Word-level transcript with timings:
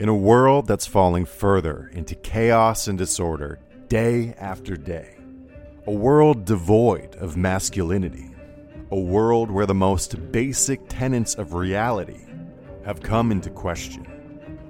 In 0.00 0.08
a 0.08 0.14
world 0.14 0.66
that's 0.66 0.86
falling 0.86 1.26
further 1.26 1.90
into 1.92 2.14
chaos 2.14 2.88
and 2.88 2.96
disorder 2.96 3.58
day 3.88 4.32
after 4.38 4.74
day, 4.74 5.18
a 5.86 5.92
world 5.92 6.46
devoid 6.46 7.16
of 7.16 7.36
masculinity, 7.36 8.30
a 8.90 8.98
world 8.98 9.50
where 9.50 9.66
the 9.66 9.74
most 9.74 10.32
basic 10.32 10.80
tenets 10.88 11.34
of 11.34 11.52
reality 11.52 12.24
have 12.82 13.02
come 13.02 13.30
into 13.30 13.50
question, 13.50 14.06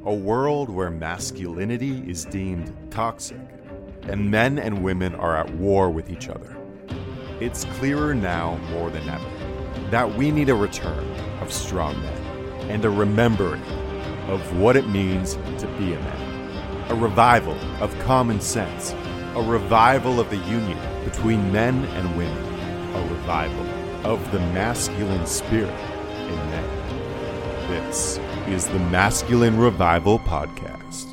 a 0.04 0.12
world 0.12 0.68
where 0.68 0.90
masculinity 0.90 2.02
is 2.10 2.24
deemed 2.24 2.76
toxic 2.90 3.38
and 4.08 4.32
men 4.32 4.58
and 4.58 4.82
women 4.82 5.14
are 5.14 5.36
at 5.36 5.54
war 5.54 5.90
with 5.90 6.10
each 6.10 6.28
other. 6.28 6.56
It's 7.38 7.66
clearer 7.76 8.16
now 8.16 8.56
more 8.72 8.90
than 8.90 9.08
ever 9.08 9.30
that 9.92 10.12
we 10.12 10.32
need 10.32 10.48
a 10.48 10.56
return 10.56 11.08
of 11.40 11.52
strong 11.52 11.94
men 12.02 12.20
and 12.68 12.84
a 12.84 12.90
remembering 12.90 13.62
of 14.30 14.56
what 14.58 14.76
it 14.76 14.88
means 14.88 15.34
to 15.58 15.66
be 15.76 15.92
a 15.92 16.00
man. 16.00 16.90
A 16.90 16.94
revival 16.94 17.58
of 17.82 17.96
common 17.98 18.40
sense, 18.40 18.92
a 19.34 19.42
revival 19.42 20.20
of 20.20 20.30
the 20.30 20.36
union 20.36 20.78
between 21.04 21.52
men 21.52 21.84
and 21.84 22.16
women, 22.16 22.94
a 22.94 23.08
revival 23.12 23.66
of 24.10 24.30
the 24.30 24.38
masculine 24.38 25.26
spirit 25.26 25.68
in 25.68 26.36
men. 26.50 27.68
This 27.68 28.18
is 28.46 28.68
the 28.68 28.78
Masculine 28.78 29.58
Revival 29.58 30.20
Podcast. 30.20 31.06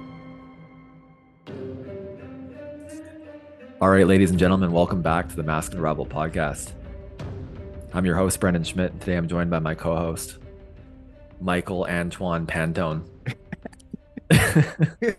All 3.82 3.90
right, 3.90 4.08
ladies 4.08 4.30
and 4.30 4.40
gentlemen, 4.40 4.72
welcome 4.72 5.02
back 5.02 5.30
to 5.30 5.36
the 5.36 5.44
Masculine 5.44 5.82
Revival 5.82 6.06
Podcast. 6.06 6.74
I'm 7.94 8.06
your 8.06 8.16
host, 8.16 8.40
Brendan 8.40 8.64
Schmidt. 8.64 8.92
and 8.92 9.02
Today 9.02 9.16
I'm 9.16 9.28
joined 9.28 9.50
by 9.50 9.60
my 9.60 9.74
co 9.76 9.96
host, 9.96 10.38
Michael 11.40 11.86
Antoine 11.90 12.46
Pantone. 12.48 13.08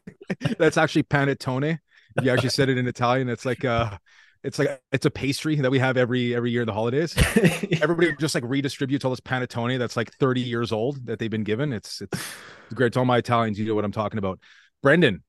That's 0.59 0.77
actually 0.77 1.05
panettone. 1.05 1.79
You 2.23 2.31
actually 2.31 2.51
said 2.51 2.69
it 2.69 2.79
in 2.79 2.87
Italian. 2.87 3.29
It's 3.29 3.45
like 3.45 3.65
uh 3.65 3.97
it's 4.45 4.59
like 4.59 4.81
it's 4.92 5.07
a 5.07 5.11
pastry 5.11 5.57
that 5.57 5.70
we 5.70 5.79
have 5.79 5.97
every 5.97 6.34
every 6.34 6.51
year 6.51 6.62
in 6.62 6.67
the 6.67 6.73
holidays. 6.73 7.15
Everybody 7.83 8.15
just 8.19 8.34
like 8.34 8.45
redistributes 8.45 9.05
all 9.05 9.11
this 9.11 9.20
panettone 9.20 9.79
that's 9.79 9.97
like 9.97 10.12
30 10.15 10.41
years 10.41 10.73
old 10.73 11.07
that 11.07 11.19
they've 11.19 11.31
been 11.31 11.45
given. 11.45 11.73
It's 11.73 12.01
it's, 12.01 12.19
it's 12.67 12.75
great. 12.75 12.92
To 12.95 13.01
all 13.01 13.05
my 13.05 13.19
Italians, 13.19 13.59
you 13.59 13.67
know 13.67 13.75
what 13.75 13.85
I'm 13.85 13.92
talking 13.92 14.19
about. 14.19 14.39
Brendan, 14.83 15.23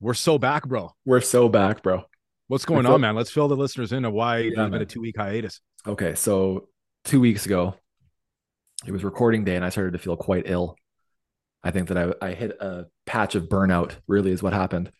we're 0.00 0.14
so 0.14 0.38
back, 0.38 0.66
bro. 0.68 0.92
We're 1.04 1.20
so 1.20 1.48
back, 1.48 1.82
bro. 1.82 2.04
What's 2.48 2.64
going 2.64 2.84
so- 2.84 2.94
on, 2.94 3.00
man? 3.00 3.14
Let's 3.14 3.30
fill 3.30 3.48
the 3.48 3.56
listeners 3.56 3.92
in 3.92 4.04
on 4.04 4.12
why 4.12 4.38
Yeah, 4.38 4.50
there's 4.56 4.70
been 4.70 4.82
a 4.82 4.86
two 4.86 5.00
week 5.00 5.16
hiatus. 5.16 5.60
Okay, 5.86 6.14
so 6.14 6.68
two 7.04 7.20
weeks 7.20 7.46
ago, 7.46 7.74
it 8.86 8.92
was 8.92 9.04
recording 9.04 9.44
day, 9.44 9.56
and 9.56 9.64
I 9.64 9.68
started 9.68 9.92
to 9.92 9.98
feel 9.98 10.16
quite 10.16 10.44
ill. 10.46 10.76
I 11.62 11.70
think 11.70 11.88
that 11.88 11.98
I, 11.98 12.26
I 12.26 12.34
hit 12.34 12.56
a 12.60 12.86
patch 13.06 13.34
of 13.34 13.48
burnout, 13.48 13.92
really, 14.08 14.32
is 14.32 14.42
what 14.42 14.52
happened, 14.52 14.90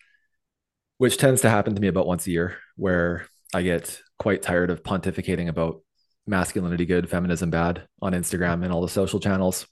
which 0.99 1.17
tends 1.17 1.41
to 1.43 1.51
happen 1.51 1.75
to 1.75 1.81
me 1.81 1.89
about 1.89 2.07
once 2.07 2.27
a 2.27 2.31
year, 2.31 2.59
where 2.77 3.27
I 3.53 3.63
get 3.63 4.01
quite 4.19 4.43
tired 4.43 4.71
of 4.71 4.83
pontificating 4.83 5.49
about 5.49 5.83
masculinity 6.27 6.87
good, 6.87 7.11
feminism 7.11 7.51
bad 7.51 7.87
on 8.01 8.13
Instagram 8.13 8.63
and 8.63 8.73
all 8.73 8.83
the 8.83 8.89
social 8.89 9.19
channels. 9.19 9.67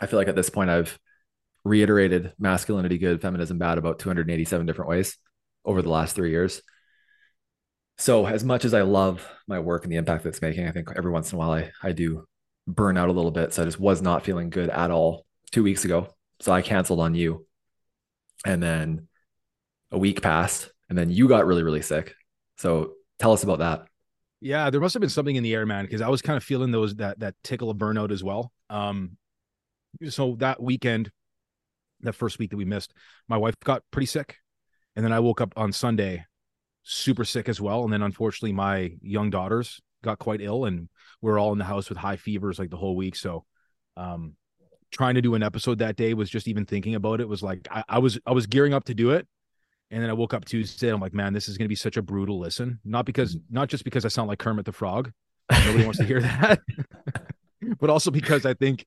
I 0.00 0.06
feel 0.06 0.18
like 0.18 0.28
at 0.28 0.36
this 0.36 0.50
point, 0.50 0.70
I've 0.70 0.98
reiterated 1.64 2.34
masculinity 2.38 2.98
good, 2.98 3.22
feminism 3.22 3.56
bad 3.58 3.78
about 3.78 3.98
287 3.98 4.66
different 4.66 4.90
ways 4.90 5.16
over 5.64 5.80
the 5.80 5.88
last 5.88 6.14
three 6.14 6.30
years. 6.30 6.60
So, 7.96 8.26
as 8.26 8.44
much 8.44 8.64
as 8.64 8.74
I 8.74 8.82
love 8.82 9.26
my 9.46 9.60
work 9.60 9.84
and 9.84 9.92
the 9.92 9.96
impact 9.96 10.24
that 10.24 10.30
it's 10.30 10.42
making, 10.42 10.66
I 10.68 10.72
think 10.72 10.90
every 10.94 11.12
once 11.12 11.32
in 11.32 11.36
a 11.36 11.38
while 11.38 11.52
I, 11.52 11.70
I 11.82 11.92
do 11.92 12.26
burn 12.66 12.96
out 12.96 13.08
a 13.08 13.12
little 13.12 13.30
bit. 13.30 13.52
So, 13.54 13.62
I 13.62 13.64
just 13.64 13.80
was 13.80 14.02
not 14.02 14.24
feeling 14.24 14.50
good 14.50 14.70
at 14.70 14.90
all 14.90 15.26
two 15.50 15.62
weeks 15.62 15.84
ago. 15.84 16.14
So, 16.40 16.52
I 16.52 16.62
canceled 16.62 17.00
on 17.00 17.14
you. 17.14 17.46
And 18.46 18.62
then 18.62 19.08
a 19.90 19.98
week 19.98 20.20
passed, 20.22 20.70
and 20.88 20.98
then 20.98 21.10
you 21.10 21.28
got 21.28 21.46
really, 21.46 21.62
really 21.62 21.82
sick. 21.82 22.14
So, 22.58 22.94
tell 23.18 23.32
us 23.32 23.42
about 23.42 23.60
that. 23.60 23.86
Yeah, 24.40 24.68
there 24.68 24.80
must 24.80 24.92
have 24.92 25.00
been 25.00 25.08
something 25.08 25.36
in 25.36 25.42
the 25.42 25.54
air, 25.54 25.64
man, 25.64 25.86
because 25.86 26.02
I 26.02 26.08
was 26.08 26.20
kind 26.20 26.36
of 26.36 26.44
feeling 26.44 26.70
those 26.70 26.96
that 26.96 27.20
that 27.20 27.34
tickle 27.42 27.70
of 27.70 27.78
burnout 27.78 28.10
as 28.10 28.22
well. 28.22 28.52
Um, 28.68 29.16
so 30.10 30.36
that 30.40 30.62
weekend, 30.62 31.10
that 32.00 32.14
first 32.14 32.38
week 32.38 32.50
that 32.50 32.58
we 32.58 32.66
missed, 32.66 32.92
my 33.26 33.38
wife 33.38 33.54
got 33.64 33.82
pretty 33.90 34.04
sick, 34.04 34.36
and 34.96 35.04
then 35.04 35.12
I 35.14 35.20
woke 35.20 35.40
up 35.40 35.54
on 35.56 35.72
Sunday, 35.72 36.26
super 36.82 37.24
sick 37.24 37.48
as 37.48 37.58
well, 37.58 37.84
and 37.84 37.92
then 37.92 38.02
unfortunately 38.02 38.52
my 38.52 38.92
young 39.00 39.30
daughters 39.30 39.80
got 40.04 40.18
quite 40.18 40.40
ill, 40.40 40.64
and 40.64 40.88
we 41.20 41.30
are 41.30 41.38
all 41.38 41.52
in 41.52 41.58
the 41.58 41.64
house 41.64 41.88
with 41.88 41.98
high 41.98 42.16
fevers 42.16 42.58
like 42.58 42.70
the 42.70 42.76
whole 42.76 42.96
week. 42.96 43.16
So, 43.16 43.44
um, 43.96 44.34
trying 44.90 45.16
to 45.16 45.22
do 45.22 45.34
an 45.34 45.42
episode 45.42 45.78
that 45.78 45.96
day 45.96 46.14
was 46.14 46.30
just 46.30 46.46
even 46.46 46.64
thinking 46.64 46.94
about 46.94 47.20
it 47.20 47.28
was 47.28 47.42
like 47.42 47.66
I, 47.70 47.84
I 47.88 47.98
was 47.98 48.18
I 48.26 48.32
was 48.32 48.46
gearing 48.46 48.74
up 48.74 48.84
to 48.84 48.94
do 48.94 49.10
it, 49.10 49.26
and 49.90 50.02
then 50.02 50.10
I 50.10 50.14
woke 50.14 50.34
up 50.34 50.44
Tuesday. 50.44 50.88
I'm 50.88 51.00
like, 51.00 51.14
man, 51.14 51.32
this 51.32 51.48
is 51.48 51.56
going 51.56 51.66
to 51.66 51.70
be 51.70 51.76
such 51.76 51.96
a 51.96 52.02
brutal 52.02 52.38
listen. 52.38 52.80
Not 52.84 53.06
because, 53.06 53.36
not 53.50 53.68
just 53.68 53.84
because 53.84 54.04
I 54.04 54.08
sound 54.08 54.28
like 54.28 54.38
Kermit 54.38 54.64
the 54.64 54.72
Frog. 54.72 55.12
Nobody 55.52 55.84
wants 55.84 55.98
to 55.98 56.04
hear 56.04 56.20
that. 56.22 56.60
but 57.80 57.90
also 57.90 58.10
because 58.10 58.46
I 58.46 58.54
think, 58.54 58.86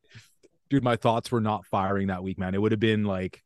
dude, 0.70 0.84
my 0.84 0.96
thoughts 0.96 1.32
were 1.32 1.42
not 1.42 1.66
firing 1.66 2.08
that 2.08 2.24
week, 2.24 2.38
man. 2.38 2.56
It 2.56 2.62
would 2.62 2.72
have 2.72 2.80
been 2.80 3.06
like 3.06 3.42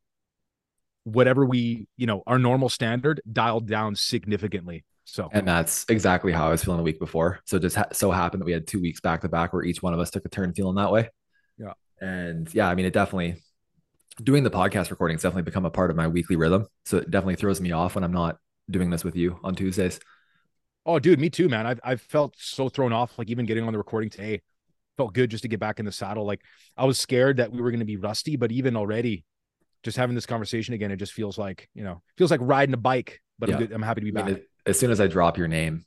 whatever 1.03 1.45
we, 1.45 1.87
you 1.97 2.07
know, 2.07 2.23
our 2.25 2.39
normal 2.39 2.69
standard 2.69 3.21
dialed 3.31 3.67
down 3.67 3.95
significantly. 3.95 4.83
So, 5.03 5.29
And 5.33 5.47
that's 5.47 5.85
exactly 5.89 6.31
how 6.31 6.47
I 6.47 6.51
was 6.51 6.63
feeling 6.63 6.77
the 6.77 6.83
week 6.83 6.99
before. 6.99 7.39
So, 7.45 7.59
just 7.59 7.75
ha- 7.75 7.87
so 7.91 8.11
happened 8.11 8.41
that 8.41 8.45
we 8.45 8.51
had 8.53 8.67
two 8.67 8.79
weeks 8.79 9.01
back 9.01 9.21
to 9.21 9.29
back 9.29 9.51
where 9.53 9.63
each 9.63 9.81
one 9.83 9.93
of 9.93 9.99
us 9.99 10.09
took 10.11 10.25
a 10.25 10.29
turn 10.29 10.53
feeling 10.53 10.75
that 10.75 10.91
way. 10.91 11.09
Yeah. 11.57 11.73
And 11.99 12.53
yeah, 12.53 12.69
I 12.69 12.75
mean, 12.75 12.85
it 12.85 12.93
definitely, 12.93 13.41
doing 14.23 14.43
the 14.43 14.51
podcast 14.51 14.89
recording 14.91 15.15
has 15.15 15.23
definitely 15.23 15.43
become 15.43 15.65
a 15.65 15.71
part 15.71 15.89
of 15.89 15.97
my 15.97 16.07
weekly 16.07 16.35
rhythm. 16.35 16.67
So, 16.85 16.97
it 16.97 17.11
definitely 17.11 17.35
throws 17.35 17.59
me 17.59 17.71
off 17.71 17.95
when 17.95 18.03
I'm 18.03 18.13
not 18.13 18.37
doing 18.69 18.89
this 18.89 19.03
with 19.03 19.15
you 19.15 19.39
on 19.43 19.55
Tuesdays. 19.55 19.99
oh, 20.85 20.97
dude, 20.99 21.19
me 21.19 21.29
too, 21.29 21.49
man. 21.49 21.65
I've, 21.67 21.79
I've 21.83 22.01
felt 22.01 22.35
so 22.37 22.69
thrown 22.69 22.93
off, 22.93 23.17
like 23.19 23.29
even 23.29 23.45
getting 23.45 23.63
on 23.65 23.71
the 23.73 23.77
recording 23.77 24.09
today 24.09 24.41
felt 24.97 25.13
good 25.13 25.29
just 25.31 25.41
to 25.43 25.47
get 25.47 25.59
back 25.59 25.79
in 25.79 25.85
the 25.85 25.91
saddle. 25.91 26.25
Like 26.25 26.41
I 26.77 26.85
was 26.85 26.99
scared 26.99 27.37
that 27.37 27.51
we 27.51 27.61
were 27.61 27.71
going 27.71 27.79
to 27.79 27.85
be 27.85 27.97
rusty, 27.97 28.35
but 28.35 28.51
even 28.51 28.75
already 28.75 29.23
just 29.83 29.97
having 29.97 30.15
this 30.15 30.25
conversation 30.25 30.73
again, 30.73 30.91
it 30.91 30.97
just 30.97 31.13
feels 31.13 31.37
like, 31.37 31.69
you 31.73 31.83
know, 31.83 32.01
feels 32.17 32.29
like 32.31 32.39
riding 32.43 32.73
a 32.73 32.77
bike, 32.77 33.19
but 33.39 33.49
Yeah. 33.49 33.55
I'm, 33.55 33.61
good. 33.61 33.71
I'm 33.71 33.81
happy 33.81 34.01
to 34.01 34.05
be 34.05 34.11
I 34.11 34.21
back. 34.21 34.25
mean, 34.25 34.35
it- 34.37 34.47
as 34.65 34.79
soon 34.79 34.91
as 34.91 34.99
I 35.01 35.07
drop 35.07 35.37
your 35.37 35.47
name, 35.47 35.85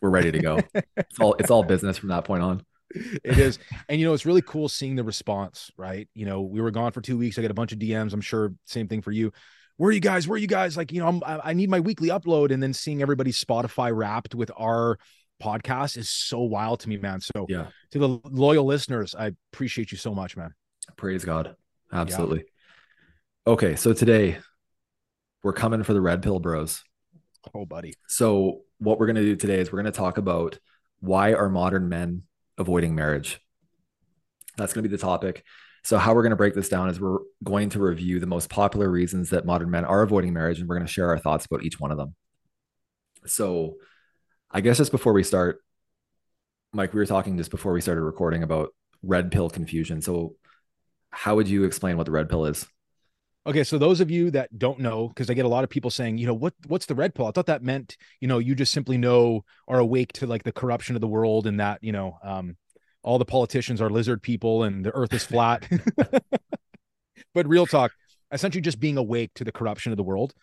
we're 0.00 0.10
ready 0.10 0.32
to 0.32 0.38
go. 0.38 0.58
it's 0.96 1.18
all 1.20 1.34
it's 1.34 1.50
all 1.50 1.62
business 1.62 1.98
from 1.98 2.10
that 2.10 2.24
point 2.24 2.42
on. 2.42 2.64
it 2.94 3.36
is 3.38 3.58
and 3.88 3.98
you 4.00 4.06
know 4.06 4.14
it's 4.14 4.24
really 4.24 4.42
cool 4.42 4.68
seeing 4.68 4.94
the 4.94 5.02
response 5.02 5.72
right 5.76 6.08
you 6.14 6.24
know 6.24 6.42
we 6.42 6.60
were 6.60 6.70
gone 6.70 6.92
for 6.92 7.00
two 7.00 7.18
weeks 7.18 7.36
i 7.36 7.42
got 7.42 7.50
a 7.50 7.54
bunch 7.54 7.72
of 7.72 7.80
dms 7.80 8.12
i'm 8.12 8.20
sure 8.20 8.54
same 8.64 8.86
thing 8.86 9.02
for 9.02 9.10
you 9.10 9.32
where 9.76 9.88
are 9.88 9.92
you 9.92 9.98
guys 10.00 10.28
where 10.28 10.36
are 10.36 10.38
you 10.38 10.46
guys 10.46 10.76
like 10.76 10.92
you 10.92 11.00
know 11.00 11.08
I'm, 11.08 11.20
i 11.26 11.50
I 11.50 11.52
need 11.52 11.68
my 11.68 11.80
weekly 11.80 12.10
upload 12.10 12.52
and 12.52 12.62
then 12.62 12.72
seeing 12.72 13.02
everybody's 13.02 13.42
spotify 13.44 13.90
wrapped 13.94 14.36
with 14.36 14.52
our 14.56 14.98
podcast 15.42 15.96
is 15.98 16.08
so 16.08 16.40
wild 16.42 16.78
to 16.80 16.88
me 16.88 16.96
man 16.96 17.20
so 17.20 17.46
Yeah. 17.48 17.66
to 17.90 17.98
the 17.98 18.08
loyal 18.30 18.64
listeners 18.64 19.16
i 19.16 19.32
appreciate 19.52 19.90
you 19.90 19.98
so 19.98 20.14
much 20.14 20.36
man 20.36 20.54
Praise 20.96 21.24
God. 21.24 21.56
Absolutely. 21.92 22.44
Okay, 23.48 23.74
so 23.74 23.92
today 23.92 24.38
we're 25.42 25.52
coming 25.52 25.82
for 25.82 25.92
the 25.92 26.00
red 26.00 26.22
pill 26.22 26.38
bros. 26.38 26.84
Oh 27.54 27.64
buddy 27.64 27.94
So, 28.08 28.62
what 28.78 28.98
we're 28.98 29.06
going 29.06 29.16
to 29.16 29.22
do 29.22 29.36
today 29.36 29.60
is 29.60 29.72
we're 29.72 29.80
going 29.82 29.92
to 29.92 29.98
talk 29.98 30.18
about 30.18 30.58
why 31.00 31.32
are 31.32 31.48
modern 31.48 31.88
men 31.88 32.22
avoiding 32.58 32.94
marriage? 32.94 33.40
That's 34.56 34.72
going 34.72 34.82
to 34.82 34.88
be 34.88 34.94
the 34.94 35.00
topic. 35.00 35.44
So, 35.84 35.98
how 35.98 36.14
we're 36.14 36.22
going 36.22 36.30
to 36.30 36.36
break 36.36 36.54
this 36.54 36.68
down 36.68 36.88
is 36.88 37.00
we're 37.00 37.20
going 37.44 37.70
to 37.70 37.78
review 37.78 38.18
the 38.18 38.26
most 38.26 38.50
popular 38.50 38.90
reasons 38.90 39.30
that 39.30 39.46
modern 39.46 39.70
men 39.70 39.84
are 39.84 40.02
avoiding 40.02 40.32
marriage, 40.32 40.58
and 40.58 40.68
we're 40.68 40.76
going 40.76 40.86
to 40.86 40.92
share 40.92 41.08
our 41.08 41.18
thoughts 41.18 41.46
about 41.46 41.62
each 41.62 41.78
one 41.78 41.90
of 41.90 41.96
them. 41.96 42.14
So, 43.26 43.76
I 44.50 44.60
guess 44.60 44.78
just 44.78 44.92
before 44.92 45.12
we 45.12 45.22
start, 45.22 45.60
Mike, 46.72 46.92
we 46.92 46.98
were 46.98 47.06
talking 47.06 47.36
just 47.38 47.50
before 47.50 47.72
we 47.72 47.80
started 47.80 48.02
recording 48.02 48.42
about 48.42 48.70
red 49.02 49.30
pill 49.30 49.48
confusion. 49.48 50.02
So, 50.02 50.34
how 51.10 51.36
would 51.36 51.48
you 51.48 51.64
explain 51.64 51.96
what 51.96 52.06
the 52.06 52.12
red 52.12 52.28
pill 52.28 52.46
is? 52.46 52.66
Okay, 53.46 53.62
so 53.62 53.78
those 53.78 54.00
of 54.00 54.10
you 54.10 54.32
that 54.32 54.58
don't 54.58 54.80
know, 54.80 55.06
because 55.06 55.30
I 55.30 55.34
get 55.34 55.44
a 55.44 55.48
lot 55.48 55.62
of 55.62 55.70
people 55.70 55.88
saying, 55.88 56.18
you 56.18 56.26
know, 56.26 56.34
what 56.34 56.52
what's 56.66 56.86
the 56.86 56.96
red 56.96 57.14
pill? 57.14 57.26
I 57.26 57.30
thought 57.30 57.46
that 57.46 57.62
meant, 57.62 57.96
you 58.20 58.26
know, 58.26 58.38
you 58.38 58.56
just 58.56 58.72
simply 58.72 58.98
know 58.98 59.44
are 59.68 59.78
awake 59.78 60.12
to 60.14 60.26
like 60.26 60.42
the 60.42 60.50
corruption 60.50 60.96
of 60.96 61.00
the 61.00 61.06
world 61.06 61.46
and 61.46 61.60
that, 61.60 61.78
you 61.80 61.92
know, 61.92 62.18
um, 62.24 62.56
all 63.04 63.18
the 63.18 63.24
politicians 63.24 63.80
are 63.80 63.88
lizard 63.88 64.20
people 64.20 64.64
and 64.64 64.84
the 64.84 64.90
earth 64.90 65.12
is 65.14 65.24
flat. 65.24 65.64
but 67.34 67.46
real 67.46 67.66
talk, 67.66 67.92
essentially 68.32 68.62
just 68.62 68.80
being 68.80 68.96
awake 68.96 69.30
to 69.36 69.44
the 69.44 69.52
corruption 69.52 69.92
of 69.92 69.96
the 69.96 70.02
world. 70.02 70.34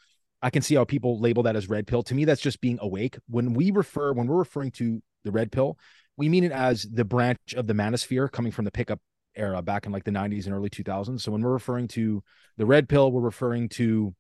I 0.41 0.49
can 0.49 0.61
see 0.61 0.75
how 0.75 0.85
people 0.85 1.19
label 1.19 1.43
that 1.43 1.57
as 1.57 1.69
red 1.69 1.87
pill. 1.87 2.03
To 2.03 2.15
me, 2.15 2.23
that's 2.23 2.41
just 2.41 2.61
being 2.61 2.77
awake. 2.81 3.17
When 3.29 3.53
we 3.53 3.71
refer, 3.71 4.13
when 4.13 4.27
we're 4.27 4.37
referring 4.37 4.71
to 4.71 5.01
the 5.25 5.31
red 5.31 5.51
pill, 5.51 5.77
we 6.15 6.29
mean 6.29 6.43
it 6.45 6.51
as 6.51 6.83
the 6.83 7.05
branch 7.05 7.53
of 7.55 7.67
the 7.67 7.73
manosphere 7.73 8.31
coming 8.31 8.51
from 8.51 8.65
the 8.65 8.71
pickup 8.71 8.99
era 9.35 9.61
back 9.61 9.85
in 9.85 9.91
like 9.91 10.03
the 10.03 10.11
90s 10.11 10.45
and 10.45 10.53
early 10.53 10.69
2000s. 10.69 11.21
So 11.21 11.31
when 11.31 11.41
we're 11.41 11.51
referring 11.51 11.87
to 11.89 12.23
the 12.57 12.65
red 12.65 12.87
pill, 12.89 13.11
we're 13.11 13.21
referring 13.21 13.69
to 13.69 14.13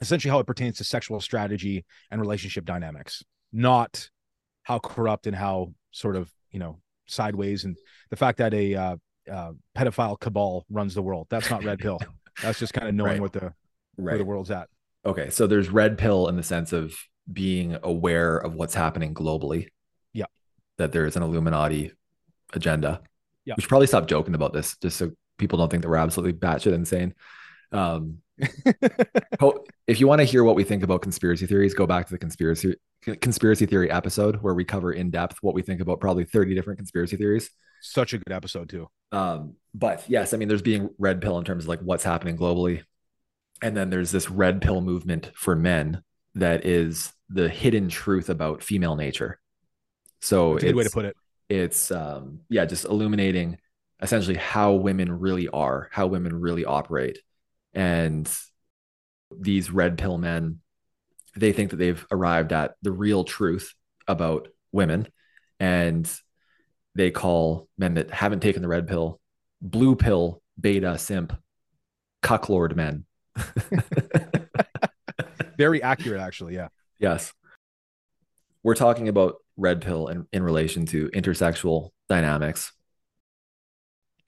essentially 0.00 0.30
how 0.30 0.38
it 0.38 0.46
pertains 0.46 0.76
to 0.78 0.84
sexual 0.84 1.20
strategy 1.20 1.84
and 2.10 2.20
relationship 2.20 2.64
dynamics, 2.64 3.22
not 3.52 4.10
how 4.62 4.78
corrupt 4.78 5.26
and 5.26 5.34
how 5.36 5.72
sort 5.90 6.16
of, 6.16 6.30
you 6.50 6.58
know, 6.58 6.78
sideways 7.06 7.64
and 7.64 7.76
the 8.10 8.16
fact 8.16 8.38
that 8.38 8.52
a 8.52 8.74
uh, 8.74 8.96
uh, 9.30 9.52
pedophile 9.76 10.18
cabal 10.18 10.64
runs 10.70 10.94
the 10.94 11.02
world. 11.02 11.26
That's 11.30 11.50
not 11.50 11.64
red 11.64 11.78
pill. 11.78 11.98
That's 12.42 12.58
just 12.58 12.72
kind 12.74 12.88
of 12.88 12.94
knowing 12.96 13.12
Right. 13.12 13.20
what 13.20 13.32
the 13.32 13.52
where 13.96 14.12
right 14.12 14.18
the 14.18 14.24
world's 14.26 14.50
at. 14.50 14.68
okay 15.06 15.30
so 15.30 15.46
there's 15.46 15.70
red 15.70 15.96
pill 15.96 16.28
in 16.28 16.36
the 16.36 16.42
sense 16.42 16.72
of 16.74 16.94
being 17.32 17.78
aware 17.82 18.36
of 18.36 18.52
what's 18.54 18.74
happening 18.74 19.14
globally 19.14 19.68
Yeah. 20.12 20.26
that 20.76 20.92
there 20.92 21.06
is 21.06 21.16
an 21.16 21.22
illuminati 21.22 21.92
agenda 22.52 23.00
Yeah. 23.46 23.54
we 23.56 23.62
should 23.62 23.68
probably 23.68 23.86
stop 23.86 24.06
joking 24.06 24.34
about 24.34 24.52
this 24.52 24.76
just 24.78 24.98
so 24.98 25.12
people 25.38 25.58
don't 25.58 25.70
think 25.70 25.82
that 25.82 25.88
we're 25.88 25.96
absolutely 25.96 26.38
batshit 26.38 26.74
insane 26.74 27.14
um 27.72 28.18
if 29.86 29.98
you 29.98 30.06
want 30.06 30.20
to 30.20 30.24
hear 30.24 30.44
what 30.44 30.56
we 30.56 30.64
think 30.64 30.82
about 30.82 31.00
conspiracy 31.00 31.46
theories 31.46 31.72
go 31.72 31.86
back 31.86 32.06
to 32.06 32.12
the 32.12 32.18
conspiracy 32.18 32.74
conspiracy 33.20 33.64
theory 33.66 33.90
episode 33.90 34.36
where 34.42 34.54
we 34.54 34.64
cover 34.64 34.92
in 34.92 35.10
depth 35.10 35.38
what 35.42 35.54
we 35.54 35.62
think 35.62 35.80
about 35.80 36.00
probably 36.00 36.24
30 36.24 36.54
different 36.54 36.78
conspiracy 36.78 37.16
theories 37.16 37.50
Such 37.80 38.12
a 38.12 38.18
good 38.18 38.32
episode 38.34 38.68
too. 38.68 38.88
um, 39.12 39.54
but 39.72 40.04
yes, 40.08 40.32
I 40.32 40.38
mean, 40.38 40.48
there's 40.48 40.62
being 40.62 40.88
red 40.98 41.20
pill 41.20 41.38
in 41.38 41.44
terms 41.44 41.64
of 41.64 41.68
like 41.68 41.80
what's 41.80 42.02
happening 42.02 42.36
globally. 42.38 42.82
And 43.62 43.76
then 43.76 43.90
there's 43.90 44.10
this 44.10 44.30
red 44.30 44.62
pill 44.62 44.80
movement 44.80 45.30
for 45.34 45.54
men 45.54 46.02
that 46.34 46.64
is 46.64 47.12
the 47.28 47.48
hidden 47.48 47.88
truth 47.90 48.28
about 48.30 48.62
female 48.62 48.96
nature. 48.96 49.38
So 50.22 50.56
a 50.56 50.60
good 50.60 50.74
way 50.74 50.84
to 50.84 50.90
put 50.90 51.04
it. 51.04 51.16
It's 51.48 51.90
um, 51.90 52.40
yeah, 52.48 52.64
just 52.64 52.84
illuminating 52.84 53.58
essentially 54.00 54.36
how 54.36 54.72
women 54.74 55.18
really 55.18 55.48
are, 55.48 55.88
how 55.92 56.06
women 56.06 56.38
really 56.38 56.64
operate. 56.64 57.18
And 57.72 58.30
these 59.36 59.70
red 59.70 59.98
pill 59.98 60.18
men, 60.18 60.60
they 61.34 61.52
think 61.52 61.70
that 61.70 61.76
they've 61.76 62.06
arrived 62.10 62.52
at 62.52 62.74
the 62.82 62.92
real 62.92 63.24
truth 63.24 63.74
about 64.06 64.48
women. 64.72 65.08
And 65.58 66.10
they 66.94 67.10
call 67.10 67.68
men 67.78 67.94
that 67.94 68.10
haven't 68.10 68.40
taken 68.40 68.62
the 68.62 68.68
red 68.68 68.88
pill 68.88 69.20
blue 69.60 69.96
pill 69.96 70.42
beta 70.58 70.98
simp 70.98 71.32
cucklord 72.22 72.76
men 72.76 73.04
Very 75.58 75.82
accurate, 75.82 76.20
actually. 76.20 76.54
Yeah. 76.54 76.68
yes 76.98 77.32
we're 78.62 78.74
talking 78.74 79.08
about 79.08 79.36
red 79.56 79.80
pill 79.80 80.08
in, 80.08 80.26
in 80.32 80.42
relation 80.42 80.86
to 80.86 81.08
intersexual 81.10 81.90
dynamics 82.08 82.72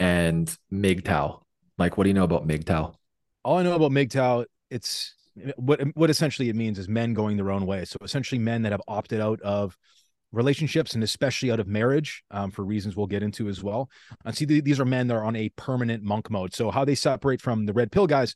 and 0.01 0.55
MGTOW. 0.73 1.43
Mike, 1.77 1.97
what 1.97 2.05
do 2.05 2.11
you 2.11 2.15
know 2.15 2.25
about 2.25 2.47
MGTOW? 2.47 2.95
All 3.45 3.59
I 3.59 3.63
know 3.63 3.75
about 3.75 3.91
MGTOW, 3.91 4.47
it's 4.71 5.15
what 5.57 5.81
what 5.95 6.11
essentially 6.11 6.49
it 6.49 6.57
means 6.57 6.79
is 6.79 6.89
men 6.89 7.15
going 7.15 7.37
their 7.37 7.51
own 7.51 7.67
way. 7.67 7.85
So 7.85 7.97
essentially, 8.03 8.39
men 8.39 8.63
that 8.63 8.73
have 8.73 8.83
opted 8.89 9.21
out 9.21 9.41
of 9.43 9.77
relationships 10.33 10.95
and 10.95 11.03
especially 11.03 11.51
out 11.51 11.61
of 11.61 11.67
marriage 11.67 12.23
um, 12.31 12.51
for 12.51 12.63
reasons 12.63 12.97
we'll 12.97 13.07
get 13.07 13.23
into 13.23 13.49
as 13.49 13.63
well. 13.63 13.89
And 14.25 14.37
see, 14.37 14.45
th- 14.45 14.65
these 14.65 14.79
are 14.79 14.85
men 14.85 15.07
that 15.09 15.15
are 15.15 15.25
on 15.25 15.37
a 15.37 15.49
permanent 15.51 16.03
monk 16.03 16.31
mode. 16.31 16.55
So 16.55 16.71
how 16.71 16.85
they 16.85 16.95
separate 16.95 17.41
from 17.41 17.65
the 17.65 17.73
red 17.73 17.91
pill 17.91 18.07
guys 18.07 18.35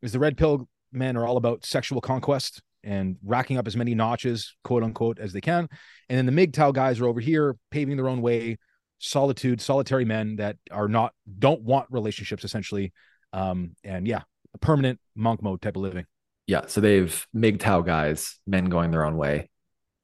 is 0.00 0.12
the 0.12 0.18
red 0.18 0.38
pill 0.38 0.68
men 0.90 1.16
are 1.16 1.26
all 1.26 1.36
about 1.36 1.66
sexual 1.66 2.00
conquest 2.00 2.62
and 2.84 3.16
racking 3.24 3.58
up 3.58 3.66
as 3.66 3.76
many 3.76 3.94
notches, 3.94 4.54
quote 4.64 4.82
unquote, 4.82 5.18
as 5.18 5.32
they 5.32 5.40
can. 5.40 5.68
And 6.08 6.18
then 6.18 6.26
the 6.26 6.46
MGTOW 6.46 6.74
guys 6.74 7.00
are 7.00 7.06
over 7.06 7.20
here 7.20 7.56
paving 7.70 7.96
their 7.96 8.08
own 8.08 8.20
way, 8.20 8.58
solitude, 8.98 9.60
solitary 9.60 10.04
men 10.04 10.36
that 10.36 10.56
are 10.70 10.88
not 10.88 11.12
don't 11.38 11.62
want 11.62 11.88
relationships 11.90 12.44
essentially. 12.44 12.92
Um, 13.32 13.74
and 13.82 14.06
yeah, 14.06 14.22
a 14.54 14.58
permanent 14.58 15.00
monk 15.16 15.42
mode 15.42 15.62
type 15.62 15.76
of 15.76 15.82
living. 15.82 16.06
Yeah, 16.46 16.66
so 16.66 16.80
they've 16.80 17.26
MGTOW 17.34 17.86
guys, 17.86 18.38
men 18.46 18.66
going 18.66 18.90
their 18.90 19.04
own 19.04 19.16
way. 19.16 19.50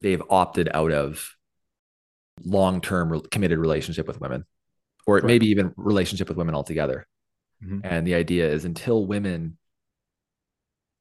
They've 0.00 0.22
opted 0.30 0.70
out 0.72 0.90
of 0.90 1.36
long-term 2.44 3.12
re- 3.12 3.22
committed 3.30 3.58
relationship 3.58 4.06
with 4.06 4.20
women, 4.20 4.46
or 5.06 5.16
Correct. 5.16 5.26
maybe 5.26 5.46
even 5.48 5.74
relationship 5.76 6.28
with 6.28 6.38
women 6.38 6.54
altogether. 6.54 7.06
Mhm. 7.62 7.82
And 7.84 8.06
the 8.06 8.14
idea 8.14 8.48
is 8.48 8.64
until 8.64 9.04
women 9.06 9.58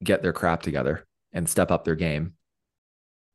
get 0.03 0.21
their 0.21 0.33
crap 0.33 0.61
together 0.61 1.05
and 1.33 1.47
step 1.49 1.71
up 1.71 1.85
their 1.85 1.95
game, 1.95 2.33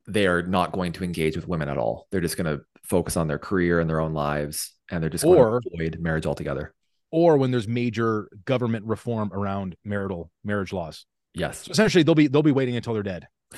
they 0.06 0.26
are 0.26 0.42
not 0.42 0.72
going 0.72 0.92
to 0.92 1.04
engage 1.04 1.36
with 1.36 1.48
women 1.48 1.68
at 1.68 1.78
all. 1.78 2.06
They're 2.10 2.20
just 2.20 2.36
going 2.36 2.58
to 2.58 2.64
focus 2.82 3.16
on 3.16 3.28
their 3.28 3.38
career 3.38 3.80
and 3.80 3.88
their 3.88 4.00
own 4.00 4.12
lives, 4.14 4.72
and 4.90 5.02
they're 5.02 5.10
just 5.10 5.24
going 5.24 5.38
Or- 5.38 5.60
to 5.60 5.70
avoid 5.74 5.98
marriage 6.00 6.26
altogether. 6.26 6.74
Or 7.10 7.36
when 7.36 7.52
there's 7.52 7.68
major 7.68 8.28
government 8.44 8.86
reform 8.86 9.30
around 9.32 9.76
marital 9.84 10.30
marriage 10.42 10.72
laws. 10.72 11.06
Yes, 11.32 11.62
So 11.64 11.70
essentially 11.70 12.02
they'll 12.02 12.14
be 12.16 12.26
they'll 12.26 12.42
be 12.42 12.50
waiting 12.52 12.74
until 12.76 12.92
they're 12.94 13.02
dead. 13.04 13.28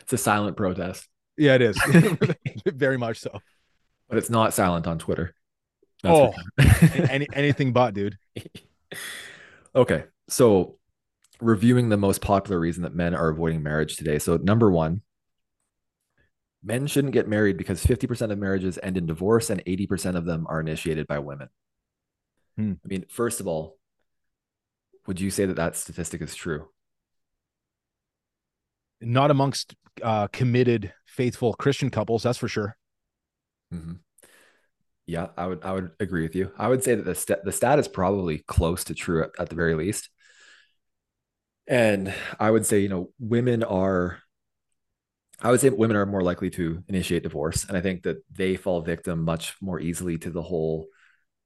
it's 0.00 0.12
a 0.12 0.18
silent 0.18 0.56
protest, 0.58 1.08
Yeah, 1.38 1.54
it 1.54 1.62
is. 1.62 1.78
Very 2.66 2.98
much 2.98 3.18
so. 3.20 3.40
but 4.10 4.18
it's 4.18 4.28
not 4.30 4.52
silent 4.52 4.86
on 4.86 4.98
Twitter. 4.98 5.34
That's 6.02 6.34
Oh, 6.58 6.82
any, 7.08 7.26
anything 7.32 7.72
but, 7.72 7.94
dude. 7.94 8.18
okay. 9.74 10.04
So, 10.28 10.76
reviewing 11.42 11.88
the 11.88 11.96
most 11.96 12.20
popular 12.20 12.58
reason 12.58 12.82
that 12.84 12.94
men 12.94 13.14
are 13.14 13.28
avoiding 13.28 13.62
marriage 13.62 13.96
today. 13.96 14.18
So, 14.18 14.36
number 14.36 14.70
one, 14.70 15.02
men 16.62 16.86
shouldn't 16.86 17.12
get 17.12 17.28
married 17.28 17.56
because 17.56 17.84
50% 17.84 18.30
of 18.30 18.38
marriages 18.38 18.78
end 18.82 18.96
in 18.96 19.06
divorce 19.06 19.50
and 19.50 19.64
80% 19.64 20.16
of 20.16 20.24
them 20.24 20.46
are 20.48 20.60
initiated 20.60 21.06
by 21.06 21.18
women. 21.18 21.48
Hmm. 22.56 22.74
I 22.84 22.88
mean, 22.88 23.04
first 23.08 23.40
of 23.40 23.46
all, 23.46 23.78
would 25.06 25.20
you 25.20 25.30
say 25.30 25.46
that 25.46 25.56
that 25.56 25.76
statistic 25.76 26.22
is 26.22 26.34
true? 26.34 26.68
Not 29.00 29.30
amongst 29.30 29.74
uh, 30.02 30.28
committed, 30.28 30.92
faithful 31.06 31.54
Christian 31.54 31.90
couples, 31.90 32.22
that's 32.22 32.38
for 32.38 32.48
sure. 32.48 32.76
Mhm. 33.74 33.98
Yeah, 35.06 35.28
I 35.36 35.46
would 35.46 35.64
I 35.64 35.72
would 35.72 35.90
agree 35.98 36.22
with 36.22 36.36
you. 36.36 36.52
I 36.56 36.68
would 36.68 36.84
say 36.84 36.94
that 36.94 37.04
the 37.04 37.14
stat 37.14 37.44
the 37.44 37.52
stat 37.52 37.78
is 37.78 37.88
probably 37.88 38.38
close 38.46 38.84
to 38.84 38.94
true 38.94 39.24
at, 39.24 39.30
at 39.38 39.48
the 39.48 39.56
very 39.56 39.74
least. 39.74 40.08
And 41.66 42.12
I 42.38 42.50
would 42.50 42.66
say, 42.66 42.80
you 42.80 42.88
know, 42.88 43.10
women 43.18 43.62
are 43.62 44.18
I 45.40 45.50
would 45.50 45.60
say 45.60 45.70
women 45.70 45.96
are 45.96 46.06
more 46.06 46.22
likely 46.22 46.50
to 46.50 46.84
initiate 46.88 47.24
divorce. 47.24 47.64
And 47.64 47.76
I 47.76 47.80
think 47.80 48.04
that 48.04 48.22
they 48.30 48.56
fall 48.56 48.80
victim 48.80 49.24
much 49.24 49.56
more 49.60 49.80
easily 49.80 50.16
to 50.18 50.30
the 50.30 50.42
whole 50.42 50.86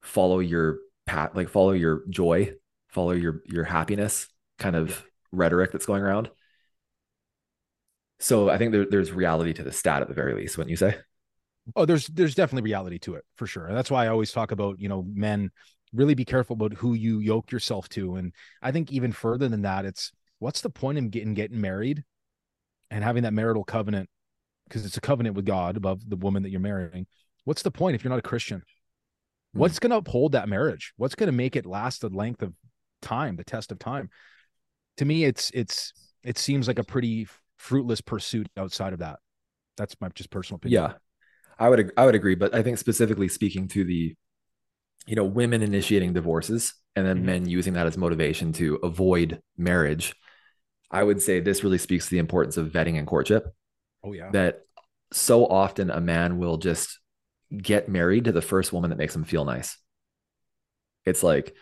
follow 0.03 0.39
your 0.39 0.77
pat 1.07 1.35
like 1.35 1.49
follow 1.49 1.71
your 1.71 2.03
joy, 2.09 2.53
follow 2.89 3.11
your 3.11 3.41
your 3.45 3.63
happiness 3.63 4.27
kind 4.59 4.75
of 4.75 5.03
rhetoric 5.31 5.71
that's 5.71 5.85
going 5.85 6.03
around. 6.03 6.29
So 8.19 8.49
I 8.49 8.57
think 8.57 8.71
there, 8.71 8.85
there's 8.85 9.11
reality 9.11 9.53
to 9.53 9.63
the 9.63 9.71
stat 9.71 10.01
at 10.01 10.07
the 10.07 10.13
very 10.13 10.33
least, 10.33 10.57
wouldn't 10.57 10.71
you 10.71 10.77
say? 10.77 10.97
Oh, 11.75 11.85
there's 11.85 12.07
there's 12.07 12.35
definitely 12.35 12.69
reality 12.69 12.99
to 12.99 13.15
it 13.15 13.25
for 13.35 13.47
sure. 13.47 13.65
And 13.65 13.75
that's 13.75 13.91
why 13.91 14.05
I 14.05 14.09
always 14.09 14.31
talk 14.31 14.51
about, 14.51 14.79
you 14.79 14.89
know, 14.89 15.03
men 15.07 15.51
really 15.93 16.15
be 16.15 16.25
careful 16.25 16.53
about 16.53 16.73
who 16.73 16.93
you 16.93 17.19
yoke 17.19 17.51
yourself 17.51 17.89
to. 17.89 18.15
And 18.15 18.33
I 18.61 18.71
think 18.71 18.91
even 18.91 19.11
further 19.11 19.47
than 19.47 19.61
that, 19.63 19.85
it's 19.85 20.11
what's 20.39 20.61
the 20.61 20.69
point 20.69 20.97
in 20.97 21.09
getting 21.09 21.33
getting 21.33 21.61
married 21.61 22.03
and 22.91 23.03
having 23.03 23.23
that 23.23 23.33
marital 23.33 23.63
covenant 23.63 24.09
because 24.67 24.85
it's 24.85 24.97
a 24.97 25.01
covenant 25.01 25.35
with 25.35 25.45
God 25.45 25.77
above 25.77 26.07
the 26.07 26.17
woman 26.17 26.43
that 26.43 26.49
you're 26.49 26.59
marrying. 26.59 27.07
What's 27.45 27.61
the 27.61 27.71
point 27.71 27.95
if 27.95 28.03
you're 28.03 28.09
not 28.09 28.19
a 28.19 28.23
Christian? 28.23 28.63
Hmm. 29.53 29.59
What's 29.59 29.79
going 29.79 29.91
to 29.91 29.97
uphold 29.97 30.33
that 30.33 30.49
marriage? 30.49 30.93
What's 30.97 31.15
going 31.15 31.27
to 31.27 31.33
make 31.33 31.55
it 31.55 31.65
last 31.65 32.01
the 32.01 32.09
length 32.09 32.41
of 32.41 32.53
time, 33.01 33.35
the 33.37 33.43
test 33.43 33.71
of 33.71 33.79
time? 33.79 34.09
To 34.97 35.05
me, 35.05 35.23
it's 35.23 35.51
it's 35.53 35.93
it 36.23 36.37
seems 36.37 36.67
like 36.67 36.79
a 36.79 36.83
pretty 36.83 37.27
fruitless 37.57 38.01
pursuit 38.01 38.47
outside 38.57 38.93
of 38.93 38.99
that. 38.99 39.19
That's 39.77 39.95
my 40.01 40.09
just 40.09 40.29
personal 40.29 40.57
opinion. 40.57 40.83
Yeah, 40.83 40.93
I 41.59 41.69
would 41.69 41.91
I 41.95 42.05
would 42.05 42.15
agree, 42.15 42.35
but 42.35 42.53
I 42.53 42.63
think 42.63 42.77
specifically 42.77 43.27
speaking 43.27 43.67
to 43.69 43.83
the, 43.83 44.15
you 45.07 45.15
know, 45.15 45.25
women 45.25 45.63
initiating 45.63 46.13
divorces 46.13 46.73
and 46.95 47.05
then 47.07 47.19
Mhm. 47.19 47.25
men 47.25 47.49
using 47.49 47.73
that 47.73 47.87
as 47.87 47.97
motivation 47.97 48.53
to 48.53 48.75
avoid 48.83 49.41
marriage, 49.57 50.15
I 50.91 51.03
would 51.03 51.21
say 51.21 51.39
this 51.39 51.63
really 51.63 51.77
speaks 51.79 52.05
to 52.05 52.11
the 52.11 52.19
importance 52.19 52.57
of 52.57 52.71
vetting 52.71 52.97
and 52.97 53.07
courtship. 53.07 53.53
Oh 54.03 54.13
yeah. 54.13 54.31
That 54.31 54.61
so 55.13 55.45
often 55.45 55.89
a 55.89 56.01
man 56.01 56.37
will 56.37 56.57
just 56.57 56.99
get 57.55 57.89
married 57.89 58.25
to 58.25 58.31
the 58.31 58.41
first 58.41 58.73
woman 58.73 58.89
that 58.89 58.97
makes 58.97 59.15
him 59.15 59.23
feel 59.23 59.45
nice. 59.45 59.77
It's 61.05 61.23
like, 61.23 61.55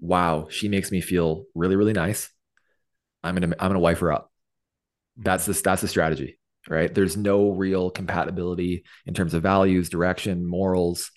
wow, 0.00 0.48
she 0.50 0.68
makes 0.68 0.90
me 0.90 1.00
feel 1.00 1.46
really 1.54 1.76
really 1.76 1.92
nice. 1.92 2.30
I'm 3.22 3.34
gonna 3.34 3.54
I'm 3.58 3.70
gonna 3.70 3.80
wife 3.80 4.00
her 4.00 4.12
up. 4.12 4.32
That's 5.16 5.46
this 5.46 5.60
that's 5.62 5.82
the 5.82 5.88
strategy 5.88 6.38
right? 6.68 6.92
There's 6.92 7.16
no 7.16 7.50
real 7.50 7.90
compatibility 7.90 8.84
in 9.06 9.14
terms 9.14 9.34
of 9.34 9.42
values, 9.44 9.88
direction, 9.88 10.44
morals. 10.44 11.12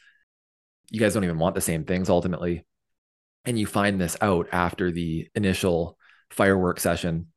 You 0.90 1.00
guys 1.00 1.14
don't 1.14 1.24
even 1.24 1.40
want 1.40 1.56
the 1.56 1.62
same 1.62 1.84
things 1.84 2.10
ultimately. 2.10 2.66
And 3.46 3.60
you 3.60 3.66
find 3.66 4.00
this 4.00 4.18
out 4.22 4.48
after 4.52 4.92
the 4.92 5.28
initial 5.36 5.98
firework 6.32 6.80
session 6.80 7.28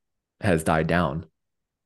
has 0.41 0.65
died 0.65 0.87
down 0.87 1.27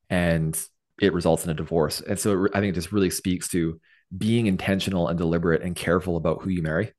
and 0.08 0.58
it 1.00 1.12
results 1.12 1.44
in 1.44 1.50
a 1.50 1.54
divorce. 1.54 2.00
And 2.00 2.18
so 2.18 2.46
I 2.54 2.60
think 2.60 2.70
it 2.70 2.80
just 2.80 2.92
really 2.92 3.10
speaks 3.10 3.48
to 3.48 3.80
being 4.16 4.46
intentional 4.46 5.08
and 5.08 5.18
deliberate 5.18 5.62
and 5.62 5.76
careful 5.76 6.16
about 6.16 6.42
who 6.42 6.50
you 6.50 6.62
marry. 6.62 6.92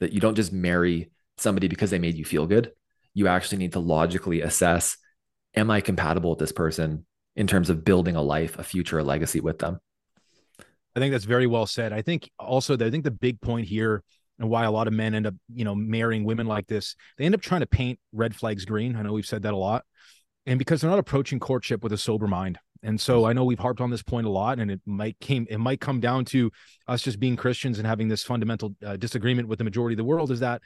That 0.00 0.12
you 0.12 0.20
don't 0.20 0.34
just 0.34 0.52
marry 0.52 1.12
somebody 1.36 1.68
because 1.68 1.90
they 1.90 1.98
made 1.98 2.16
you 2.16 2.24
feel 2.24 2.46
good. 2.46 2.72
You 3.14 3.28
actually 3.28 3.58
need 3.58 3.72
to 3.72 3.80
logically 3.80 4.40
assess 4.40 4.96
Am 5.54 5.70
I 5.70 5.82
compatible 5.82 6.30
with 6.30 6.38
this 6.38 6.52
person 6.52 7.04
in 7.36 7.46
terms 7.46 7.70
of 7.70 7.84
building 7.84 8.16
a 8.16 8.22
life, 8.22 8.58
a 8.58 8.62
future, 8.62 8.98
a 8.98 9.04
legacy 9.04 9.40
with 9.40 9.58
them. 9.58 9.78
I 10.94 11.00
think 11.00 11.12
that's 11.12 11.24
very 11.24 11.46
well 11.46 11.66
said. 11.66 11.92
I 11.92 12.02
think 12.02 12.30
also 12.38 12.76
that 12.76 12.86
I 12.86 12.90
think 12.90 13.04
the 13.04 13.10
big 13.10 13.40
point 13.40 13.66
here 13.66 14.02
and 14.38 14.50
why 14.50 14.64
a 14.64 14.70
lot 14.70 14.88
of 14.88 14.92
men 14.92 15.14
end 15.14 15.26
up, 15.26 15.34
you 15.54 15.64
know, 15.64 15.74
marrying 15.74 16.24
women 16.24 16.46
like 16.46 16.66
this. 16.66 16.96
They 17.16 17.24
end 17.24 17.34
up 17.34 17.40
trying 17.40 17.60
to 17.60 17.66
paint 17.66 17.98
red 18.12 18.34
flags 18.34 18.64
green. 18.64 18.96
I 18.96 19.02
know 19.02 19.12
we've 19.12 19.26
said 19.26 19.42
that 19.42 19.54
a 19.54 19.56
lot. 19.56 19.84
And 20.46 20.58
because 20.58 20.80
they're 20.80 20.90
not 20.90 20.98
approaching 20.98 21.38
courtship 21.38 21.82
with 21.82 21.92
a 21.92 21.98
sober 21.98 22.26
mind. 22.26 22.58
And 22.82 23.00
so 23.00 23.24
I 23.24 23.32
know 23.32 23.44
we've 23.44 23.58
harped 23.58 23.80
on 23.80 23.90
this 23.90 24.02
point 24.02 24.26
a 24.26 24.30
lot, 24.30 24.58
and 24.58 24.70
it 24.70 24.80
might 24.84 25.18
came 25.20 25.46
it 25.48 25.58
might 25.58 25.80
come 25.80 26.00
down 26.00 26.24
to 26.26 26.50
us 26.88 27.02
just 27.02 27.20
being 27.20 27.36
Christians 27.36 27.78
and 27.78 27.86
having 27.86 28.08
this 28.08 28.24
fundamental 28.24 28.74
uh, 28.84 28.96
disagreement 28.96 29.46
with 29.46 29.58
the 29.58 29.64
majority 29.64 29.94
of 29.94 29.98
the 29.98 30.04
world 30.04 30.32
is 30.32 30.40
that 30.40 30.62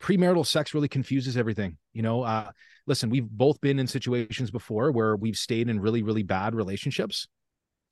premarital 0.00 0.46
sex 0.46 0.74
really 0.74 0.88
confuses 0.88 1.36
everything. 1.36 1.76
You 1.92 2.02
know, 2.02 2.22
uh, 2.22 2.50
listen, 2.86 3.10
we've 3.10 3.28
both 3.28 3.60
been 3.60 3.80
in 3.80 3.88
situations 3.88 4.52
before 4.52 4.92
where 4.92 5.16
we've 5.16 5.36
stayed 5.36 5.68
in 5.68 5.80
really 5.80 6.04
really 6.04 6.22
bad 6.22 6.54
relationships, 6.54 7.26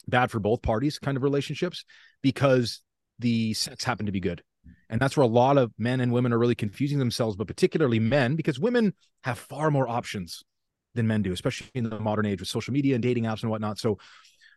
bad 0.09 0.31
for 0.31 0.41
both 0.41 0.63
parties 0.63 0.99
kind 0.99 1.17
of 1.17 1.23
relationships 1.23 1.85
because 2.23 2.83
the 3.19 3.55
sex 3.55 3.85
happened 3.85 4.07
to 4.07 4.13
be 4.13 4.21
good. 4.21 4.43
And 4.91 5.01
that's 5.01 5.17
where 5.17 5.25
a 5.25 5.29
lot 5.29 5.59
of 5.59 5.73
men 5.79 6.01
and 6.01 6.13
women 6.13 6.33
are 6.33 6.39
really 6.39 6.55
confusing 6.55 6.99
themselves, 6.99 7.37
but 7.37 7.47
particularly 7.47 7.99
men, 7.99 8.37
because 8.37 8.59
women 8.59 8.95
have 9.23 9.39
far 9.39 9.71
more 9.71 9.89
options 9.89 10.43
than 10.95 11.07
men 11.07 11.23
do, 11.23 11.33
especially 11.33 11.69
in 11.75 11.89
the 11.89 12.01
modern 12.01 12.27
age 12.27 12.41
with 12.41 12.49
social 12.49 12.73
media 12.73 12.95
and 12.95 13.03
dating 13.03 13.25
apps 13.25 13.43
and 13.43 13.51
whatnot. 13.51 13.79
So 13.79 13.99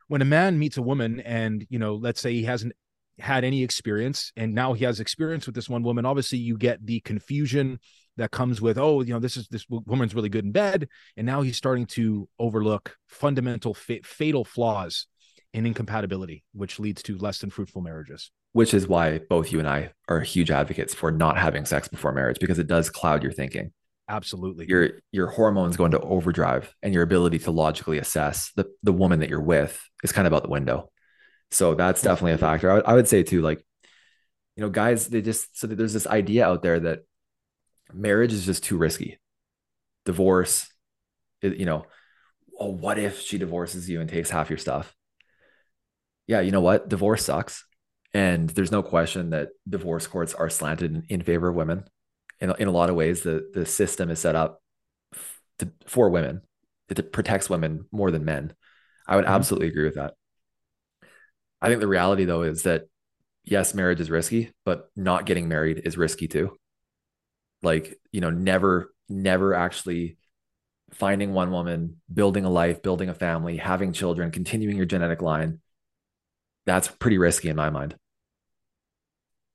when 0.08 0.22
a 0.22 0.26
man 0.26 0.60
meets 0.60 0.78
a 0.78 0.82
woman 0.82 1.20
and, 1.22 1.66
you 1.70 1.80
know, 1.80 1.96
let's 1.96 2.22
say 2.22 2.34
he 2.34 2.44
hasn't 2.44 2.74
had 3.20 3.44
any 3.44 3.64
experience 3.64 4.32
and 4.36 4.54
now 4.54 4.74
he 4.74 4.86
has 4.86 5.00
experience 5.00 5.46
with 5.46 5.56
this 5.56 5.70
one 5.70 5.84
woman, 5.84 6.06
obviously 6.06 6.40
you 6.40 6.58
get 6.58 6.86
the 6.86 7.02
confusion 7.02 7.80
that 8.18 8.32
comes 8.32 8.62
with, 8.62 8.78
oh, 8.78 9.02
you 9.02 9.14
know, 9.14 9.20
this 9.20 9.38
is 9.38 9.48
this 9.50 9.66
woman's 9.70 10.16
really 10.16 10.30
good 10.30 10.46
in 10.46 10.52
bed. 10.52 10.88
And 11.16 11.26
now 11.26 11.42
he's 11.42 11.58
starting 11.58 11.86
to 11.88 12.28
overlook 12.40 12.98
fundamental 13.08 13.74
fa- 13.74 14.04
fatal 14.04 14.44
flaws 14.44 15.08
in 15.54 15.66
incompatibility, 15.66 16.44
which 16.54 16.80
leads 16.80 17.04
to 17.04 17.18
less 17.18 17.40
than 17.40 17.50
fruitful 17.50 17.82
marriages. 17.82 18.32
Which 18.54 18.74
is 18.74 18.88
why 18.88 19.20
both 19.30 19.52
you 19.52 19.60
and 19.60 19.68
I 19.68 19.92
are 20.08 20.22
huge 20.22 20.52
advocates 20.52 20.94
for 20.94 21.12
not 21.12 21.38
having 21.38 21.66
sex 21.66 21.88
before 21.88 22.12
marriage 22.12 22.38
because 22.40 22.60
it 22.60 22.68
does 22.68 22.90
cloud 22.90 23.24
your 23.24 23.32
thinking. 23.32 23.72
Absolutely. 24.10 24.66
Your 24.68 25.00
your 25.12 25.28
hormones 25.28 25.78
go 25.78 25.86
into 25.86 26.00
overdrive 26.00 26.74
and 26.84 26.94
your 26.94 27.04
ability 27.04 27.40
to 27.40 27.52
logically 27.52 27.98
assess 27.98 28.52
the, 28.56 28.66
the 28.84 28.92
woman 28.92 29.20
that 29.20 29.30
you're 29.30 29.42
with 29.42 29.82
is 30.04 30.12
kind 30.12 30.28
of 30.28 30.34
out 30.34 30.44
the 30.44 30.50
window. 30.50 30.90
So 31.52 31.76
that's 31.76 32.02
definitely 32.02 32.34
a 32.34 32.38
factor. 32.38 32.72
I 32.72 32.74
would, 32.76 32.86
I 32.86 32.94
would 32.94 33.08
say 33.08 33.24
too, 33.24 33.42
like, 33.42 33.64
you 34.56 34.64
know, 34.64 34.70
guys, 34.70 35.08
they 35.08 35.22
just 35.22 35.58
so 35.58 35.68
there's 35.68 35.94
this 35.94 36.08
idea 36.08 36.46
out 36.46 36.62
there 36.62 36.80
that 36.82 37.00
marriage 37.94 38.34
is 38.34 38.46
just 38.46 38.64
too 38.64 38.78
risky. 38.78 39.18
Divorce, 40.06 40.68
you 41.42 41.66
know, 41.66 41.86
oh, 42.60 42.70
what 42.70 42.98
if 42.98 43.22
she 43.22 43.38
divorces 43.38 43.90
you 43.90 44.02
and 44.02 44.10
takes 44.10 44.30
half 44.30 44.50
your 44.50 44.58
stuff? 44.58 44.94
Yeah, 46.28 46.42
you 46.42 46.52
know 46.52 46.62
what? 46.62 46.90
Divorce 46.90 47.26
sucks. 47.26 47.66
And 48.14 48.50
there's 48.50 48.72
no 48.72 48.84
question 48.84 49.30
that 49.30 49.50
divorce 49.68 50.08
courts 50.08 50.34
are 50.34 50.50
slanted 50.50 50.92
in, 50.92 51.04
in 51.10 51.22
favor 51.22 51.50
of 51.50 51.56
women 51.56 51.86
in, 52.42 52.54
in 52.60 52.68
a 52.68 52.72
lot 52.72 52.90
of 52.90 52.96
ways 52.96 53.22
the 53.22 53.50
the 53.54 53.66
system 53.66 54.10
is 54.10 54.20
set 54.20 54.36
up 54.36 54.62
to, 55.60 55.72
for 55.88 56.10
women 56.10 56.42
it 56.90 57.14
protects 57.14 57.50
women 57.50 57.86
more 57.92 58.12
than 58.12 58.26
men 58.26 58.54
i 59.08 59.16
would 59.16 59.24
mm-hmm. 59.24 59.34
absolutely 59.34 59.70
agree 59.70 59.86
with 59.86 59.96
that 59.96 60.16
i 61.62 61.70
think 61.70 61.80
the 61.80 61.88
reality 61.88 62.26
though 62.26 62.42
is 62.42 62.64
that 62.64 62.86
yes 63.46 63.74
marriage 63.74 64.02
is 64.02 64.10
risky 64.10 64.52
but 64.66 64.90
not 64.96 65.26
getting 65.26 65.48
married 65.48 65.82
is 65.86 65.98
risky 65.98 66.28
too 66.28 66.58
like 67.62 67.98
you 68.12 68.20
know 68.20 68.30
never 68.30 68.92
never 69.08 69.54
actually 69.54 70.18
finding 70.92 71.32
one 71.32 71.52
woman 71.52 72.02
building 72.14 72.44
a 72.44 72.50
life 72.50 72.82
building 72.82 73.08
a 73.08 73.14
family 73.14 73.56
having 73.56 73.94
children 73.94 74.32
continuing 74.32 74.76
your 74.76 74.86
genetic 74.86 75.22
line 75.22 75.61
that's 76.66 76.88
pretty 76.88 77.18
risky 77.18 77.50
in 77.50 77.56
my 77.56 77.70
mind 77.70 77.96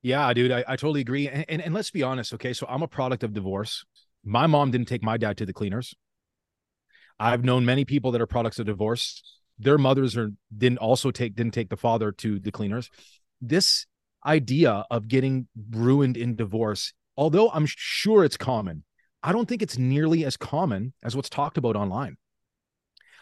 yeah, 0.07 0.33
dude, 0.33 0.53
I, 0.53 0.61
I 0.69 0.77
totally 0.77 1.01
agree. 1.01 1.29
And, 1.29 1.45
and, 1.49 1.61
and 1.61 1.75
let's 1.75 1.91
be 1.91 2.05
honest, 2.05 2.33
okay? 2.35 2.53
So 2.53 2.65
I'm 2.69 2.83
a 2.83 2.87
product 2.87 3.25
of 3.25 3.33
divorce. 3.33 3.85
My 4.25 4.47
mom 4.47 4.71
didn't 4.71 4.87
take 4.87 5.03
my 5.03 5.17
dad 5.17 5.37
to 5.39 5.47
the 5.47 5.53
cleaners. 5.53 5.97
I've 7.19 7.43
known 7.43 7.65
many 7.65 7.85
people 7.85 8.13
that 8.13 8.21
are 8.21 8.27
products 8.27 8.61
of 8.61 8.67
divorce. 8.67 9.21
Their 9.59 9.79
mothers 9.79 10.17
are 10.17 10.31
didn't 10.57 10.79
also 10.79 11.11
take 11.11 11.35
didn't 11.35 11.55
take 11.55 11.71
the 11.71 11.77
father 11.77 12.13
to 12.13 12.39
the 12.39 12.53
cleaners. 12.53 12.89
This 13.41 13.87
idea 14.25 14.85
of 14.93 15.09
getting 15.09 15.49
ruined 15.71 16.17
in 16.17 16.37
divorce, 16.37 16.93
although 17.17 17.51
I'm 17.51 17.67
sure 17.67 18.23
it's 18.23 18.37
common, 18.37 18.85
I 19.25 19.33
don't 19.33 19.49
think 19.49 19.61
it's 19.61 19.77
nearly 19.77 20.25
as 20.25 20.37
common 20.37 20.93
as 21.03 21.17
what's 21.17 21.31
talked 21.31 21.59
about 21.59 21.75
online. 21.75 22.17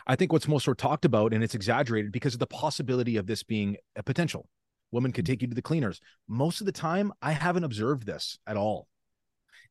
I 0.07 0.17
think 0.17 0.33
what's 0.33 0.49
most 0.49 0.69
talked 0.77 1.05
about, 1.05 1.33
and 1.33 1.43
it's 1.43 1.55
exaggerated 1.55 2.13
because 2.13 2.35
of 2.35 2.41
the 2.41 2.47
possibility 2.47 3.17
of 3.17 3.27
this 3.27 3.43
being 3.43 3.77
a 3.97 4.03
potential 4.03 4.49
woman 4.93 5.13
could 5.13 5.27
take 5.27 5.43
you 5.43 5.49
to 5.49 5.55
the 5.55 5.63
cleaners. 5.63 6.01
Most 6.29 6.61
of 6.61 6.67
the 6.67 6.73
time, 6.73 7.13
I 7.21 7.33
haven't 7.33 7.65
observed 7.65 8.07
this 8.07 8.39
at 8.47 8.57
all. 8.57 8.87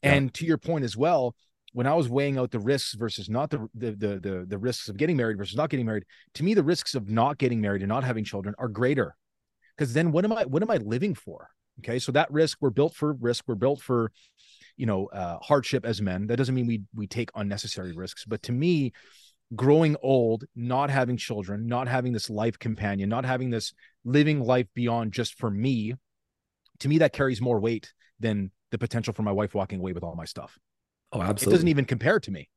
Yeah. 0.01 0.13
And 0.13 0.33
to 0.35 0.45
your 0.45 0.57
point 0.57 0.83
as 0.83 0.97
well, 0.97 1.35
when 1.71 1.87
I 1.87 1.93
was 1.93 2.09
weighing 2.09 2.37
out 2.37 2.51
the 2.51 2.59
risks 2.59 2.93
versus 2.93 3.29
not 3.29 3.49
the, 3.49 3.67
the 3.73 3.91
the 3.91 4.19
the 4.19 4.45
the 4.47 4.57
risks 4.57 4.89
of 4.89 4.97
getting 4.97 5.17
married 5.17 5.37
versus 5.37 5.55
not 5.55 5.69
getting 5.69 5.85
married, 5.85 6.03
to 6.35 6.43
me 6.43 6.53
the 6.53 6.63
risks 6.63 6.93
of 6.93 7.09
not 7.09 7.37
getting 7.37 7.61
married 7.61 7.81
and 7.81 7.89
not 7.89 8.03
having 8.03 8.23
children 8.23 8.53
are 8.59 8.67
greater. 8.67 9.15
Because 9.75 9.93
then 9.93 10.11
what 10.11 10.25
am 10.25 10.33
I 10.33 10.45
what 10.45 10.61
am 10.61 10.69
I 10.69 10.77
living 10.77 11.15
for? 11.15 11.49
Okay, 11.79 11.97
so 11.97 12.11
that 12.11 12.31
risk 12.31 12.59
we're 12.61 12.69
built 12.69 12.93
for 12.93 13.13
risk. 13.13 13.45
We're 13.47 13.55
built 13.55 13.81
for, 13.81 14.11
you 14.77 14.85
know, 14.85 15.07
uh, 15.07 15.39
hardship 15.41 15.85
as 15.85 16.01
men. 16.01 16.27
That 16.27 16.37
doesn't 16.37 16.53
mean 16.53 16.67
we 16.67 16.83
we 16.93 17.07
take 17.07 17.31
unnecessary 17.33 17.93
risks. 17.93 18.25
But 18.25 18.43
to 18.43 18.51
me, 18.51 18.93
growing 19.55 19.95
old, 20.01 20.45
not 20.55 20.89
having 20.89 21.17
children, 21.17 21.67
not 21.67 21.87
having 21.87 22.13
this 22.13 22.29
life 22.29 22.57
companion, 22.59 23.09
not 23.09 23.25
having 23.25 23.49
this 23.49 23.73
living 24.05 24.41
life 24.41 24.67
beyond 24.73 25.11
just 25.11 25.37
for 25.37 25.49
me, 25.49 25.93
to 26.79 26.87
me, 26.87 26.99
that 26.99 27.13
carries 27.13 27.41
more 27.41 27.59
weight 27.59 27.93
than 28.19 28.51
the 28.71 28.77
potential 28.77 29.13
for 29.13 29.23
my 29.23 29.31
wife 29.31 29.53
walking 29.53 29.79
away 29.79 29.93
with 29.93 30.03
all 30.03 30.15
my 30.15 30.25
stuff. 30.25 30.57
Oh, 31.11 31.21
absolutely. 31.21 31.53
It 31.53 31.55
doesn't 31.55 31.67
even 31.67 31.85
compare 31.85 32.19
to 32.19 32.31
me. 32.31 32.49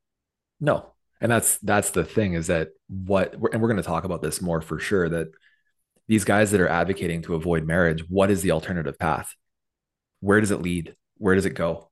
No. 0.59 0.93
And 1.21 1.31
that's 1.31 1.57
that's 1.59 1.91
the 1.91 2.03
thing 2.03 2.33
is 2.33 2.47
that 2.47 2.69
what 2.87 3.33
and 3.33 3.61
we're 3.61 3.67
going 3.67 3.77
to 3.77 3.83
talk 3.83 4.03
about 4.03 4.21
this 4.21 4.41
more 4.41 4.61
for 4.61 4.79
sure 4.79 5.09
that 5.09 5.27
these 6.07 6.23
guys 6.23 6.51
that 6.51 6.61
are 6.61 6.67
advocating 6.67 7.21
to 7.23 7.35
avoid 7.35 7.65
marriage, 7.65 8.03
what 8.07 8.31
is 8.31 8.41
the 8.41 8.51
alternative 8.51 8.97
path? 8.97 9.35
Where 10.19 10.39
does 10.39 10.51
it 10.51 10.61
lead? 10.61 10.95
Where 11.17 11.35
does 11.35 11.45
it 11.45 11.55
go? 11.55 11.89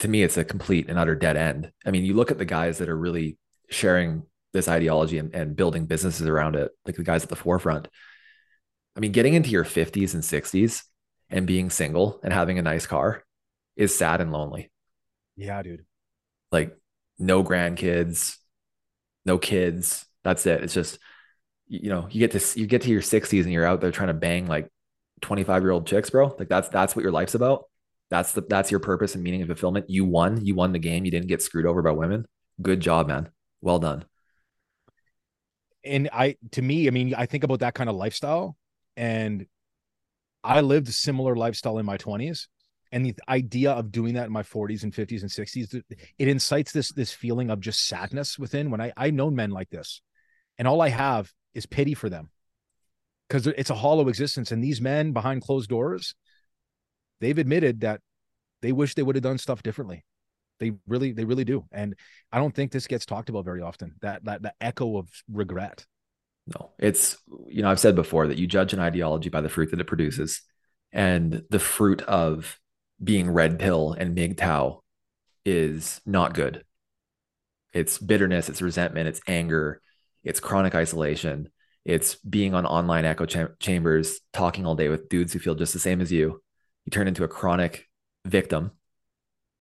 To 0.00 0.08
me, 0.08 0.22
it's 0.22 0.36
a 0.36 0.44
complete 0.44 0.88
and 0.88 0.98
utter 0.98 1.14
dead 1.14 1.36
end. 1.36 1.72
I 1.84 1.90
mean, 1.90 2.04
you 2.04 2.14
look 2.14 2.30
at 2.30 2.38
the 2.38 2.44
guys 2.44 2.78
that 2.78 2.88
are 2.88 2.96
really 2.96 3.36
sharing 3.68 4.22
this 4.58 4.68
ideology 4.68 5.18
and, 5.18 5.32
and 5.34 5.54
building 5.54 5.86
businesses 5.86 6.26
around 6.26 6.56
it, 6.56 6.72
like 6.84 6.96
the 6.96 7.04
guys 7.04 7.22
at 7.22 7.28
the 7.28 7.36
forefront. 7.36 7.86
I 8.96 9.00
mean, 9.00 9.12
getting 9.12 9.34
into 9.34 9.50
your 9.50 9.64
50s 9.64 10.14
and 10.14 10.22
60s 10.24 10.82
and 11.30 11.46
being 11.46 11.70
single 11.70 12.18
and 12.24 12.32
having 12.32 12.58
a 12.58 12.62
nice 12.62 12.86
car 12.86 13.24
is 13.76 13.96
sad 13.96 14.20
and 14.20 14.32
lonely. 14.32 14.72
Yeah, 15.36 15.62
dude. 15.62 15.84
Like 16.50 16.76
no 17.20 17.44
grandkids, 17.44 18.36
no 19.24 19.38
kids. 19.38 20.04
That's 20.24 20.44
it. 20.46 20.64
It's 20.64 20.74
just 20.74 20.98
you 21.68 21.90
know, 21.90 22.08
you 22.10 22.18
get 22.18 22.32
to 22.32 22.60
you 22.60 22.66
get 22.66 22.82
to 22.82 22.90
your 22.90 23.02
60s 23.02 23.44
and 23.44 23.52
you're 23.52 23.64
out 23.64 23.80
there 23.80 23.92
trying 23.92 24.08
to 24.08 24.14
bang 24.14 24.46
like 24.46 24.68
25 25.20 25.62
year 25.62 25.70
old 25.70 25.86
chicks, 25.86 26.10
bro. 26.10 26.34
Like 26.36 26.48
that's 26.48 26.68
that's 26.70 26.96
what 26.96 27.02
your 27.02 27.12
life's 27.12 27.36
about. 27.36 27.66
That's 28.10 28.32
the 28.32 28.40
that's 28.40 28.72
your 28.72 28.80
purpose 28.80 29.14
and 29.14 29.22
meaning 29.22 29.42
and 29.42 29.48
fulfillment. 29.48 29.88
You 29.88 30.04
won. 30.04 30.44
You 30.44 30.56
won 30.56 30.72
the 30.72 30.78
game. 30.80 31.04
You 31.04 31.12
didn't 31.12 31.28
get 31.28 31.42
screwed 31.42 31.66
over 31.66 31.82
by 31.82 31.92
women. 31.92 32.26
Good 32.60 32.80
job, 32.80 33.06
man. 33.06 33.28
Well 33.60 33.78
done 33.78 34.06
and 35.88 36.08
I 36.12 36.36
to 36.52 36.62
me, 36.62 36.86
I 36.86 36.90
mean, 36.90 37.14
I 37.14 37.26
think 37.26 37.44
about 37.44 37.60
that 37.60 37.74
kind 37.74 37.90
of 37.90 37.96
lifestyle, 37.96 38.56
and 38.96 39.46
I 40.44 40.60
lived 40.60 40.88
a 40.88 40.92
similar 40.92 41.36
lifestyle 41.36 41.78
in 41.78 41.86
my 41.86 41.96
twenties, 41.96 42.48
and 42.92 43.04
the 43.04 43.14
idea 43.28 43.72
of 43.72 43.90
doing 43.90 44.14
that 44.14 44.26
in 44.26 44.32
my 44.32 44.42
forties 44.42 44.84
and 44.84 44.94
fifties 44.94 45.22
and 45.22 45.30
sixties, 45.30 45.74
it 45.74 46.28
incites 46.28 46.72
this 46.72 46.92
this 46.92 47.12
feeling 47.12 47.50
of 47.50 47.60
just 47.60 47.86
sadness 47.86 48.38
within. 48.38 48.70
When 48.70 48.80
I 48.80 48.92
I 48.96 49.10
know 49.10 49.30
men 49.30 49.50
like 49.50 49.70
this, 49.70 50.00
and 50.58 50.68
all 50.68 50.80
I 50.80 50.88
have 50.88 51.32
is 51.54 51.66
pity 51.66 51.94
for 51.94 52.08
them, 52.08 52.30
because 53.28 53.46
it's 53.46 53.70
a 53.70 53.74
hollow 53.74 54.08
existence, 54.08 54.52
and 54.52 54.62
these 54.62 54.80
men 54.80 55.12
behind 55.12 55.42
closed 55.42 55.70
doors, 55.70 56.14
they've 57.20 57.38
admitted 57.38 57.80
that 57.80 58.00
they 58.62 58.72
wish 58.72 58.94
they 58.94 59.02
would 59.02 59.16
have 59.16 59.22
done 59.22 59.38
stuff 59.38 59.62
differently 59.62 60.04
they 60.58 60.72
really, 60.86 61.12
they 61.12 61.24
really 61.24 61.44
do. 61.44 61.64
And 61.72 61.94
I 62.32 62.38
don't 62.38 62.54
think 62.54 62.72
this 62.72 62.86
gets 62.86 63.06
talked 63.06 63.28
about 63.28 63.44
very 63.44 63.62
often. 63.62 63.94
That 64.02 64.24
that 64.24 64.42
the 64.42 64.54
echo 64.60 64.98
of 64.98 65.08
regret. 65.30 65.84
No, 66.46 66.70
it's 66.78 67.16
you 67.46 67.62
know 67.62 67.70
I've 67.70 67.80
said 67.80 67.94
before 67.94 68.28
that 68.28 68.38
you 68.38 68.46
judge 68.46 68.72
an 68.72 68.80
ideology 68.80 69.28
by 69.28 69.40
the 69.40 69.48
fruit 69.48 69.70
that 69.70 69.80
it 69.80 69.86
produces, 69.86 70.42
and 70.92 71.42
the 71.50 71.58
fruit 71.58 72.02
of 72.02 72.58
being 73.02 73.30
red 73.30 73.58
pill 73.58 73.92
and 73.92 74.16
MGTOW 74.16 74.80
is 75.44 76.00
not 76.04 76.34
good. 76.34 76.64
It's 77.72 77.98
bitterness, 77.98 78.48
it's 78.48 78.62
resentment, 78.62 79.08
it's 79.08 79.20
anger, 79.26 79.80
it's 80.24 80.40
chronic 80.40 80.74
isolation, 80.74 81.50
it's 81.84 82.16
being 82.16 82.54
on 82.54 82.66
online 82.66 83.04
echo 83.04 83.26
ch- 83.26 83.58
chambers, 83.60 84.20
talking 84.32 84.66
all 84.66 84.74
day 84.74 84.88
with 84.88 85.08
dudes 85.08 85.32
who 85.32 85.38
feel 85.38 85.54
just 85.54 85.72
the 85.72 85.78
same 85.78 86.00
as 86.00 86.10
you. 86.10 86.42
You 86.84 86.90
turn 86.90 87.08
into 87.08 87.24
a 87.24 87.28
chronic 87.28 87.86
victim 88.24 88.72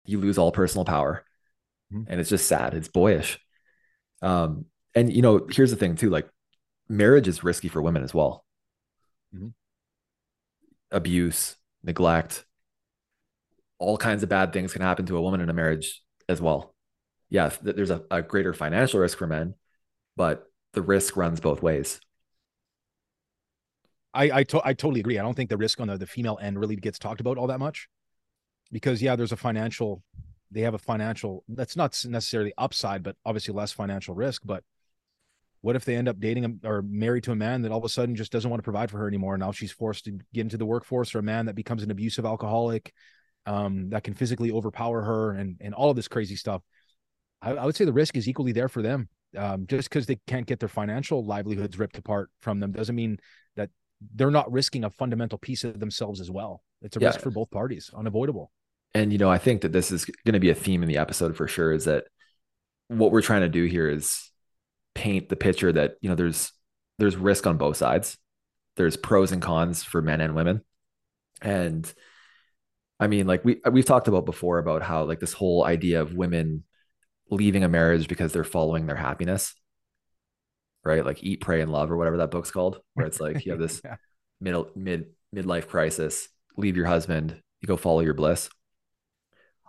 you 0.04 0.21
lose 0.21 0.38
all 0.38 0.52
personal 0.52 0.85
power 0.85 1.25
mm-hmm. 1.92 2.11
and 2.11 2.21
it's 2.21 2.30
just 2.30 2.47
sad 2.47 2.75
it's 2.75 2.88
boyish 2.88 3.38
um 4.23 4.66
and 4.95 5.12
you 5.12 5.23
know 5.23 5.47
here's 5.50 5.71
the 5.71 5.76
thing 5.76 5.97
too 5.97 6.11
like 6.11 6.28
marriage 6.88 7.28
is 7.28 7.45
risky 7.45 7.69
for 7.69 7.80
women 7.80 8.02
as 8.02 8.12
well 8.12 8.45
mm-hmm. 9.35 9.49
abuse 10.90 11.57
neglect 11.83 12.45
all 13.80 13.97
kinds 13.97 14.23
of 14.23 14.28
bad 14.28 14.52
things 14.52 14.73
can 14.73 14.83
happen 14.83 15.07
to 15.07 15.16
a 15.16 15.23
woman 15.23 15.40
in 15.40 15.50
a 15.50 15.54
marriage 15.54 16.02
as 16.28 16.40
well. 16.40 16.75
Yes, 17.30 17.59
there's 17.62 17.90
a, 17.90 18.02
a 18.11 18.23
greater 18.23 18.52
financial 18.52 19.00
risk 19.00 19.19
for 19.19 19.26
men, 19.26 19.54
but 20.16 20.45
the 20.75 20.83
risk 20.83 21.16
runs 21.16 21.40
both 21.40 21.62
ways. 21.62 21.99
I 24.12 24.30
I, 24.30 24.45
to- 24.45 24.62
I 24.64 24.75
totally 24.75 25.00
agree. 25.00 25.19
I 25.19 25.23
don't 25.23 25.35
think 25.35 25.50
the 25.50 25.57
risk 25.57 25.80
on 25.80 25.88
the, 25.88 25.97
the 25.97 26.07
female 26.07 26.38
end 26.40 26.59
really 26.59 26.76
gets 26.76 26.99
talked 26.99 27.21
about 27.21 27.38
all 27.38 27.47
that 27.47 27.59
much, 27.59 27.88
because 28.73 29.03
yeah, 29.03 29.17
there's 29.17 29.33
a 29.33 29.37
financial, 29.37 30.03
they 30.50 30.61
have 30.62 30.75
a 30.75 30.79
financial 30.79 31.45
that's 31.49 31.77
not 31.77 31.99
necessarily 32.09 32.53
upside, 32.59 33.03
but 33.03 33.17
obviously 33.25 33.55
less 33.55 33.73
financial 33.73 34.15
risk. 34.15 34.43
But 34.45 34.65
what 35.62 35.77
if 35.77 35.85
they 35.85 35.97
end 35.97 36.09
up 36.09 36.19
dating 36.19 36.61
or 36.65 36.83
married 36.83 37.25
to 37.25 37.33
a 37.33 37.37
man 37.37 37.62
that 37.62 37.73
all 37.73 37.79
of 37.79 37.85
a 37.85 37.89
sudden 37.89 38.17
just 38.17 38.33
doesn't 38.33 38.50
want 38.50 38.61
to 38.61 38.65
provide 38.65 38.91
for 38.91 38.99
her 38.99 39.09
anymore? 39.09 39.35
And 39.35 39.43
now 39.43 39.53
she's 39.53 39.73
forced 39.73 40.05
to 40.07 40.19
get 40.33 40.43
into 40.43 40.57
the 40.57 40.67
workforce, 40.67 41.15
or 41.15 41.19
a 41.19 41.23
man 41.23 41.47
that 41.47 41.55
becomes 41.55 41.83
an 41.83 41.91
abusive 41.91 42.25
alcoholic, 42.25 42.93
um, 43.47 43.91
that 43.91 44.05
can 44.05 44.15
physically 44.15 44.50
overpower 44.50 45.03
her, 45.03 45.33
and 45.33 45.57
and 45.61 45.75
all 45.75 45.91
of 45.91 45.97
this 45.97 46.09
crazy 46.09 46.37
stuff. 46.37 46.62
I, 47.43 47.53
I 47.53 47.67
would 47.67 47.77
say 47.77 47.85
the 47.85 47.93
risk 47.93 48.17
is 48.17 48.29
equally 48.29 48.53
there 48.53 48.69
for 48.69 48.83
them. 48.83 49.09
Um, 49.37 49.67
just 49.69 49.89
because 49.89 50.07
they 50.07 50.19
can't 50.27 50.47
get 50.47 50.59
their 50.59 50.69
financial 50.69 51.25
livelihoods 51.25 51.79
ripped 51.79 51.99
apart 51.99 52.31
from 52.41 52.59
them 52.59 52.73
doesn't 52.73 52.97
mean 52.97 53.19
that 53.55 53.71
they're 54.15 54.31
not 54.31 54.50
risking 54.50 54.83
a 54.83 54.91
fundamental 54.91 55.39
piece 55.39 55.62
of 55.62 55.79
themselves 55.79 56.21
as 56.21 56.31
well. 56.31 56.65
It's 56.83 56.97
a 56.97 57.00
Yeah. 57.00 57.09
risk 57.09 57.21
for 57.21 57.31
both 57.31 57.50
parties, 57.50 57.91
unavoidable. 57.95 58.50
And 58.94 59.12
you 59.12 59.18
know, 59.18 59.30
I 59.30 59.38
think 59.38 59.62
that 59.62 59.73
this 59.73 59.92
is 59.92 60.04
going 60.04 60.35
to 60.35 60.40
be 60.40 60.50
a 60.50 60.54
theme 60.54 60.82
in 60.82 60.88
the 60.88 60.99
episode 60.99 61.37
for 61.37 61.47
sure. 61.47 61.73
Is 61.73 61.85
that 61.85 62.04
what 62.88 63.12
we're 63.12 63.23
trying 63.23 63.42
to 63.42 63.49
do 63.49 63.64
here 63.64 63.88
is 63.88 64.30
paint 64.94 65.28
the 65.28 65.37
picture 65.37 65.73
that 65.73 65.94
you 66.00 66.09
know 66.09 66.16
there's 66.16 66.52
there's 66.99 67.16
risk 67.16 67.47
on 67.47 67.56
both 67.56 67.76
sides. 67.76 68.16
There's 68.76 68.97
pros 68.97 69.32
and 69.32 69.42
cons 69.42 69.82
for 69.82 70.02
men 70.02 70.20
and 70.20 70.35
women, 70.35 70.62
and 71.42 71.92
I 72.99 73.06
mean, 73.06 73.26
like 73.26 73.44
we 73.44 73.61
we've 73.70 73.85
talked 73.85 74.09
about 74.09 74.26
before 74.26 74.59
about 74.59 74.82
how 74.82 75.04
like 75.04 75.20
this 75.20 75.32
whole 75.32 75.64
idea 75.64 76.02
of 76.02 76.14
women 76.14 76.64
leaving 77.30 77.64
a 77.64 77.68
marriage 77.68 78.09
because 78.09 78.32
they're 78.32 78.44
following 78.44 78.87
their 78.87 78.97
happiness, 78.97 79.54
right? 80.85 81.04
Like 81.04 81.23
Eat, 81.23 81.40
Pray, 81.40 81.61
and 81.61 81.73
Love, 81.73 81.90
or 81.90 81.97
whatever 81.97 82.18
that 82.18 82.30
book's 82.30 82.50
called, 82.50 82.80
where 82.94 83.06
it's 83.06 83.20
like 83.20 83.44
you 83.44 83.52
have 83.52 83.61
this 83.61 83.80
Yeah. 83.85 83.97
middle 84.40 84.70
mid 84.75 85.06
midlife 85.35 85.68
crisis, 85.68 86.28
leave 86.56 86.76
your 86.76 86.87
husband, 86.87 87.40
you 87.61 87.66
go 87.66 87.76
follow 87.76 88.00
your 88.00 88.14
bliss. 88.14 88.50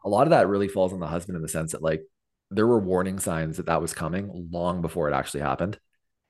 A 0.03 0.09
lot 0.09 0.23
of 0.27 0.31
that 0.31 0.47
really 0.47 0.67
falls 0.67 0.93
on 0.93 0.99
the 0.99 1.07
husband 1.07 1.35
in 1.35 1.41
the 1.41 1.47
sense 1.47 1.73
that 1.73 1.81
like 1.81 2.03
there 2.49 2.67
were 2.67 2.79
warning 2.79 3.19
signs 3.19 3.57
that 3.57 3.67
that 3.67 3.81
was 3.81 3.93
coming 3.93 4.49
long 4.51 4.81
before 4.81 5.09
it 5.09 5.13
actually 5.13 5.41
happened, 5.41 5.79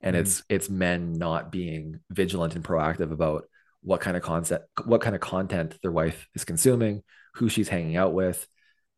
and 0.02 0.16
Mhm. 0.16 0.20
it's 0.20 0.44
it's 0.50 0.70
men 0.70 1.14
not 1.14 1.52
being 1.52 2.00
vigilant 2.10 2.56
and 2.56 2.64
proactive 2.64 3.12
about 3.12 3.46
what 3.82 4.02
kind 4.02 4.16
of 4.16 4.24
concept, 4.24 4.68
what 4.86 5.02
kind 5.02 5.16
of 5.16 5.22
content 5.22 5.78
their 5.82 5.92
wife 5.92 6.28
is 6.36 6.44
consuming, 6.46 7.04
who 7.36 7.50
she's 7.50 7.70
hanging 7.70 7.98
out 7.98 8.14
with. 8.14 8.48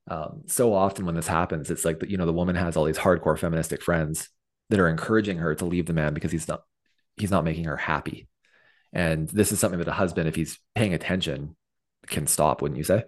Um, 0.09 0.43
so 0.47 0.73
often 0.73 1.05
when 1.05 1.15
this 1.15 1.27
happens, 1.27 1.71
it's 1.71 1.85
like 1.85 1.99
that 2.01 2.09
you 2.09 2.17
know 2.17 2.25
the 2.25 2.33
woman 2.33 2.55
has 2.55 2.75
all 2.75 2.83
these 2.85 2.97
hardcore 2.97 3.37
feministic 3.39 3.81
friends 3.81 4.29
that 4.69 4.79
are 4.79 4.89
encouraging 4.89 5.37
her 5.37 5.55
to 5.55 5.65
leave 5.65 5.85
the 5.85 5.93
man 5.93 6.13
because 6.13 6.31
he's 6.31 6.47
not 6.47 6.63
he's 7.15 7.31
not 7.31 7.45
making 7.45 7.65
her 7.65 7.77
happy. 7.77 8.27
And 8.91 9.29
this 9.29 9.51
is 9.51 9.59
something 9.59 9.79
that 9.79 9.87
a 9.87 9.93
husband, 9.93 10.27
if 10.27 10.35
he's 10.35 10.59
paying 10.75 10.93
attention, 10.93 11.55
can 12.07 12.27
stop, 12.27 12.61
wouldn't 12.61 12.77
you 12.77 12.83
say? 12.83 13.03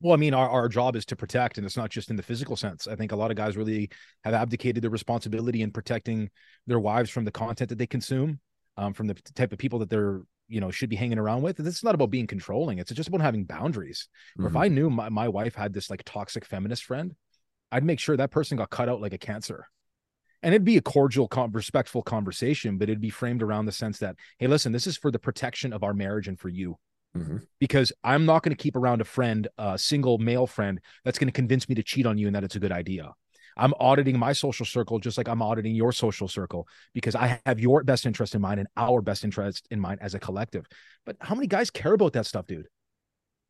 Well, 0.00 0.12
I 0.12 0.16
mean, 0.16 0.34
our, 0.34 0.48
our 0.48 0.68
job 0.68 0.94
is 0.94 1.06
to 1.06 1.16
protect, 1.16 1.56
and 1.56 1.66
it's 1.66 1.76
not 1.76 1.90
just 1.90 2.10
in 2.10 2.16
the 2.16 2.22
physical 2.22 2.54
sense. 2.54 2.86
I 2.86 2.96
think 2.96 3.12
a 3.12 3.16
lot 3.16 3.30
of 3.30 3.36
guys 3.36 3.56
really 3.56 3.88
have 4.24 4.34
abdicated 4.34 4.82
their 4.82 4.90
responsibility 4.90 5.62
in 5.62 5.70
protecting 5.70 6.28
their 6.66 6.78
wives 6.78 7.08
from 7.08 7.24
the 7.24 7.30
content 7.30 7.70
that 7.70 7.78
they 7.78 7.86
consume, 7.86 8.40
um, 8.76 8.92
from 8.92 9.06
the 9.06 9.14
type 9.34 9.52
of 9.52 9.58
people 9.58 9.78
that 9.78 9.88
they're, 9.88 10.20
you 10.48 10.60
know, 10.60 10.70
should 10.70 10.90
be 10.90 10.96
hanging 10.96 11.18
around 11.18 11.40
with. 11.40 11.58
And 11.58 11.66
it's 11.66 11.82
not 11.82 11.94
about 11.94 12.10
being 12.10 12.26
controlling. 12.26 12.78
It's 12.78 12.92
just 12.92 13.08
about 13.08 13.22
having 13.22 13.44
boundaries. 13.44 14.06
Or 14.38 14.48
if. 14.48 14.56
I 14.56 14.68
knew 14.68 14.90
my, 14.90 15.08
my 15.08 15.28
wife 15.28 15.54
had 15.54 15.72
this 15.72 15.88
like 15.88 16.02
toxic 16.04 16.44
feminist 16.44 16.84
friend, 16.84 17.14
I'd 17.72 17.84
make 17.84 17.98
sure 17.98 18.16
that 18.16 18.30
person 18.30 18.58
got 18.58 18.70
cut 18.70 18.90
out 18.90 19.00
like 19.00 19.14
a 19.14 19.18
cancer. 19.18 19.66
And 20.42 20.54
it'd 20.54 20.64
be 20.64 20.76
a 20.76 20.82
cordial, 20.82 21.26
con- 21.26 21.52
respectful 21.52 22.02
conversation, 22.02 22.76
but 22.76 22.90
it'd 22.90 23.00
be 23.00 23.10
framed 23.10 23.42
around 23.42 23.64
the 23.64 23.72
sense 23.72 23.98
that, 24.00 24.16
hey, 24.38 24.46
listen, 24.46 24.72
this 24.72 24.86
is 24.86 24.98
for 24.98 25.10
the 25.10 25.18
protection 25.18 25.72
of 25.72 25.82
our 25.82 25.94
marriage 25.94 26.28
and 26.28 26.38
for 26.38 26.50
you 26.50 26.76
Mhm. 27.16 27.46
because 27.60 27.92
I'm 28.04 28.26
not 28.26 28.42
going 28.42 28.54
to 28.56 28.62
keep 28.62 28.76
around 28.76 29.00
a 29.00 29.04
friend, 29.04 29.48
a 29.58 29.78
single 29.78 30.18
male 30.18 30.46
friend 30.46 30.80
that's 31.04 31.18
going 31.18 31.28
to 31.28 31.32
convince 31.32 31.68
me 31.68 31.74
to 31.74 31.82
cheat 31.82 32.06
on 32.06 32.18
you 32.18 32.26
and 32.26 32.36
that 32.36 32.44
it's 32.44 32.56
a 32.56 32.60
good 32.60 32.72
idea. 32.72 33.12
I'm 33.56 33.72
auditing 33.80 34.18
my 34.18 34.32
social 34.34 34.66
circle 34.66 34.98
just 34.98 35.16
like 35.16 35.28
I'm 35.28 35.40
auditing 35.40 35.74
your 35.74 35.90
social 35.92 36.28
circle 36.28 36.68
because 36.92 37.14
I 37.14 37.40
have 37.46 37.58
your 37.58 37.82
best 37.84 38.04
interest 38.04 38.34
in 38.34 38.42
mind 38.42 38.60
and 38.60 38.68
our 38.76 39.00
best 39.00 39.24
interest 39.24 39.66
in 39.70 39.80
mind 39.80 40.00
as 40.02 40.14
a 40.14 40.18
collective. 40.18 40.66
But 41.06 41.16
how 41.20 41.34
many 41.34 41.46
guys 41.46 41.70
care 41.70 41.94
about 41.94 42.12
that 42.12 42.26
stuff, 42.26 42.46
dude? 42.46 42.68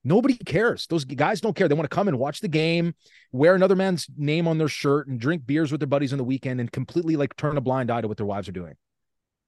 Nobody 0.04 0.36
cares. 0.36 0.86
Those 0.86 1.04
guys 1.04 1.40
don't 1.40 1.56
care. 1.56 1.66
They 1.66 1.74
want 1.74 1.90
to 1.90 1.94
come 1.94 2.06
and 2.06 2.16
watch 2.20 2.40
the 2.40 2.46
game, 2.46 2.94
wear 3.32 3.56
another 3.56 3.74
man's 3.74 4.06
name 4.16 4.46
on 4.46 4.58
their 4.58 4.68
shirt, 4.68 5.08
and 5.08 5.18
drink 5.18 5.44
beers 5.44 5.72
with 5.72 5.80
their 5.80 5.88
buddies 5.88 6.12
on 6.12 6.18
the 6.18 6.24
weekend, 6.24 6.60
and 6.60 6.70
completely 6.70 7.16
like 7.16 7.34
turn 7.34 7.56
a 7.56 7.60
blind 7.60 7.90
eye 7.90 8.00
to 8.00 8.06
what 8.06 8.16
their 8.16 8.26
wives 8.26 8.48
are 8.48 8.52
doing. 8.52 8.74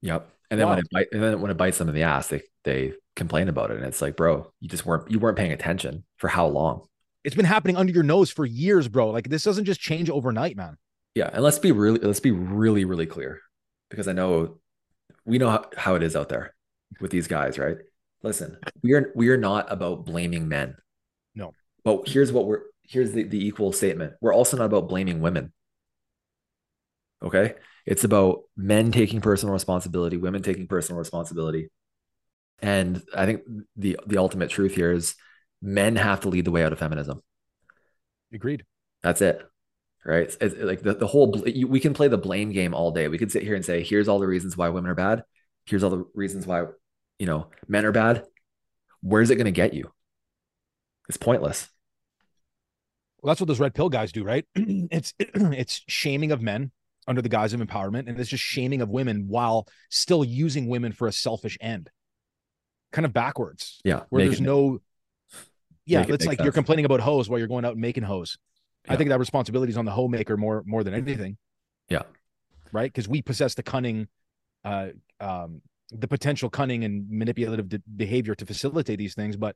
Yep. 0.01 0.29
And 0.51 0.59
then 0.59 0.67
when 0.67 0.79
it 0.79 0.87
bite, 0.91 1.07
and 1.11 1.21
then 1.21 1.41
when 1.41 1.51
it 1.51 1.57
bites 1.57 1.77
them 1.77 1.89
in 1.89 1.95
the 1.95 2.03
ass, 2.03 2.27
they 2.27 2.41
they 2.63 2.93
complain 3.15 3.49
about 3.49 3.71
it, 3.71 3.77
and 3.77 3.85
it's 3.85 4.01
like, 4.01 4.15
bro, 4.15 4.51
you 4.59 4.67
just 4.67 4.85
weren't 4.85 5.09
you 5.11 5.19
weren't 5.19 5.37
paying 5.37 5.51
attention 5.51 6.03
for 6.17 6.27
how 6.27 6.47
long? 6.47 6.87
It's 7.23 7.35
been 7.35 7.45
happening 7.45 7.77
under 7.77 7.93
your 7.93 8.03
nose 8.03 8.31
for 8.31 8.45
years, 8.45 8.87
bro. 8.87 9.11
Like 9.11 9.29
this 9.29 9.43
doesn't 9.43 9.65
just 9.65 9.79
change 9.79 10.09
overnight, 10.09 10.55
man. 10.55 10.77
Yeah, 11.13 11.29
and 11.31 11.43
let's 11.43 11.59
be 11.59 11.71
really 11.71 11.99
let's 11.99 12.19
be 12.19 12.31
really 12.31 12.85
really 12.85 13.05
clear 13.05 13.41
because 13.89 14.07
I 14.07 14.13
know 14.13 14.59
we 15.25 15.37
know 15.37 15.49
how, 15.49 15.65
how 15.77 15.95
it 15.95 16.03
is 16.03 16.15
out 16.15 16.29
there 16.29 16.55
with 16.99 17.11
these 17.11 17.27
guys, 17.27 17.59
right? 17.59 17.77
Listen, 18.23 18.57
we 18.81 18.93
are 18.93 19.11
we 19.15 19.29
are 19.29 19.37
not 19.37 19.71
about 19.71 20.05
blaming 20.05 20.47
men. 20.47 20.75
No. 21.35 21.53
But 21.83 22.07
here's 22.07 22.31
what 22.31 22.47
we're 22.47 22.63
here's 22.83 23.11
the, 23.11 23.23
the 23.23 23.45
equal 23.45 23.71
statement. 23.71 24.13
We're 24.19 24.33
also 24.33 24.57
not 24.57 24.65
about 24.65 24.89
blaming 24.89 25.21
women. 25.21 25.53
Okay? 27.23 27.55
It's 27.85 28.03
about 28.03 28.43
men 28.55 28.91
taking 28.91 29.21
personal 29.21 29.53
responsibility, 29.53 30.17
women 30.17 30.41
taking 30.41 30.67
personal 30.67 30.99
responsibility. 30.99 31.69
And 32.61 33.01
I 33.15 33.25
think 33.25 33.41
the 33.77 33.97
the 34.05 34.17
ultimate 34.17 34.49
truth 34.49 34.75
here 34.75 34.91
is 34.91 35.15
men 35.61 35.95
have 35.95 36.21
to 36.21 36.29
lead 36.29 36.45
the 36.45 36.51
way 36.51 36.63
out 36.63 36.73
of 36.73 36.79
feminism. 36.79 37.21
Agreed. 38.33 38.63
That's 39.01 39.21
it. 39.21 39.41
Right. 40.05 40.23
It's, 40.23 40.37
it's 40.39 40.55
like 40.57 40.81
the, 40.81 40.93
the 40.93 41.07
whole, 41.07 41.37
you- 41.47 41.67
we 41.67 41.79
can 41.79 41.93
play 41.93 42.07
the 42.07 42.17
blame 42.17 42.51
game 42.51 42.73
all 42.73 42.91
day. 42.91 43.07
We 43.07 43.17
could 43.17 43.31
sit 43.31 43.43
here 43.43 43.55
and 43.55 43.65
say, 43.65 43.83
here's 43.83 44.07
all 44.07 44.19
the 44.19 44.27
reasons 44.27 44.55
why 44.55 44.69
women 44.69 44.89
are 44.89 44.95
bad. 44.95 45.23
Here's 45.65 45.83
all 45.83 45.89
the 45.89 46.05
reasons 46.13 46.47
why, 46.47 46.65
you 47.17 47.25
know, 47.25 47.47
men 47.67 47.85
are 47.85 47.91
bad. 47.91 48.23
Where's 49.01 49.29
it 49.29 49.35
going 49.35 49.45
to 49.45 49.51
get 49.51 49.73
you? 49.73 49.91
It's 51.09 51.17
pointless. 51.17 51.67
Well, 53.21 53.31
that's 53.31 53.41
what 53.41 53.47
those 53.47 53.59
red 53.59 53.73
pill 53.73 53.89
guys 53.89 54.11
do, 54.11 54.23
right? 54.23 54.45
it's 54.55 55.13
it's 55.19 55.83
shaming 55.87 56.31
of 56.31 56.41
men 56.41 56.71
under 57.09 57.21
the 57.21 57.27
guise 57.29 57.53
of 57.53 57.59
empowerment, 57.59 58.07
and 58.07 58.19
it's 58.19 58.29
just 58.29 58.43
shaming 58.43 58.81
of 58.81 58.89
women 58.89 59.25
while 59.27 59.67
still 59.89 60.23
using 60.23 60.67
women 60.67 60.91
for 60.93 61.07
a 61.07 61.11
selfish 61.11 61.57
end. 61.59 61.89
Kind 62.91 63.05
of 63.05 63.13
backwards, 63.13 63.81
Yeah. 63.83 64.03
where 64.09 64.23
there's 64.23 64.39
it- 64.39 64.43
no. 64.43 64.79
Yeah, 65.85 66.03
it 66.03 66.09
it's 66.11 66.25
like 66.27 66.39
you're 66.41 66.51
complaining 66.53 66.85
about 66.85 66.99
hoes 66.99 67.27
while 67.27 67.39
you're 67.39 67.47
going 67.47 67.65
out 67.65 67.71
and 67.73 67.81
making 67.81 68.03
hoes. 68.03 68.37
I 68.87 68.95
think 68.95 69.09
that 69.09 69.19
responsibility 69.19 69.71
is 69.71 69.77
on 69.77 69.85
the 69.85 69.91
homemaker 69.91 70.37
more 70.37 70.63
more 70.65 70.83
than 70.83 70.93
anything. 70.93 71.37
Yeah. 71.89 72.03
Right, 72.71 72.91
because 72.93 73.07
we 73.07 73.23
possess 73.23 73.55
the 73.55 73.63
cunning, 73.63 74.07
uh, 74.63 74.89
um, 75.19 75.63
the 75.91 76.07
potential 76.07 76.51
cunning 76.51 76.83
and 76.83 77.09
manipulative 77.09 77.67
de- 77.67 77.81
behavior 77.95 78.35
to 78.35 78.45
facilitate 78.45 78.99
these 78.99 79.15
things. 79.15 79.35
But 79.35 79.55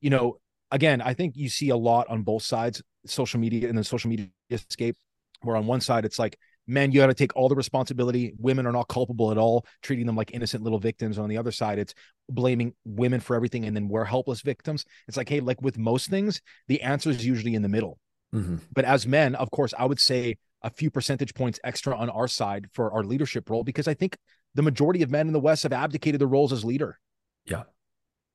you 0.00 0.10
know, 0.10 0.38
again, 0.70 1.00
I 1.00 1.14
think 1.14 1.36
you 1.36 1.48
see 1.48 1.70
a 1.70 1.76
lot 1.76 2.08
on 2.08 2.22
both 2.22 2.44
sides, 2.44 2.80
social 3.06 3.40
media 3.40 3.68
and 3.68 3.76
the 3.76 3.82
social 3.82 4.08
media 4.10 4.28
escape, 4.50 4.96
where 5.42 5.56
on 5.56 5.66
one 5.66 5.80
side 5.80 6.04
it's 6.04 6.18
like, 6.20 6.38
men, 6.66 6.92
you 6.92 7.00
got 7.00 7.06
to 7.06 7.14
take 7.14 7.34
all 7.36 7.48
the 7.48 7.54
responsibility. 7.54 8.32
Women 8.38 8.66
are 8.66 8.72
not 8.72 8.88
culpable 8.88 9.30
at 9.30 9.38
all, 9.38 9.66
treating 9.82 10.06
them 10.06 10.16
like 10.16 10.32
innocent 10.32 10.62
little 10.62 10.78
victims. 10.78 11.18
On 11.18 11.28
the 11.28 11.36
other 11.36 11.52
side, 11.52 11.78
it's 11.78 11.94
blaming 12.28 12.74
women 12.84 13.20
for 13.20 13.34
everything, 13.34 13.64
and 13.64 13.74
then 13.76 13.88
we're 13.88 14.04
helpless 14.04 14.40
victims. 14.42 14.84
It's 15.08 15.16
like, 15.16 15.28
hey, 15.28 15.40
like 15.40 15.60
with 15.60 15.78
most 15.78 16.08
things, 16.08 16.40
the 16.68 16.82
answer 16.82 17.10
is 17.10 17.24
usually 17.24 17.54
in 17.54 17.62
the 17.62 17.68
middle. 17.68 17.98
Mhm. 18.34 18.60
But 18.72 18.84
as 18.84 19.06
men, 19.06 19.34
of 19.34 19.50
course, 19.50 19.74
I 19.76 19.84
would 19.84 20.00
say 20.00 20.38
a 20.62 20.70
few 20.70 20.90
percentage 20.90 21.34
points 21.34 21.58
extra 21.64 21.96
on 21.96 22.08
our 22.08 22.28
side 22.28 22.68
for 22.72 22.92
our 22.92 23.02
leadership 23.02 23.50
role 23.50 23.64
because 23.64 23.88
I 23.88 23.94
think 23.94 24.16
the 24.54 24.62
majority 24.62 25.02
of 25.02 25.10
men 25.10 25.26
in 25.26 25.32
the 25.32 25.40
West 25.40 25.64
have 25.64 25.72
abdicated 25.72 26.20
their 26.20 26.28
roles 26.28 26.52
as 26.52 26.64
leader. 26.64 26.98
Yeah. 27.44 27.64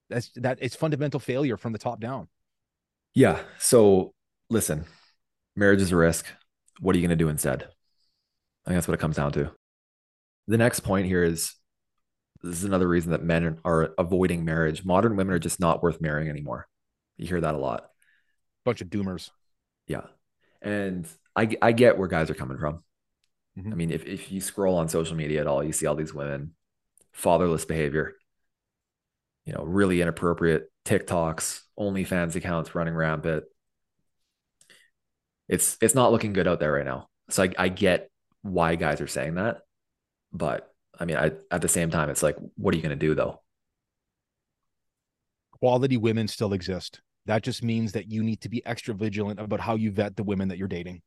That's 0.09 0.31
that 0.35 0.57
it's 0.61 0.75
fundamental 0.75 1.19
failure 1.19 1.57
from 1.57 1.73
the 1.73 1.79
top 1.79 1.99
down. 1.99 2.27
Yeah. 3.13 3.39
So 3.59 4.13
listen, 4.49 4.85
marriage 5.55 5.81
is 5.81 5.91
a 5.91 5.95
risk. 5.95 6.25
What 6.79 6.95
are 6.95 6.99
you 6.99 7.07
going 7.07 7.17
to 7.17 7.23
do 7.23 7.29
instead? 7.29 7.67
I 8.67 8.71
think 8.71 8.77
that's 8.77 8.89
what 8.89 8.95
it 8.95 9.01
comes 9.01 9.15
down 9.15 9.31
to. 9.33 9.51
The 10.47 10.57
next 10.57 10.81
point 10.81 11.07
here 11.07 11.23
is 11.23 11.53
this 12.43 12.57
is 12.57 12.65
another 12.65 12.87
reason 12.87 13.11
that 13.11 13.23
men 13.23 13.59
are 13.65 13.93
avoiding 13.97 14.45
marriage. 14.45 14.85
Modern 14.85 15.15
women 15.15 15.33
are 15.35 15.39
just 15.39 15.59
not 15.59 15.81
worth 15.81 16.01
marrying 16.01 16.29
anymore. 16.29 16.67
You 17.17 17.27
hear 17.27 17.41
that 17.41 17.55
a 17.55 17.59
lot. 17.59 17.89
Bunch 18.65 18.81
of 18.81 18.89
doomers. 18.89 19.31
Yeah. 19.87 20.03
And 20.61 21.07
I, 21.35 21.55
I 21.61 21.71
get 21.71 21.97
where 21.97 22.07
guys 22.07 22.29
are 22.29 22.35
coming 22.35 22.59
from. 22.59 22.83
Mhm. 23.57 23.71
I 23.71 23.75
mean, 23.75 23.91
if, 23.91 24.05
if 24.05 24.31
you 24.31 24.41
scroll 24.41 24.77
on 24.77 24.89
social 24.89 25.15
media 25.15 25.41
at 25.41 25.47
all, 25.47 25.63
you 25.63 25.73
see 25.73 25.87
all 25.87 25.95
these 25.95 26.13
women, 26.13 26.53
fatherless 27.13 27.65
behavior. 27.65 28.15
you 29.45 29.53
know, 29.53 29.63
really 29.63 30.01
inappropriate 30.01 30.69
TikToks, 30.85 31.61
OnlyFans 31.79 32.35
accounts 32.35 32.75
running 32.75 32.93
rampant. 32.93 33.45
It's 35.47 35.77
it's 35.81 35.95
not 35.95 36.11
looking 36.11 36.33
good 36.33 36.47
out 36.47 36.59
there 36.59 36.73
right 36.73 36.85
now. 36.85 37.07
So 37.29 37.43
I, 37.43 37.53
I 37.57 37.69
get 37.69 38.09
why 38.47 38.75
guys 38.75 39.01
are 39.01 39.07
saying 39.07 39.35
that, 39.35 39.61
but 40.31 40.73
I 40.99 41.05
mean, 41.05 41.17
I 41.17 41.31
at 41.51 41.61
the 41.61 41.67
same 41.67 41.89
time, 41.89 42.09
it's 42.09 42.23
like, 42.23 42.37
what 42.55 42.73
are 42.73 42.77
you 42.77 42.83
going 42.83 42.97
to 42.97 43.07
do 43.07 43.15
though? 43.15 43.41
Quality 45.59 45.97
women 45.97 46.27
still 46.27 46.53
exist. 46.53 47.01
That 47.25 47.43
just 47.43 47.63
means 47.63 47.91
that 47.91 48.09
you 48.09 48.23
need 48.23 48.41
to 48.41 48.49
be 48.49 48.65
extra 48.65 48.93
vigilant 48.93 49.39
about 49.39 49.59
how 49.59 49.75
you 49.75 49.91
vet 49.91 50.15
the 50.15 50.23
women 50.23 50.47
that 50.47 50.57
you're 50.57 50.67
dating. 50.67 51.01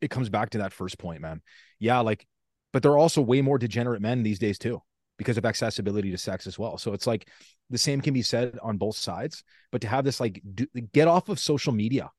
It 0.00 0.10
comes 0.10 0.28
back 0.28 0.50
to 0.50 0.58
that 0.58 0.72
first 0.72 0.98
point, 0.98 1.20
man. 1.20 1.40
Yeah, 1.78 2.00
like, 2.00 2.26
but 2.72 2.82
there 2.82 2.92
are 2.92 2.98
also 2.98 3.22
way 3.22 3.40
more 3.40 3.58
degenerate 3.58 4.02
men 4.02 4.22
these 4.22 4.38
days 4.38 4.58
too 4.58 4.82
because 5.16 5.38
of 5.38 5.46
accessibility 5.46 6.10
to 6.10 6.18
sex 6.18 6.46
as 6.46 6.58
well. 6.58 6.76
So 6.76 6.92
it's 6.92 7.06
like 7.06 7.28
the 7.70 7.78
same 7.78 8.00
can 8.00 8.14
be 8.14 8.22
said 8.22 8.58
on 8.62 8.78
both 8.78 8.96
sides, 8.96 9.44
but 9.70 9.80
to 9.82 9.88
have 9.88 10.04
this 10.04 10.18
like 10.18 10.42
do, 10.54 10.66
get 10.92 11.06
off 11.06 11.28
of 11.28 11.38
social 11.38 11.72
media 11.72 12.10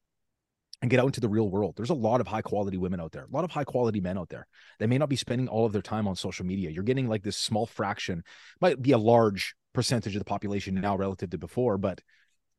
and 0.85 0.89
get 0.91 0.99
out 0.99 1.07
into 1.07 1.19
the 1.19 1.27
real 1.27 1.49
world. 1.49 1.73
There's 1.75 1.89
a 1.89 1.95
lot 1.95 2.21
of 2.21 2.27
high 2.27 2.43
quality 2.43 2.77
women 2.77 2.99
out 2.99 3.11
there, 3.11 3.23
a 3.23 3.35
lot 3.35 3.43
of 3.43 3.49
high 3.49 3.63
quality 3.63 3.99
men 3.99 4.19
out 4.19 4.29
there. 4.29 4.45
They 4.77 4.85
may 4.85 4.99
not 4.99 5.09
be 5.09 5.15
spending 5.15 5.47
all 5.47 5.65
of 5.65 5.73
their 5.73 5.81
time 5.81 6.07
on 6.07 6.15
social 6.15 6.45
media. 6.45 6.69
You're 6.69 6.83
getting 6.83 7.07
like 7.07 7.23
this 7.23 7.37
small 7.37 7.65
fraction, 7.65 8.23
might 8.61 8.79
be 8.79 8.91
a 8.91 8.97
large 8.99 9.55
percentage 9.73 10.15
of 10.15 10.19
the 10.19 10.25
population 10.25 10.75
now 10.75 10.95
relative 10.95 11.31
to 11.31 11.39
before, 11.39 11.79
but 11.79 12.01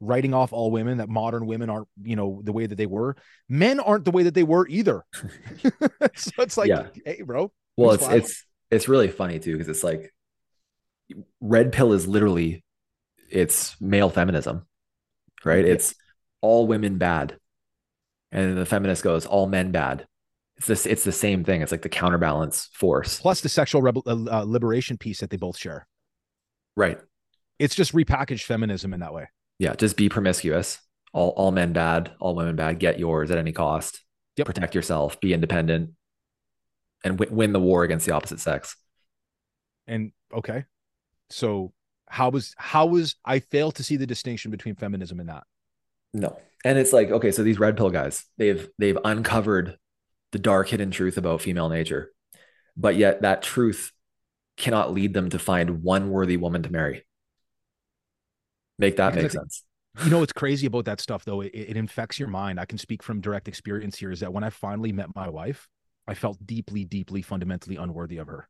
writing 0.00 0.34
off 0.34 0.52
all 0.52 0.72
women 0.72 0.98
that 0.98 1.08
modern 1.08 1.46
women 1.46 1.70
aren't, 1.70 1.86
you 2.02 2.16
know, 2.16 2.40
the 2.42 2.52
way 2.52 2.66
that 2.66 2.74
they 2.74 2.86
were. 2.86 3.14
Men 3.48 3.78
aren't 3.78 4.04
the 4.04 4.10
way 4.10 4.24
that 4.24 4.34
they 4.34 4.42
were 4.42 4.66
either. 4.66 5.04
so 6.16 6.32
it's 6.38 6.56
like, 6.56 6.68
yeah. 6.68 6.88
hey, 7.04 7.22
bro. 7.22 7.52
Well, 7.76 7.92
it's 7.92 8.08
it's 8.08 8.44
it's 8.72 8.88
really 8.88 9.08
funny 9.08 9.38
too 9.38 9.52
because 9.52 9.68
it's 9.68 9.84
like 9.84 10.12
red 11.40 11.70
pill 11.70 11.92
is 11.92 12.08
literally 12.08 12.64
it's 13.30 13.80
male 13.80 14.10
feminism, 14.10 14.66
right? 15.44 15.64
Yeah. 15.64 15.74
It's 15.74 15.94
all 16.40 16.66
women 16.66 16.98
bad, 16.98 17.38
and 18.32 18.56
the 18.56 18.66
feminist 18.66 19.02
goes 19.02 19.26
all 19.26 19.46
men 19.46 19.72
bad. 19.72 20.06
It's 20.56 20.66
this. 20.66 20.86
It's 20.86 21.04
the 21.04 21.12
same 21.12 21.44
thing. 21.44 21.62
It's 21.62 21.72
like 21.72 21.82
the 21.82 21.88
counterbalance 21.88 22.70
force 22.72 23.20
plus 23.20 23.40
the 23.42 23.48
sexual 23.48 23.82
rebel, 23.82 24.02
uh, 24.06 24.40
uh, 24.40 24.44
liberation 24.44 24.96
piece 24.96 25.20
that 25.20 25.30
they 25.30 25.36
both 25.36 25.58
share. 25.58 25.86
Right. 26.76 26.98
It's 27.58 27.74
just 27.74 27.92
repackaged 27.92 28.44
feminism 28.44 28.94
in 28.94 29.00
that 29.00 29.12
way. 29.12 29.28
Yeah, 29.58 29.74
just 29.74 29.96
be 29.96 30.08
promiscuous. 30.08 30.78
All 31.12 31.30
all 31.30 31.52
men 31.52 31.72
bad, 31.72 32.12
all 32.20 32.34
women 32.34 32.56
bad. 32.56 32.78
Get 32.78 32.98
yours 32.98 33.30
at 33.30 33.38
any 33.38 33.52
cost. 33.52 34.02
Yep. 34.36 34.46
Protect 34.46 34.74
yourself. 34.74 35.20
Be 35.20 35.32
independent, 35.32 35.92
and 37.04 37.18
w- 37.18 37.34
win 37.34 37.52
the 37.52 37.60
war 37.60 37.84
against 37.84 38.06
the 38.06 38.12
opposite 38.12 38.40
sex. 38.40 38.76
And 39.86 40.12
okay, 40.32 40.64
so 41.30 41.72
how 42.08 42.30
was 42.30 42.54
how 42.58 42.86
was 42.86 43.16
I 43.24 43.40
fail 43.40 43.72
to 43.72 43.82
see 43.82 43.96
the 43.96 44.06
distinction 44.06 44.50
between 44.50 44.74
feminism 44.74 45.20
and 45.20 45.28
that? 45.28 45.44
No. 46.12 46.38
And 46.66 46.80
it's 46.80 46.92
like, 46.92 47.12
okay, 47.12 47.30
so 47.30 47.44
these 47.44 47.60
red 47.60 47.76
pill 47.76 47.90
guys, 47.90 48.24
they've 48.38 48.68
they've 48.76 48.98
uncovered 49.04 49.78
the 50.32 50.40
dark 50.40 50.68
hidden 50.68 50.90
truth 50.90 51.16
about 51.16 51.40
female 51.40 51.68
nature. 51.68 52.10
But 52.76 52.96
yet 52.96 53.22
that 53.22 53.40
truth 53.40 53.92
cannot 54.56 54.92
lead 54.92 55.14
them 55.14 55.30
to 55.30 55.38
find 55.38 55.84
one 55.84 56.10
worthy 56.10 56.36
woman 56.36 56.64
to 56.64 56.72
marry. 56.72 57.06
Make 58.80 58.96
that 58.96 59.14
make 59.14 59.30
sense. 59.30 59.62
You 60.02 60.10
know 60.10 60.18
what's 60.18 60.32
crazy 60.32 60.66
about 60.66 60.86
that 60.86 61.00
stuff 61.00 61.24
though? 61.24 61.40
It, 61.40 61.52
it 61.54 61.76
infects 61.76 62.18
your 62.18 62.28
mind. 62.28 62.58
I 62.58 62.64
can 62.64 62.78
speak 62.78 63.00
from 63.00 63.20
direct 63.20 63.46
experience 63.46 63.96
here. 63.96 64.10
Is 64.10 64.18
that 64.18 64.32
when 64.32 64.42
I 64.42 64.50
finally 64.50 64.90
met 64.90 65.14
my 65.14 65.28
wife, 65.28 65.68
I 66.08 66.14
felt 66.14 66.44
deeply, 66.44 66.84
deeply, 66.84 67.22
fundamentally 67.22 67.76
unworthy 67.76 68.16
of 68.16 68.26
her. 68.26 68.48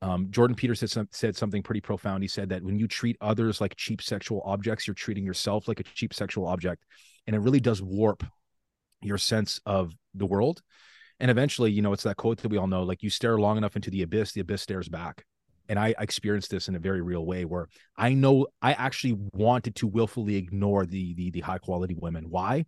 Um, 0.00 0.30
Jordan 0.30 0.54
Peterson 0.54 0.88
said, 0.88 1.08
said 1.10 1.36
something 1.36 1.62
pretty 1.62 1.80
profound. 1.80 2.22
He 2.22 2.28
said 2.28 2.50
that 2.50 2.62
when 2.62 2.78
you 2.78 2.86
treat 2.86 3.16
others 3.20 3.60
like 3.60 3.74
cheap 3.76 4.00
sexual 4.00 4.42
objects, 4.44 4.86
you're 4.86 4.94
treating 4.94 5.24
yourself 5.24 5.66
like 5.66 5.80
a 5.80 5.82
cheap 5.82 6.14
sexual 6.14 6.46
object. 6.46 6.84
And 7.26 7.34
it 7.34 7.40
really 7.40 7.60
does 7.60 7.82
warp 7.82 8.24
your 9.02 9.18
sense 9.18 9.60
of 9.66 9.92
the 10.14 10.26
world. 10.26 10.62
And 11.20 11.30
eventually, 11.30 11.72
you 11.72 11.82
know, 11.82 11.92
it's 11.92 12.04
that 12.04 12.16
quote 12.16 12.38
that 12.38 12.48
we 12.48 12.58
all 12.58 12.68
know 12.68 12.84
like 12.84 13.02
you 13.02 13.10
stare 13.10 13.38
long 13.38 13.56
enough 13.58 13.76
into 13.76 13.90
the 13.90 14.02
abyss, 14.02 14.32
the 14.32 14.40
abyss 14.40 14.62
stares 14.62 14.88
back. 14.88 15.24
And 15.68 15.78
I 15.78 15.94
experienced 15.98 16.50
this 16.50 16.68
in 16.68 16.76
a 16.76 16.78
very 16.78 17.02
real 17.02 17.26
way 17.26 17.44
where 17.44 17.68
I 17.96 18.14
know 18.14 18.46
I 18.62 18.72
actually 18.72 19.18
wanted 19.34 19.74
to 19.76 19.86
willfully 19.86 20.36
ignore 20.36 20.86
the 20.86 21.14
the, 21.14 21.30
the 21.30 21.40
high 21.40 21.58
quality 21.58 21.94
women. 21.98 22.30
Why? 22.30 22.64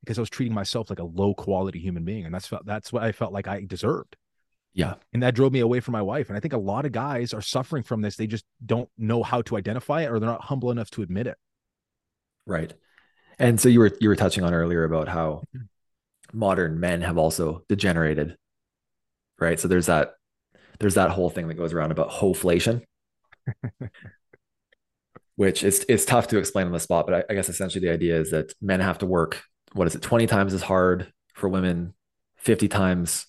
Because 0.00 0.18
I 0.18 0.22
was 0.22 0.30
treating 0.30 0.54
myself 0.54 0.90
like 0.90 1.00
a 1.00 1.04
low 1.04 1.34
quality 1.34 1.80
human 1.80 2.04
being. 2.04 2.26
And 2.26 2.34
that's 2.34 2.52
that's 2.64 2.92
what 2.92 3.02
I 3.02 3.12
felt 3.12 3.32
like 3.32 3.48
I 3.48 3.64
deserved. 3.64 4.16
Yeah. 4.74 4.94
And 5.12 5.22
that 5.22 5.34
drove 5.34 5.52
me 5.52 5.60
away 5.60 5.80
from 5.80 5.92
my 5.92 6.02
wife. 6.02 6.28
And 6.28 6.36
I 6.36 6.40
think 6.40 6.54
a 6.54 6.58
lot 6.58 6.86
of 6.86 6.92
guys 6.92 7.34
are 7.34 7.42
suffering 7.42 7.82
from 7.82 8.00
this. 8.00 8.16
They 8.16 8.26
just 8.26 8.44
don't 8.64 8.88
know 8.96 9.22
how 9.22 9.42
to 9.42 9.56
identify 9.56 10.02
it 10.02 10.10
or 10.10 10.18
they're 10.18 10.28
not 10.28 10.42
humble 10.42 10.70
enough 10.70 10.90
to 10.92 11.02
admit 11.02 11.26
it. 11.26 11.36
Right. 12.46 12.72
And 13.38 13.60
so 13.60 13.68
you 13.68 13.80
were 13.80 13.92
you 14.00 14.08
were 14.08 14.16
touching 14.16 14.44
on 14.44 14.54
earlier 14.54 14.84
about 14.84 15.08
how 15.08 15.44
mm-hmm. 15.54 15.66
modern 16.38 16.80
men 16.80 17.02
have 17.02 17.18
also 17.18 17.64
degenerated. 17.68 18.36
Right. 19.38 19.58
So 19.58 19.68
there's 19.68 19.86
that 19.86 20.14
there's 20.80 20.94
that 20.94 21.10
whole 21.10 21.30
thing 21.30 21.48
that 21.48 21.54
goes 21.54 21.72
around 21.72 21.92
about 21.92 22.10
hoflation. 22.10 22.82
which 25.38 25.62
is 25.62 25.86
it's 25.88 26.04
tough 26.04 26.26
to 26.26 26.36
explain 26.36 26.66
on 26.66 26.72
the 26.72 26.80
spot, 26.80 27.06
but 27.06 27.14
I, 27.14 27.24
I 27.30 27.34
guess 27.36 27.48
essentially 27.48 27.86
the 27.86 27.92
idea 27.92 28.18
is 28.18 28.32
that 28.32 28.52
men 28.60 28.80
have 28.80 28.98
to 28.98 29.06
work, 29.06 29.40
what 29.72 29.86
is 29.86 29.94
it, 29.94 30.02
20 30.02 30.26
times 30.26 30.52
as 30.52 30.62
hard 30.62 31.12
for 31.32 31.48
women, 31.48 31.94
50 32.38 32.66
times 32.66 33.27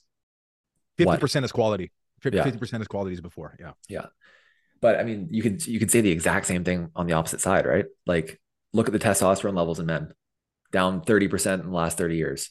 Fifty 1.06 1.18
percent 1.18 1.46
is 1.46 1.52
quality. 1.52 1.92
50 2.22 2.58
percent 2.58 2.82
is 2.82 2.88
quality 2.88 3.14
as 3.14 3.22
before. 3.22 3.56
Yeah. 3.60 3.72
Yeah. 3.88 4.08
But 4.82 5.00
I 5.00 5.04
mean, 5.04 5.28
you 5.32 5.42
can 5.42 5.58
you 5.66 5.80
can 5.80 5.90
say 5.90 6.02
the 6.02 6.12
exact 6.12 6.46
same 6.46 6.64
thing 6.64 6.90
on 6.96 7.08
the 7.08 7.14
opposite 7.14 7.42
side, 7.42 7.66
right? 7.66 7.86
Like, 8.06 8.40
look 8.74 8.88
at 8.88 8.94
the 8.94 9.00
testosterone 9.00 9.56
levels 9.56 9.80
in 9.80 9.86
men, 9.86 10.14
down 10.72 11.02
thirty 11.02 11.28
percent 11.28 11.64
in 11.64 11.70
the 11.70 11.76
last 11.76 11.98
thirty 11.98 12.16
years, 12.16 12.50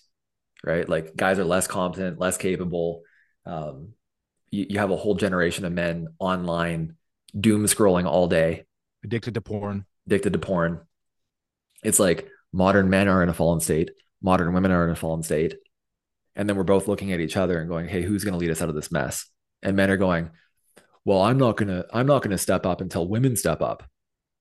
right? 0.65 0.89
Like, 0.89 1.17
guys 1.17 1.39
are 1.39 1.45
less 1.45 1.67
competent, 1.67 2.19
less 2.19 2.37
capable. 2.37 3.03
Um, 3.47 3.95
you, 4.51 4.67
you 4.71 4.79
have 4.79 4.91
a 4.91 4.97
whole 4.97 5.15
generation 5.15 5.65
of 5.65 5.73
men 5.73 6.09
online 6.19 6.97
doom 7.39 7.65
scrolling 7.65 8.07
all 8.07 8.29
day, 8.29 8.67
addicted 9.05 9.35
to 9.35 9.41
porn, 9.41 9.87
addicted 10.07 10.35
to 10.35 10.39
porn. 10.39 10.81
It's 11.83 12.01
like 12.01 12.29
modern 12.53 12.91
men 12.91 13.09
are 13.09 13.23
in 13.23 13.31
a 13.31 13.35
fallen 13.35 13.61
state, 13.61 13.91
modern 14.21 14.53
women 14.53 14.71
are 14.71 14.85
in 14.85 14.91
a 14.91 14.97
fallen 14.97 15.23
state, 15.23 15.55
and 16.39 16.49
then 16.49 16.57
we're 16.57 16.63
both 16.63 16.89
looking 16.89 17.13
at 17.13 17.21
each 17.21 17.37
other 17.37 17.59
and 17.59 17.69
going, 17.69 17.89
"Hey, 17.89 18.01
who's 18.01 18.25
going 18.25 18.33
to 18.33 18.39
lead 18.39 18.51
us 18.51 18.63
out 18.63 18.71
of 18.71 18.75
this 18.75 18.93
mess?" 18.93 19.27
And 19.63 19.77
men 19.77 19.91
are 19.91 19.97
going, 19.99 20.31
"Well, 21.05 21.21
I'm 21.21 21.37
not 21.37 21.57
gonna, 21.57 21.85
I'm 21.93 22.07
not 22.07 22.23
gonna 22.23 22.39
step 22.39 22.65
up 22.65 22.81
until 22.81 23.09
women 23.09 23.37
step 23.37 23.61
up." 23.61 23.83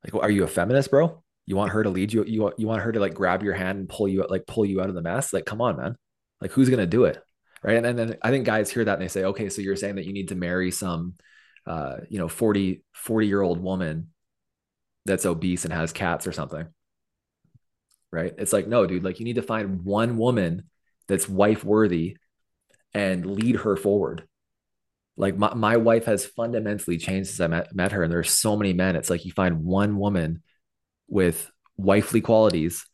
Like, 0.03 0.13
well, 0.13 0.23
are 0.23 0.29
you 0.29 0.43
a 0.43 0.47
feminist, 0.47 0.91
bro? 0.91 1.23
You 1.47 1.55
want 1.55 1.71
her 1.71 1.83
to 1.83 1.89
lead 1.89 2.13
you? 2.13 2.23
You 2.25 2.43
want, 2.43 2.59
you 2.59 2.67
want 2.67 2.83
her 2.83 2.91
to 2.91 2.99
like 2.99 3.15
grab 3.15 3.43
your 3.43 3.55
hand 3.55 3.79
and 3.79 3.89
pull 3.89 4.07
you 4.07 4.25
like 4.29 4.45
pull 4.45 4.65
you 4.65 4.79
out 4.79 4.89
of 4.89 4.95
the 4.95 5.01
mess? 5.01 5.33
Like, 5.33 5.45
come 5.45 5.59
on, 5.59 5.77
man. 5.77 5.97
Like, 6.39 6.51
who's 6.51 6.69
gonna 6.69 6.85
do 6.85 7.05
it? 7.05 7.21
Right. 7.63 7.77
And, 7.77 7.85
and 7.87 7.97
then 7.97 8.17
I 8.21 8.29
think 8.29 8.45
guys 8.45 8.69
hear 8.69 8.85
that 8.85 8.93
and 8.93 9.01
they 9.01 9.07
say, 9.07 9.25
okay, 9.25 9.49
so 9.49 9.61
you're 9.61 9.75
saying 9.75 9.95
that 9.95 10.05
you 10.05 10.13
need 10.13 10.27
to 10.27 10.35
marry 10.35 10.69
some, 10.69 11.15
uh, 11.65 11.97
you 12.07 12.19
know, 12.19 12.27
40, 12.27 12.83
40 12.93 13.27
year 13.27 13.41
old 13.41 13.59
woman 13.59 14.09
that's 15.05 15.25
obese 15.25 15.65
and 15.65 15.73
has 15.73 15.91
cats 15.91 16.27
or 16.27 16.31
something. 16.31 16.67
Right. 18.11 18.33
It's 18.37 18.53
like, 18.53 18.67
no, 18.67 18.85
dude, 18.85 19.03
like 19.03 19.19
you 19.19 19.25
need 19.25 19.35
to 19.35 19.41
find 19.41 19.83
one 19.83 20.17
woman 20.17 20.69
that's 21.07 21.29
wife 21.29 21.63
worthy 21.63 22.17
and 22.93 23.25
lead 23.25 23.57
her 23.57 23.75
forward. 23.75 24.27
Like 25.15 25.37
my, 25.37 25.53
my 25.53 25.77
wife 25.77 26.05
has 26.05 26.25
fundamentally 26.25 26.97
changed 26.97 27.29
since 27.29 27.39
I 27.39 27.47
met, 27.47 27.75
met 27.75 27.91
her. 27.91 28.03
And 28.03 28.11
there's 28.11 28.31
so 28.31 28.55
many 28.55 28.73
men. 28.73 28.95
It's 28.95 29.09
like 29.09 29.25
you 29.25 29.31
find 29.31 29.63
one 29.63 29.97
woman 29.97 30.43
with 31.07 31.49
wifely 31.77 32.21
qualities 32.21 32.85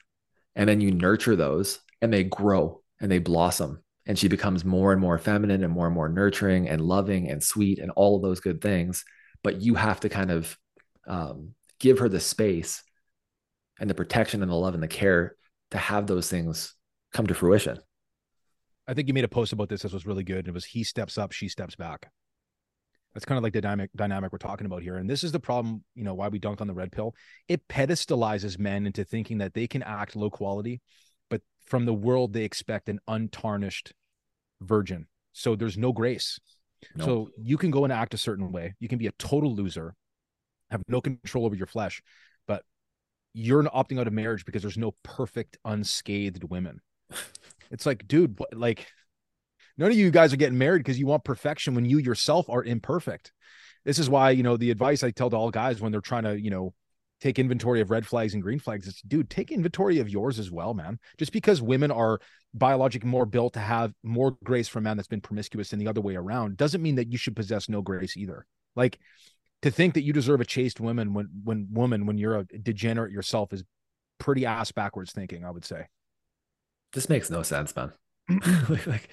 and 0.56 0.70
then 0.70 0.82
you 0.82 0.92
nurture 0.92 1.36
those 1.36 1.80
and 2.02 2.14
they 2.14 2.24
grow 2.24 2.82
and 3.02 3.12
they 3.12 3.20
blossom. 3.20 3.82
And 4.06 4.20
she 4.20 4.28
becomes 4.28 4.66
more 4.66 4.92
and 4.92 5.02
more 5.02 5.18
feminine 5.18 5.64
and 5.64 5.74
more 5.74 5.86
and 5.88 5.96
more 5.96 6.10
nurturing 6.10 6.68
and 6.68 6.82
loving 6.82 7.30
and 7.30 7.42
sweet 7.42 7.80
and 7.80 7.92
all 7.92 8.18
of 8.18 8.22
those 8.22 8.42
good 8.42 8.62
things. 8.62 9.04
But 9.44 9.62
you 9.62 9.76
have 9.76 10.02
to 10.02 10.10
kind 10.10 10.32
of 10.32 10.58
um, 11.08 11.56
give 11.80 12.00
her 12.00 12.10
the 12.10 12.20
space 12.20 12.84
and 13.80 13.90
the 13.90 13.96
protection 13.96 14.42
and 14.42 14.52
the 14.52 14.56
love 14.56 14.74
and 14.74 14.84
the 14.84 14.88
care 14.88 15.36
to 15.72 15.78
have 15.78 16.08
those 16.08 16.30
things 16.30 16.74
come 17.14 17.28
to 17.28 17.34
fruition. 17.34 17.80
I 18.88 18.94
think 18.94 19.08
you 19.08 19.14
made 19.14 19.24
a 19.24 19.30
post 19.30 19.54
about 19.54 19.70
this. 19.70 19.84
This 19.84 19.94
was 19.94 20.06
really 20.06 20.24
good. 20.24 20.48
It 20.48 20.54
was 20.54 20.66
he 20.66 20.84
steps 20.84 21.18
up, 21.18 21.32
she 21.32 21.48
steps 21.48 21.76
back. 21.76 22.12
That's 23.14 23.26
kind 23.26 23.38
of 23.38 23.44
like 23.44 23.54
the 23.54 23.62
dynamic 23.62 23.92
dynamic 23.96 24.32
we're 24.32 24.40
talking 24.40 24.66
about 24.66 24.82
here. 24.82 24.98
And 24.98 25.10
this 25.10 25.24
is 25.24 25.32
the 25.32 25.40
problem, 25.40 25.84
you 25.96 26.04
know, 26.04 26.16
why 26.16 26.30
we 26.30 26.40
dunk 26.40 26.62
on 26.62 26.68
the 26.68 26.74
red 26.74 26.92
pill. 26.92 27.14
It 27.48 27.68
pedestalizes 27.68 28.58
men 28.58 28.86
into 28.88 29.04
thinking 29.04 29.38
that 29.38 29.54
they 29.54 29.68
can 29.68 29.84
act 29.84 30.16
low 30.16 30.30
quality, 30.30 30.82
but 31.30 31.42
from 31.66 31.86
the 31.86 31.94
world 31.94 32.34
they 32.34 32.44
expect 32.44 32.90
an 32.90 33.00
untarnished 33.08 33.94
virgin. 34.62 35.08
So 35.32 35.56
there's 35.56 35.78
no 35.78 35.92
grace. 35.92 36.40
So 37.00 37.30
you 37.38 37.58
can 37.58 37.72
go 37.72 37.86
and 37.86 37.94
act 37.94 38.14
a 38.14 38.18
certain 38.18 38.52
way. 38.52 38.74
You 38.80 38.90
can 38.90 38.98
be 38.98 39.08
a 39.08 39.14
total 39.14 39.56
loser, 39.56 39.96
have 40.70 40.84
no 40.88 41.00
control 41.00 41.46
over 41.46 41.56
your 41.56 41.68
flesh, 41.68 42.02
but 42.46 42.64
you're 43.34 43.64
opting 43.64 44.00
out 44.00 44.08
of 44.08 44.14
marriage 44.14 44.44
because 44.44 44.62
there's 44.62 44.78
no 44.78 44.96
perfect, 45.04 45.58
unscathed 45.64 46.44
women. 46.44 46.82
It's 47.72 47.86
like, 47.86 48.08
dude, 48.08 48.40
what, 48.40 48.56
like 48.56 48.88
none 49.78 49.92
of 49.92 49.98
you 49.98 50.12
guys 50.12 50.34
are 50.34 50.38
getting 50.38 50.58
married 50.58 50.80
because 50.80 51.00
you 51.00 51.08
want 51.08 51.24
perfection 51.24 51.76
when 51.76 51.86
you 51.86 51.98
yourself 51.98 52.50
are 52.50 52.64
imperfect. 52.64 53.32
This 53.86 54.00
is 54.00 54.10
why, 54.10 54.32
you 54.32 54.44
know, 54.44 54.58
the 54.58 54.72
advice 54.72 55.04
I 55.04 55.12
tell 55.12 55.30
to 55.30 55.36
all 55.36 55.52
guys 55.52 55.82
when 55.82 55.92
they're 55.92 56.02
trying 56.02 56.24
to, 56.24 56.40
you 56.40 56.50
know, 56.50 56.74
take 57.24 57.40
inventory 57.40 57.80
of 57.80 57.90
red 57.90 58.06
flags 58.06 58.34
and 58.34 58.44
green 58.44 58.60
flags. 58.60 58.86
is 58.86 59.02
dude, 59.08 59.30
take 59.30 59.52
inventory 59.52 60.00
of 60.00 60.10
yours 60.10 60.40
as 60.40 60.52
well, 60.52 60.74
man. 60.74 61.00
Just 61.18 61.32
because 61.32 61.62
women 61.62 61.90
are 61.90 62.20
biologically 62.54 63.10
more 63.10 63.26
built 63.26 63.54
to 63.54 63.60
have 63.60 63.94
more 64.04 64.38
grace 64.44 64.68
from 64.68 64.84
a 64.84 64.86
man 64.90 64.98
that's 64.98 65.08
been 65.08 65.22
promiscuous 65.22 65.70
than 65.70 65.80
the 65.80 65.88
other 65.88 66.02
way 66.02 66.16
around 66.16 66.58
doesn't 66.58 66.82
mean 66.82 66.96
that 66.96 67.12
you 67.12 67.18
should 67.18 67.36
possess 67.36 67.70
no 67.70 67.82
grace 67.82 68.18
either. 68.18 68.46
Like 68.76 69.00
to 69.62 69.72
think 69.72 69.94
that 69.94 70.04
you 70.04 70.12
deserve 70.12 70.42
a 70.42 70.46
chaste 70.46 70.82
woman 70.82 71.14
when 71.14 71.30
when 71.44 71.68
woman 71.72 72.06
when 72.06 72.18
you're 72.18 72.40
a 72.40 72.44
degenerate 72.44 73.14
yourself 73.14 73.54
is 73.54 73.64
pretty 74.20 74.46
ass 74.46 74.72
backwards 74.72 75.14
thinking, 75.14 75.46
I 75.46 75.52
would 75.52 75.66
say. 75.66 75.88
This 76.94 77.10
makes 77.10 77.30
no 77.30 77.42
sense, 77.44 77.76
man. 77.76 77.92
like, 78.70 78.88
like, 78.88 79.10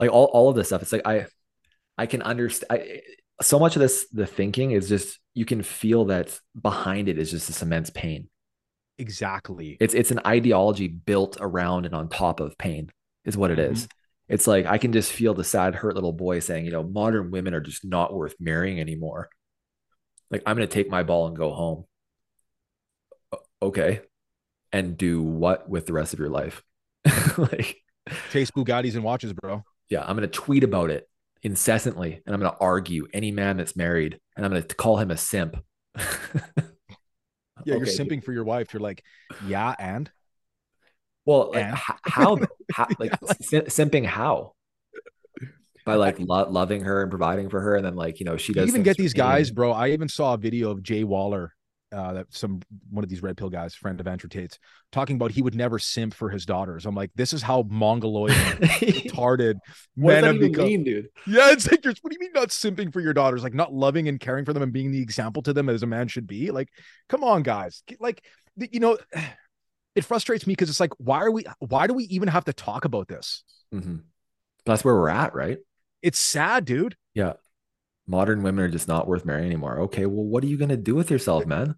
like 0.00 0.10
all, 0.10 0.26
all 0.26 0.48
of 0.48 0.56
this 0.56 0.68
stuff. 0.68 0.82
It's 0.82 0.92
like 0.92 1.06
I 1.06 1.26
I 1.98 2.06
can 2.06 2.22
understand 2.22 3.00
so 3.40 3.58
much 3.58 3.76
of 3.76 3.80
this 3.80 4.06
the 4.12 4.26
thinking 4.26 4.70
is 4.70 4.88
just 4.88 5.18
you 5.34 5.44
can 5.44 5.62
feel 5.62 6.06
that 6.06 6.38
behind 6.60 7.08
it 7.08 7.18
is 7.18 7.30
just 7.30 7.46
this 7.46 7.62
immense 7.62 7.90
pain. 7.90 8.28
Exactly. 8.98 9.76
It's 9.80 9.94
it's 9.94 10.10
an 10.10 10.20
ideology 10.26 10.88
built 10.88 11.36
around 11.40 11.84
and 11.84 11.94
on 11.94 12.08
top 12.08 12.40
of 12.40 12.56
pain, 12.56 12.90
is 13.24 13.36
what 13.36 13.50
it 13.50 13.58
is. 13.58 13.82
Mm-hmm. 13.82 14.34
It's 14.34 14.46
like 14.46 14.66
I 14.66 14.78
can 14.78 14.92
just 14.92 15.12
feel 15.12 15.34
the 15.34 15.44
sad, 15.44 15.74
hurt 15.74 15.94
little 15.94 16.12
boy 16.12 16.40
saying, 16.40 16.64
you 16.64 16.72
know, 16.72 16.82
modern 16.82 17.30
women 17.30 17.54
are 17.54 17.60
just 17.60 17.84
not 17.84 18.14
worth 18.14 18.34
marrying 18.40 18.80
anymore. 18.80 19.28
Like 20.30 20.42
I'm 20.46 20.56
gonna 20.56 20.66
take 20.66 20.90
my 20.90 21.02
ball 21.02 21.26
and 21.26 21.36
go 21.36 21.52
home. 21.52 21.84
Okay. 23.60 24.00
And 24.72 24.96
do 24.96 25.22
what 25.22 25.68
with 25.68 25.86
the 25.86 25.92
rest 25.92 26.12
of 26.12 26.18
your 26.18 26.28
life? 26.28 26.62
like 27.38 27.76
chase 28.30 28.50
Bugattis 28.50 28.94
and 28.94 29.04
watches, 29.04 29.32
bro. 29.32 29.64
Yeah, 29.88 30.04
I'm 30.06 30.16
gonna 30.16 30.26
tweet 30.26 30.64
about 30.64 30.90
it 30.90 31.08
incessantly 31.42 32.22
and 32.26 32.34
I'm 32.34 32.40
gonna 32.40 32.56
argue 32.60 33.06
any 33.12 33.30
man 33.30 33.56
that's 33.56 33.76
married 33.76 34.18
and 34.36 34.44
I'm 34.44 34.52
gonna 34.52 34.62
call 34.62 34.98
him 34.98 35.10
a 35.10 35.16
simp. 35.16 35.56
Yeah, 37.66 37.74
okay. 37.74 37.84
you're 37.84 37.94
simping 37.94 38.22
for 38.22 38.32
your 38.32 38.44
wife. 38.44 38.72
You're 38.72 38.80
like, 38.80 39.02
yeah, 39.44 39.74
and 39.76 40.08
well, 41.24 41.50
like, 41.52 41.64
and? 41.64 41.74
how, 41.74 42.38
how, 42.72 42.86
like 43.00 43.10
simping 43.20 44.06
how? 44.06 44.52
By 45.84 45.94
like 45.94 46.18
lo- 46.20 46.48
loving 46.48 46.82
her 46.82 47.02
and 47.02 47.10
providing 47.10 47.48
for 47.48 47.60
her, 47.60 47.74
and 47.74 47.84
then 47.84 47.96
like 47.96 48.20
you 48.20 48.26
know 48.26 48.36
she 48.36 48.52
does. 48.52 48.66
You 48.66 48.68
even 48.68 48.82
get 48.84 48.96
these 48.96 49.14
guys, 49.14 49.50
bro. 49.50 49.72
I 49.72 49.88
even 49.88 50.08
saw 50.08 50.34
a 50.34 50.36
video 50.36 50.70
of 50.70 50.82
Jay 50.82 51.02
Waller 51.02 51.54
uh, 51.92 52.14
that 52.14 52.26
some 52.30 52.60
one 52.90 53.04
of 53.04 53.10
these 53.10 53.22
red 53.22 53.36
pill 53.36 53.50
guys, 53.50 53.74
friend 53.74 54.00
of 54.00 54.06
Andrew 54.06 54.28
Tate's, 54.28 54.58
talking 54.92 55.16
about 55.16 55.30
he 55.30 55.42
would 55.42 55.54
never 55.54 55.78
simp 55.78 56.14
for 56.14 56.30
his 56.30 56.44
daughters. 56.44 56.86
I'm 56.86 56.94
like, 56.94 57.10
this 57.14 57.32
is 57.32 57.42
how 57.42 57.62
mongoloid, 57.68 58.32
retarded 58.60 59.54
men 59.96 60.24
have 60.24 60.38
become. 60.38 60.64
Mean, 60.64 60.84
dude? 60.84 61.08
Yeah, 61.26 61.52
it's 61.52 61.70
like, 61.70 61.84
what 61.84 61.94
do 61.94 62.12
you 62.12 62.20
mean 62.20 62.32
not 62.34 62.48
simping 62.48 62.92
for 62.92 63.00
your 63.00 63.12
daughters? 63.12 63.42
Like 63.42 63.54
not 63.54 63.72
loving 63.72 64.08
and 64.08 64.18
caring 64.18 64.44
for 64.44 64.52
them 64.52 64.62
and 64.62 64.72
being 64.72 64.90
the 64.90 65.00
example 65.00 65.42
to 65.42 65.52
them 65.52 65.68
as 65.68 65.82
a 65.82 65.86
man 65.86 66.08
should 66.08 66.26
be. 66.26 66.50
Like, 66.50 66.68
come 67.08 67.22
on, 67.22 67.42
guys. 67.42 67.82
Like, 68.00 68.24
you 68.56 68.80
know, 68.80 68.98
it 69.94 70.04
frustrates 70.04 70.46
me 70.46 70.52
because 70.52 70.68
it's 70.68 70.80
like, 70.80 70.92
why 70.98 71.20
are 71.20 71.30
we? 71.30 71.44
Why 71.60 71.86
do 71.86 71.94
we 71.94 72.04
even 72.04 72.28
have 72.28 72.44
to 72.46 72.52
talk 72.52 72.84
about 72.84 73.08
this? 73.08 73.44
Mm-hmm. 73.74 73.96
That's 74.64 74.84
where 74.84 74.94
we're 74.94 75.08
at, 75.08 75.34
right? 75.34 75.58
It's 76.02 76.18
sad, 76.18 76.64
dude. 76.64 76.96
Yeah 77.14 77.34
modern 78.06 78.42
women 78.42 78.64
are 78.64 78.68
just 78.68 78.88
not 78.88 79.06
worth 79.06 79.24
marrying 79.24 79.46
anymore. 79.46 79.80
Okay, 79.82 80.06
well, 80.06 80.24
what 80.24 80.44
are 80.44 80.48
you 80.48 80.56
gonna 80.56 80.76
do 80.76 80.94
with 80.94 81.10
yourself, 81.10 81.46
man? 81.46 81.74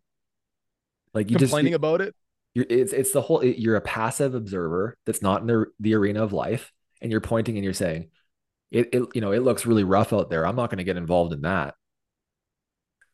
Like 1.14 1.31
you 1.31 1.37
complaining 1.37 1.73
just, 1.73 1.79
about 1.79 2.01
it. 2.01 2.14
You're, 2.55 2.67
it's 2.69 2.93
it's 2.93 3.12
the 3.12 3.23
whole. 3.23 3.45
You're 3.45 3.77
a 3.77 3.81
passive 3.81 4.35
observer 4.35 4.97
that's 5.07 5.23
not 5.23 5.41
in 5.41 5.47
the 5.47 5.67
the 5.81 5.95
arena 5.95 6.23
of 6.23 6.33
life, 6.33 6.73
and 7.01 7.11
you're 7.11 7.21
pointing 7.21 7.57
and 7.57 7.64
you're 7.64 7.75
saying, 7.75 8.11
it, 8.71 8.91
it 8.93 9.03
you 9.14 9.21
know 9.21 9.33
it 9.33 9.43
looks 9.43 9.67
really 9.67 9.85
rough 9.85 10.12
out 10.12 10.31
there. 10.31 10.47
I'm 10.47 10.57
not 10.57 10.71
going 10.71 10.79
to 10.79 10.85
get 10.85 10.97
involved 10.97 11.33
in 11.33 11.43
that. 11.43 11.75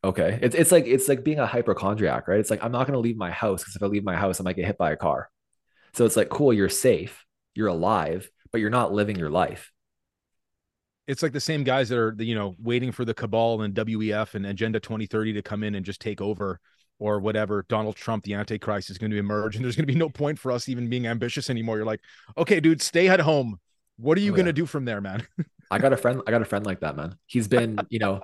Okay, 0.03 0.39
it's 0.43 0.55
it's 0.55 0.73
like 0.73 0.87
it's 0.87 1.09
like 1.09 1.25
being 1.25 1.39
a 1.39 1.47
hypochondriac, 1.47 2.29
right? 2.29 2.41
It's 2.41 2.51
like 2.51 2.63
I'm 2.63 2.73
not 2.73 2.87
going 2.87 2.95
to 2.95 3.01
leave 3.01 3.17
my 3.17 3.31
house 3.31 3.63
because 3.63 3.77
if 3.77 3.83
I 3.83 3.87
leave 3.87 4.05
my 4.05 4.17
house, 4.17 4.41
I 4.41 4.45
might 4.45 4.57
get 4.57 4.67
hit 4.67 4.79
by 4.79 4.93
a 4.93 4.97
car. 4.97 5.31
So 5.95 6.05
it's 6.05 6.17
like 6.17 6.29
cool, 6.29 6.53
you're 6.53 6.69
safe, 6.69 7.25
you're 7.55 7.69
alive, 7.69 8.29
but 8.51 8.61
you're 8.61 8.71
not 8.71 8.93
living 8.93 9.17
your 9.17 9.31
life 9.31 9.73
it's 11.07 11.23
like 11.23 11.33
the 11.33 11.41
same 11.41 11.65
guys 11.65 11.89
that 11.89 11.99
are 11.99 12.15
you 12.19 12.35
know 12.35 12.57
waiting 12.59 12.93
for 12.93 13.05
the 13.05 13.15
cabal 13.15 13.63
and 13.63 13.75
WEF 13.75 14.35
and 14.35 14.47
Agenda 14.47 14.81
2030 14.81 15.35
to 15.35 15.43
come 15.43 15.63
in 15.63 15.75
and 15.75 15.85
just 15.85 16.01
take 16.01 16.21
over 16.21 16.61
or 16.99 17.21
whatever. 17.21 17.65
Donald 17.69 17.97
Trump, 17.97 18.25
the 18.25 18.35
Antichrist, 18.35 18.91
is 18.91 18.99
going 18.99 19.11
to 19.11 19.19
emerge, 19.19 19.57
and 19.57 19.65
there's 19.65 19.77
going 19.77 19.87
to 19.87 19.93
be 19.93 19.99
no 19.99 20.09
point 20.09 20.39
for 20.39 20.53
us 20.53 20.69
even 20.69 20.89
being 20.89 21.07
ambitious 21.07 21.51
anymore. 21.51 21.77
You're 21.77 21.87
like, 21.87 22.01
okay, 22.37 22.61
dude, 22.61 22.83
stay 22.83 23.09
at 23.09 23.21
home. 23.21 23.59
What 23.97 24.19
are 24.19 24.23
you 24.23 24.33
oh, 24.33 24.37
going 24.37 24.47
to 24.47 24.53
do 24.53 24.67
from 24.67 24.85
there, 24.85 25.01
man? 25.01 25.27
I 25.71 25.79
got 25.79 25.93
a 25.93 25.97
friend. 25.97 26.23
I 26.27 26.31
got 26.31 26.43
a 26.43 26.47
friend 26.47 26.67
like 26.67 26.81
that, 26.81 26.97
man. 26.97 27.17
He's 27.27 27.49
been, 27.49 27.79
you 27.91 27.99
know, 27.99 28.21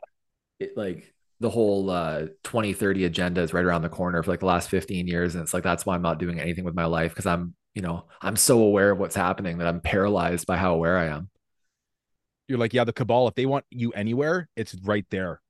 it, 0.59 0.77
like 0.77 1.13
the 1.41 1.49
whole 1.49 1.89
uh 1.89 2.27
2030 2.45 3.07
agenda 3.07 3.41
is 3.41 3.55
right 3.55 3.65
around 3.65 3.81
the 3.81 3.89
corner 3.89 4.23
for 4.23 4.31
like 4.31 4.41
the 4.41 4.47
last 4.47 4.69
15 4.69 5.07
years, 5.07 5.35
and 5.35 5.43
it's 5.43 5.55
like 5.55 5.63
that's 5.63 5.87
why 5.87 5.95
I'm 5.95 6.03
not 6.03 6.19
doing 6.19 6.41
anything 6.41 6.65
with 6.65 6.75
my 6.75 6.85
life 6.85 7.13
because 7.13 7.27
I'm, 7.27 7.55
you 7.75 7.83
know, 7.83 8.05
I'm 8.21 8.37
so 8.37 8.63
aware 8.63 8.91
of 8.91 8.99
what's 8.99 9.17
happening 9.17 9.59
that 9.59 9.67
I'm 9.67 9.81
paralyzed 9.81 10.47
by 10.47 10.57
how 10.57 10.75
aware 10.75 10.99
I 10.99 11.07
am 11.07 11.31
you're 12.51 12.59
like, 12.59 12.75
yeah, 12.75 12.85
the 12.85 12.93
cabal, 12.93 13.29
if 13.29 13.35
they 13.37 13.47
want 13.47 13.65
you 13.71 13.93
anywhere, 13.93 14.49
it's 14.57 14.75
right 14.83 15.07
there. 15.11 15.41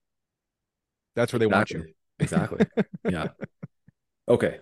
That's 1.16 1.32
where 1.32 1.40
they 1.40 1.46
exactly. 1.46 1.78
want 1.78 1.88
you. 1.88 1.94
Exactly. 2.20 2.66
yeah. 3.08 3.28
Okay. 4.28 4.58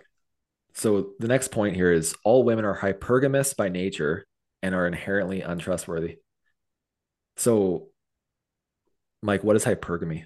So 0.73 1.09
the 1.19 1.27
next 1.27 1.49
point 1.49 1.75
here 1.75 1.91
is 1.91 2.15
all 2.23 2.43
women 2.43 2.65
are 2.65 2.77
hypergamous 2.77 3.55
by 3.55 3.69
nature 3.69 4.25
and 4.63 4.73
are 4.73 4.87
inherently 4.87 5.41
untrustworthy. 5.41 6.17
So, 7.37 7.89
Mike, 9.21 9.43
what 9.43 9.55
is 9.57 9.65
hypergamy? 9.65 10.25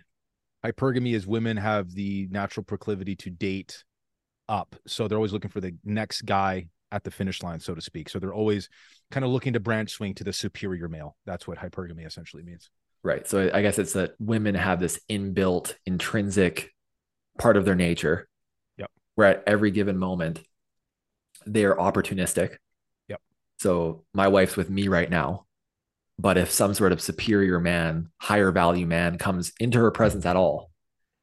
Hypergamy 0.64 1.14
is 1.14 1.28
women 1.28 1.58
have 1.58 1.92
the 1.94 2.28
natural 2.32 2.64
proclivity 2.64 3.16
to 3.18 3.30
date 3.30 3.84
up. 4.48 4.76
So 4.88 5.08
they're 5.08 5.18
always 5.18 5.34
looking 5.34 5.52
for 5.52 5.62
the 5.62 5.76
next 5.84 6.22
guy 6.22 6.68
at 6.94 7.04
the 7.04 7.12
finish 7.12 7.42
line, 7.42 7.60
so 7.60 7.74
to 7.74 7.82
speak. 7.82 8.08
So 8.08 8.20
they're 8.20 8.34
always 8.34 8.70
kind 9.10 9.26
of 9.26 9.32
looking 9.32 9.54
to 9.54 9.60
branch 9.60 9.92
swing 9.92 10.14
to 10.16 10.24
the 10.24 10.32
superior 10.32 10.88
male. 10.88 11.18
That's 11.26 11.48
what 11.48 11.58
hypergamy 11.58 12.06
essentially 12.06 12.44
means. 12.44 12.70
Right. 13.02 13.28
So 13.28 13.50
I 13.52 13.64
guess 13.64 13.80
it's 13.80 13.94
that 13.94 14.14
women 14.20 14.56
have 14.56 14.80
this 14.80 15.00
inbuilt, 15.10 15.74
intrinsic 15.88 16.72
part 17.40 17.58
of 17.58 17.66
their 17.66 17.76
nature. 17.76 18.30
Yep. 18.78 18.92
Where 19.16 19.28
at 19.28 19.44
every 19.48 19.72
given 19.72 19.98
moment, 19.98 20.42
they 21.48 21.66
are 21.66 21.76
opportunistic. 21.76 22.58
Yep. 23.08 23.20
So 23.60 24.04
my 24.14 24.28
wife's 24.28 24.56
with 24.56 24.70
me 24.70 24.88
right 24.88 25.10
now. 25.10 25.46
But 26.20 26.38
if 26.38 26.52
some 26.52 26.76
sort 26.76 26.92
of 26.92 27.02
superior 27.02 27.60
man, 27.60 28.12
higher 28.18 28.52
value 28.52 28.86
man 28.86 29.18
comes 29.18 29.52
into 29.60 29.80
her 29.80 29.90
presence 29.90 30.28
at 30.28 30.36
all, 30.36 30.70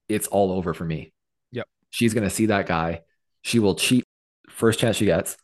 it's 0.09 0.27
all 0.27 0.51
over 0.51 0.75
for 0.75 0.85
me. 0.85 1.13
Yep. 1.53 1.69
She's 1.91 2.13
going 2.13 2.29
to 2.29 2.35
see 2.35 2.47
that 2.47 2.67
guy. 2.67 3.03
She 3.43 3.61
will 3.61 3.77
cheat 3.77 4.05
first 4.49 4.81
chance 4.81 4.97
she 4.97 5.05
gets 5.07 5.37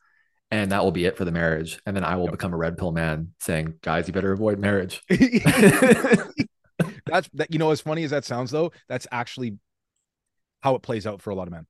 and 0.50 0.72
that 0.72 0.84
will 0.84 0.92
be 0.92 1.06
it 1.06 1.16
for 1.16 1.24
the 1.24 1.32
marriage. 1.32 1.80
And 1.86 1.96
then 1.96 2.04
I 2.04 2.16
will 2.16 2.24
yep. 2.24 2.32
become 2.32 2.52
a 2.52 2.56
red 2.56 2.78
pill 2.78 2.92
man 2.92 3.32
saying, 3.40 3.74
guys, 3.82 4.06
you 4.06 4.14
better 4.14 4.32
avoid 4.32 4.58
marriage. 4.58 5.02
that's 5.08 5.24
that, 7.34 7.48
you 7.50 7.58
know, 7.58 7.70
as 7.70 7.80
funny 7.80 8.04
as 8.04 8.10
that 8.10 8.24
sounds 8.24 8.50
though, 8.50 8.72
that's 8.88 9.06
actually 9.10 9.58
how 10.60 10.74
it 10.74 10.82
plays 10.82 11.06
out 11.06 11.22
for 11.22 11.30
a 11.30 11.34
lot 11.34 11.48
of 11.48 11.52
men. 11.52 11.66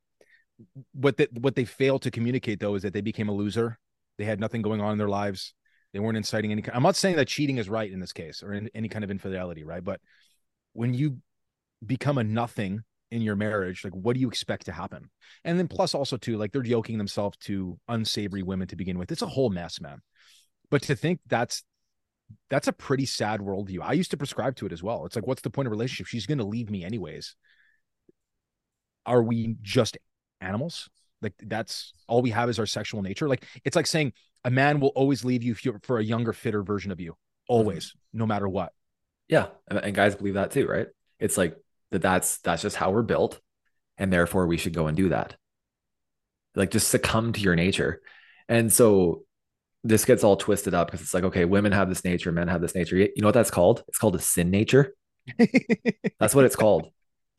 What 0.92 1.16
that 1.18 1.32
what 1.32 1.54
they 1.54 1.64
fail 1.64 1.98
to 2.00 2.10
communicate 2.10 2.60
though 2.60 2.74
is 2.74 2.82
that 2.82 2.92
they 2.92 3.00
became 3.00 3.28
a 3.28 3.32
loser. 3.32 3.78
They 4.18 4.24
had 4.24 4.40
nothing 4.40 4.62
going 4.62 4.80
on 4.80 4.92
in 4.92 4.98
their 4.98 5.08
lives. 5.08 5.54
They 5.92 5.98
weren't 5.98 6.16
inciting 6.16 6.52
any. 6.52 6.62
I'm 6.72 6.82
not 6.82 6.96
saying 6.96 7.16
that 7.16 7.28
cheating 7.28 7.58
is 7.58 7.68
right 7.68 7.90
in 7.90 8.00
this 8.00 8.12
case 8.12 8.42
or 8.42 8.52
in 8.52 8.70
any 8.74 8.88
kind 8.88 9.04
of 9.04 9.10
infidelity, 9.10 9.64
right? 9.64 9.84
But 9.84 10.00
when 10.72 10.94
you 10.94 11.18
become 11.84 12.18
a 12.18 12.24
nothing 12.24 12.82
in 13.11 13.23
your 13.23 13.37
marriage 13.37 13.85
like 13.85 13.95
what 13.95 14.14
do 14.14 14.21
you 14.21 14.29
expect 14.29 14.66
to 14.66 14.73
happen? 14.73 15.11
And 15.45 15.59
then 15.59 15.69
plus 15.69 15.95
also 15.95 16.16
too 16.16 16.37
like 16.37 16.53
they're 16.53 16.64
yoking 16.64 16.99
themselves 16.99 17.37
to 17.42 17.79
unsavory 17.88 18.42
women 18.42 18.69
to 18.69 18.77
begin 18.77 18.99
with. 18.99 19.12
It's 19.12 19.23
a 19.23 19.27
whole 19.27 19.51
mess 19.51 19.81
man. 19.81 20.01
But 20.71 20.83
to 20.83 20.97
think 20.97 21.21
that's 21.27 21.62
that's 22.51 22.66
a 22.66 22.73
pretty 22.73 23.07
sad 23.07 23.40
worldview. 23.40 23.79
I 23.83 23.92
used 23.92 24.11
to 24.11 24.16
prescribe 24.16 24.57
to 24.57 24.66
it 24.66 24.73
as 24.73 24.83
well. 24.83 25.07
It's 25.07 25.16
like 25.16 25.27
what's 25.27 25.42
the 25.42 25.51
point 25.51 25.66
of 25.66 25.73
relationship? 25.73 26.07
She's 26.07 26.27
going 26.27 26.38
to 26.38 26.45
leave 26.45 26.71
me 26.71 26.85
anyways. 26.85 27.37
Are 29.05 29.23
we 29.23 29.57
just 29.62 29.97
animals? 30.40 30.88
Like 31.23 31.35
that's 31.42 31.92
all 32.09 32.23
we 32.23 32.31
have 32.31 32.49
is 32.49 32.59
our 32.59 32.66
sexual 32.66 33.03
nature. 33.03 33.29
Like 33.29 33.45
it's 33.64 33.77
like 33.77 33.87
saying 33.87 34.12
a 34.45 34.51
man 34.51 34.81
will 34.81 34.92
always 34.95 35.25
leave 35.25 35.42
you 35.42 35.55
for 35.83 35.99
a 35.99 36.05
younger 36.05 36.33
fitter 36.33 36.62
version 36.62 36.90
of 36.90 37.01
you. 37.01 37.14
Always 37.49 37.87
mm-hmm. 37.87 38.19
no 38.19 38.27
matter 38.27 38.49
what. 38.49 38.73
Yeah. 39.29 39.47
And 39.69 39.95
guys 39.95 40.16
believe 40.16 40.35
that 40.35 40.51
too 40.51 40.66
right? 40.66 40.88
It's 41.19 41.37
like 41.37 41.57
that 41.96 42.02
that's 42.02 42.38
that's 42.38 42.62
just 42.62 42.76
how 42.76 42.90
we're 42.90 43.02
built 43.02 43.40
and 43.98 44.12
therefore 44.12 44.46
we 44.46 44.56
should 44.56 44.74
go 44.74 44.87
and 44.87 44.96
do 44.96 45.09
that. 45.09 45.37
Like 46.54 46.70
just 46.70 46.88
succumb 46.88 47.32
to 47.32 47.40
your 47.40 47.56
nature. 47.56 48.00
And 48.48 48.72
so 48.72 49.24
this 49.85 50.04
gets 50.04 50.24
all 50.24 50.37
twisted 50.37 50.74
up 50.74 50.88
because 50.88 51.00
it's 51.00 51.14
like 51.14 51.24
okay 51.24 51.44
women 51.44 51.72
have 51.72 51.88
this 51.88 52.04
nature 52.04 52.32
men 52.32 52.48
have 52.48 52.61
this 52.61 52.74
nature. 52.74 52.96
You 52.96 53.11
know 53.18 53.28
what 53.28 53.35
that's 53.35 53.50
called? 53.50 53.82
It's 53.88 53.98
called 53.98 54.16
a 54.16 54.20
sin 54.20 54.50
nature. 54.50 54.94
That's 56.20 56.35
what 56.35 56.44
it's 56.44 56.56
called. 56.56 56.90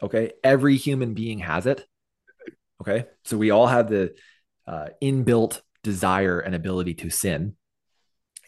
Okay? 0.02 0.34
Every 0.44 0.78
human 0.78 1.14
being 1.14 1.40
has 1.40 1.66
it. 1.66 1.86
Okay? 2.82 3.06
So 3.26 3.38
we 3.38 3.52
all 3.52 3.68
have 3.68 3.90
the 3.90 4.14
uh, 4.68 4.88
inbuilt 5.02 5.62
desire 5.84 6.40
and 6.40 6.54
ability 6.54 6.96
to 6.96 7.10
sin. 7.10 7.56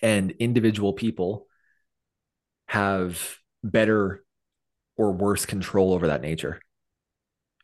And 0.01 0.31
individual 0.31 0.93
people 0.93 1.47
have 2.67 3.37
better 3.63 4.23
or 4.99 5.11
worse 5.11 5.45
control 5.45 5.93
over 5.93 6.07
that 6.07 6.21
nature 6.21 6.59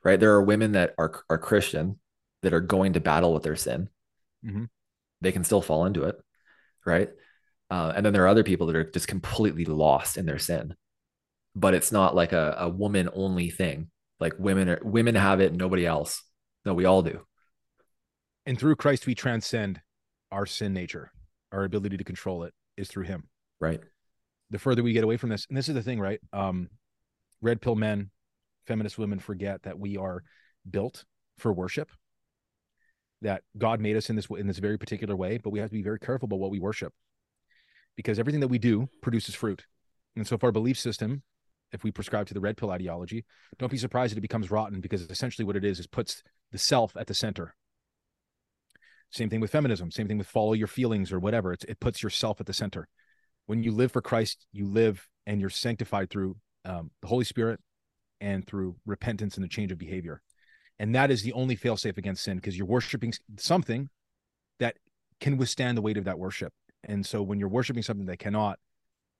right 0.03 0.19
there 0.19 0.33
are 0.33 0.41
women 0.41 0.71
that 0.71 0.93
are, 0.97 1.23
are 1.29 1.37
christian 1.37 1.99
that 2.41 2.53
are 2.53 2.61
going 2.61 2.93
to 2.93 2.99
battle 2.99 3.33
with 3.33 3.41
their 3.43 3.55
sin, 3.55 3.89
Mhm. 4.45 4.69
they 5.21 5.31
can 5.31 5.43
still 5.43 5.63
fall 5.63 5.87
into 5.87 6.03
it, 6.03 6.15
right? 6.85 7.09
Uh, 7.71 7.91
and 7.95 8.05
then 8.05 8.13
there 8.13 8.23
are 8.23 8.27
other 8.27 8.43
people 8.43 8.67
that 8.67 8.75
are 8.75 8.91
just 8.91 9.07
completely 9.07 9.65
lost 9.65 10.15
in 10.15 10.27
their 10.27 10.37
sin, 10.37 10.75
but 11.55 11.73
it's 11.73 11.91
not 11.91 12.13
like 12.13 12.33
a, 12.33 12.55
a 12.59 12.69
woman 12.69 13.09
only 13.13 13.49
thing. 13.49 13.89
Like 14.19 14.33
women 14.37 14.69
are 14.69 14.79
women 14.83 15.15
have 15.15 15.41
it, 15.41 15.53
nobody 15.53 15.87
else. 15.87 16.21
No, 16.65 16.75
we 16.75 16.85
all 16.85 17.01
do. 17.01 17.25
And 18.45 18.59
through 18.59 18.75
Christ, 18.75 19.07
we 19.07 19.15
transcend 19.15 19.81
our 20.31 20.45
sin 20.45 20.71
nature. 20.71 21.11
Our 21.51 21.63
ability 21.63 21.97
to 21.97 22.03
control 22.03 22.43
it 22.43 22.53
is 22.77 22.89
through 22.89 23.05
Him. 23.05 23.27
Right. 23.59 23.81
The 24.51 24.59
further 24.59 24.83
we 24.83 24.93
get 24.93 25.03
away 25.03 25.17
from 25.17 25.29
this, 25.29 25.47
and 25.49 25.57
this 25.57 25.67
is 25.67 25.73
the 25.73 25.81
thing, 25.81 25.99
right? 25.99 26.19
Um, 26.31 26.69
red 27.45 27.61
pill 27.61 27.75
men, 27.75 28.09
feminist 28.67 28.97
women 28.97 29.19
forget 29.19 29.63
that 29.63 29.79
we 29.79 29.95
are 29.95 30.23
built 30.69 31.05
for 31.37 31.53
worship. 31.53 31.91
That 33.21 33.43
God 33.57 33.79
made 33.79 33.95
us 33.95 34.09
in 34.09 34.15
this 34.15 34.27
in 34.37 34.47
this 34.47 34.57
very 34.57 34.77
particular 34.77 35.15
way, 35.15 35.37
but 35.37 35.51
we 35.51 35.59
have 35.59 35.69
to 35.69 35.75
be 35.75 35.81
very 35.81 35.99
careful 35.99 36.25
about 36.25 36.39
what 36.39 36.51
we 36.51 36.59
worship, 36.59 36.91
because 37.95 38.19
everything 38.19 38.41
that 38.41 38.49
we 38.49 38.59
do 38.59 38.89
produces 39.01 39.33
fruit. 39.33 39.65
And 40.15 40.27
so, 40.27 40.35
if 40.35 40.43
our 40.43 40.51
belief 40.51 40.77
system, 40.77 41.23
if 41.71 41.83
we 41.83 41.91
prescribe 41.91 42.27
to 42.27 42.33
the 42.33 42.41
red 42.41 42.57
pill 42.57 42.71
ideology, 42.71 43.25
don't 43.57 43.71
be 43.71 43.77
surprised 43.77 44.11
that 44.11 44.17
it 44.17 44.21
becomes 44.29 44.51
rotten, 44.51 44.81
because 44.81 45.03
essentially 45.03 45.45
what 45.45 45.55
it 45.55 45.63
is 45.63 45.79
is 45.79 45.87
puts 45.87 46.23
the 46.51 46.57
self 46.57 46.95
at 46.97 47.07
the 47.07 47.13
center. 47.13 47.55
Same 49.11 49.29
thing 49.29 49.39
with 49.39 49.51
feminism. 49.51 49.91
Same 49.91 50.07
thing 50.07 50.17
with 50.17 50.27
follow 50.27 50.53
your 50.53 50.67
feelings 50.67 51.11
or 51.11 51.19
whatever. 51.19 51.53
It's, 51.53 51.63
it 51.65 51.79
puts 51.79 52.03
yourself 52.03 52.41
at 52.41 52.47
the 52.47 52.53
center. 52.53 52.87
When 53.45 53.63
you 53.63 53.71
live 53.71 53.91
for 53.91 54.01
Christ, 54.01 54.45
you 54.51 54.67
live 54.67 55.07
and 55.25 55.39
you're 55.39 55.49
sanctified 55.49 56.09
through 56.09 56.35
um, 56.65 56.91
the 57.01 57.07
Holy 57.07 57.25
Spirit 57.25 57.59
and 58.21 58.45
through 58.45 58.75
repentance 58.85 59.35
and 59.35 59.43
the 59.43 59.49
change 59.49 59.71
of 59.71 59.77
behavior. 59.77 60.21
And 60.79 60.95
that 60.95 61.11
is 61.11 61.23
the 61.23 61.33
only 61.33 61.55
failsafe 61.55 61.97
against 61.97 62.23
sin 62.23 62.37
because 62.37 62.57
you're 62.57 62.67
worshiping 62.67 63.13
something 63.37 63.89
that 64.59 64.75
can 65.19 65.37
withstand 65.37 65.77
the 65.77 65.81
weight 65.81 65.97
of 65.97 66.05
that 66.05 66.19
worship. 66.19 66.53
And 66.83 67.05
so 67.05 67.21
when 67.21 67.39
you're 67.39 67.49
worshiping 67.49 67.83
something 67.83 68.05
that 68.07 68.19
cannot, 68.19 68.59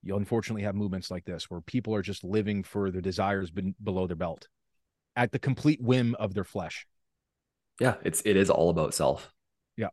you'll 0.02 0.18
unfortunately 0.18 0.62
have 0.62 0.74
movements 0.74 1.10
like 1.10 1.24
this 1.24 1.50
where 1.50 1.60
people 1.62 1.94
are 1.94 2.02
just 2.02 2.24
living 2.24 2.62
for 2.62 2.90
their 2.90 3.00
desires 3.00 3.50
ben- 3.50 3.74
below 3.82 4.06
their 4.06 4.16
belt 4.16 4.48
at 5.16 5.32
the 5.32 5.38
complete 5.38 5.80
whim 5.80 6.14
of 6.18 6.34
their 6.34 6.44
flesh. 6.44 6.86
Yeah, 7.80 7.94
it's 8.04 8.22
it 8.24 8.36
is 8.36 8.50
all 8.50 8.70
about 8.70 8.94
self. 8.94 9.32
Yeah. 9.76 9.88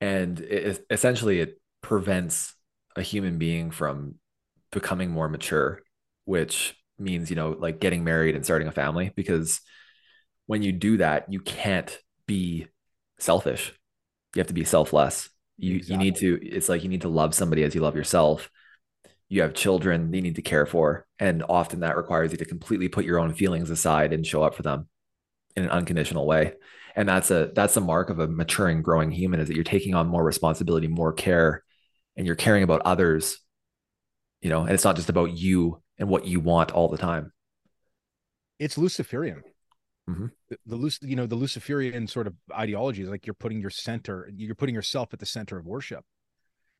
And 0.00 0.40
it, 0.40 0.84
essentially 0.90 1.40
it 1.40 1.60
prevents 1.82 2.54
a 2.96 3.02
human 3.02 3.38
being 3.38 3.70
from 3.70 4.16
becoming 4.70 5.10
more 5.10 5.28
mature, 5.28 5.80
which 6.24 6.76
means, 7.00 7.30
you 7.30 7.36
know, 7.36 7.56
like 7.58 7.80
getting 7.80 8.04
married 8.04 8.34
and 8.36 8.44
starting 8.44 8.68
a 8.68 8.72
family 8.72 9.12
because 9.14 9.60
when 10.46 10.62
you 10.62 10.72
do 10.72 10.98
that, 10.98 11.32
you 11.32 11.40
can't 11.40 11.98
be 12.26 12.66
selfish. 13.18 13.72
You 14.34 14.40
have 14.40 14.48
to 14.48 14.54
be 14.54 14.64
selfless. 14.64 15.28
You 15.58 15.76
Exactly. 15.76 15.92
you 15.92 15.98
need 15.98 16.16
to 16.16 16.46
it's 16.46 16.68
like 16.68 16.82
you 16.82 16.88
need 16.88 17.02
to 17.02 17.08
love 17.08 17.34
somebody 17.34 17.62
as 17.64 17.74
you 17.74 17.80
love 17.80 17.96
yourself. 17.96 18.50
You 19.28 19.42
have 19.42 19.54
children 19.54 20.12
you 20.12 20.22
need 20.22 20.36
to 20.36 20.42
care 20.42 20.66
for, 20.66 21.06
and 21.18 21.44
often 21.48 21.80
that 21.80 21.96
requires 21.96 22.32
you 22.32 22.38
to 22.38 22.44
completely 22.44 22.88
put 22.88 23.04
your 23.04 23.18
own 23.20 23.32
feelings 23.34 23.70
aside 23.70 24.12
and 24.12 24.26
show 24.26 24.42
up 24.42 24.54
for 24.54 24.62
them 24.62 24.88
in 25.56 25.64
an 25.64 25.70
unconditional 25.70 26.26
way. 26.26 26.54
And 26.96 27.08
that's 27.08 27.30
a 27.30 27.52
that's 27.54 27.76
a 27.76 27.80
mark 27.80 28.10
of 28.10 28.18
a 28.18 28.28
maturing, 28.28 28.82
growing 28.82 29.10
human 29.10 29.40
is 29.40 29.48
that 29.48 29.54
you're 29.54 29.64
taking 29.64 29.94
on 29.94 30.08
more 30.08 30.24
responsibility, 30.24 30.88
more 30.88 31.12
care, 31.12 31.62
and 32.16 32.26
you're 32.26 32.36
caring 32.36 32.62
about 32.64 32.82
others. 32.84 33.38
You 34.42 34.50
know, 34.50 34.62
and 34.62 34.70
it's 34.72 34.84
not 34.84 34.96
just 34.96 35.10
about 35.10 35.36
you 35.36 35.82
and 36.00 36.08
what 36.08 36.26
you 36.26 36.40
want 36.40 36.72
all 36.72 36.88
the 36.88 36.98
time. 36.98 37.32
It's 38.58 38.76
Luciferian. 38.76 39.42
Mhm. 40.08 40.32
The, 40.48 40.58
the 40.66 40.98
you 41.02 41.14
know, 41.14 41.26
the 41.26 41.36
Luciferian 41.36 42.08
sort 42.08 42.26
of 42.26 42.34
ideology 42.52 43.02
is 43.02 43.08
like 43.08 43.26
you're 43.26 43.34
putting 43.34 43.60
your 43.60 43.70
center, 43.70 44.28
you're 44.34 44.56
putting 44.56 44.74
yourself 44.74 45.12
at 45.12 45.20
the 45.20 45.26
center 45.26 45.56
of 45.58 45.66
worship. 45.66 46.04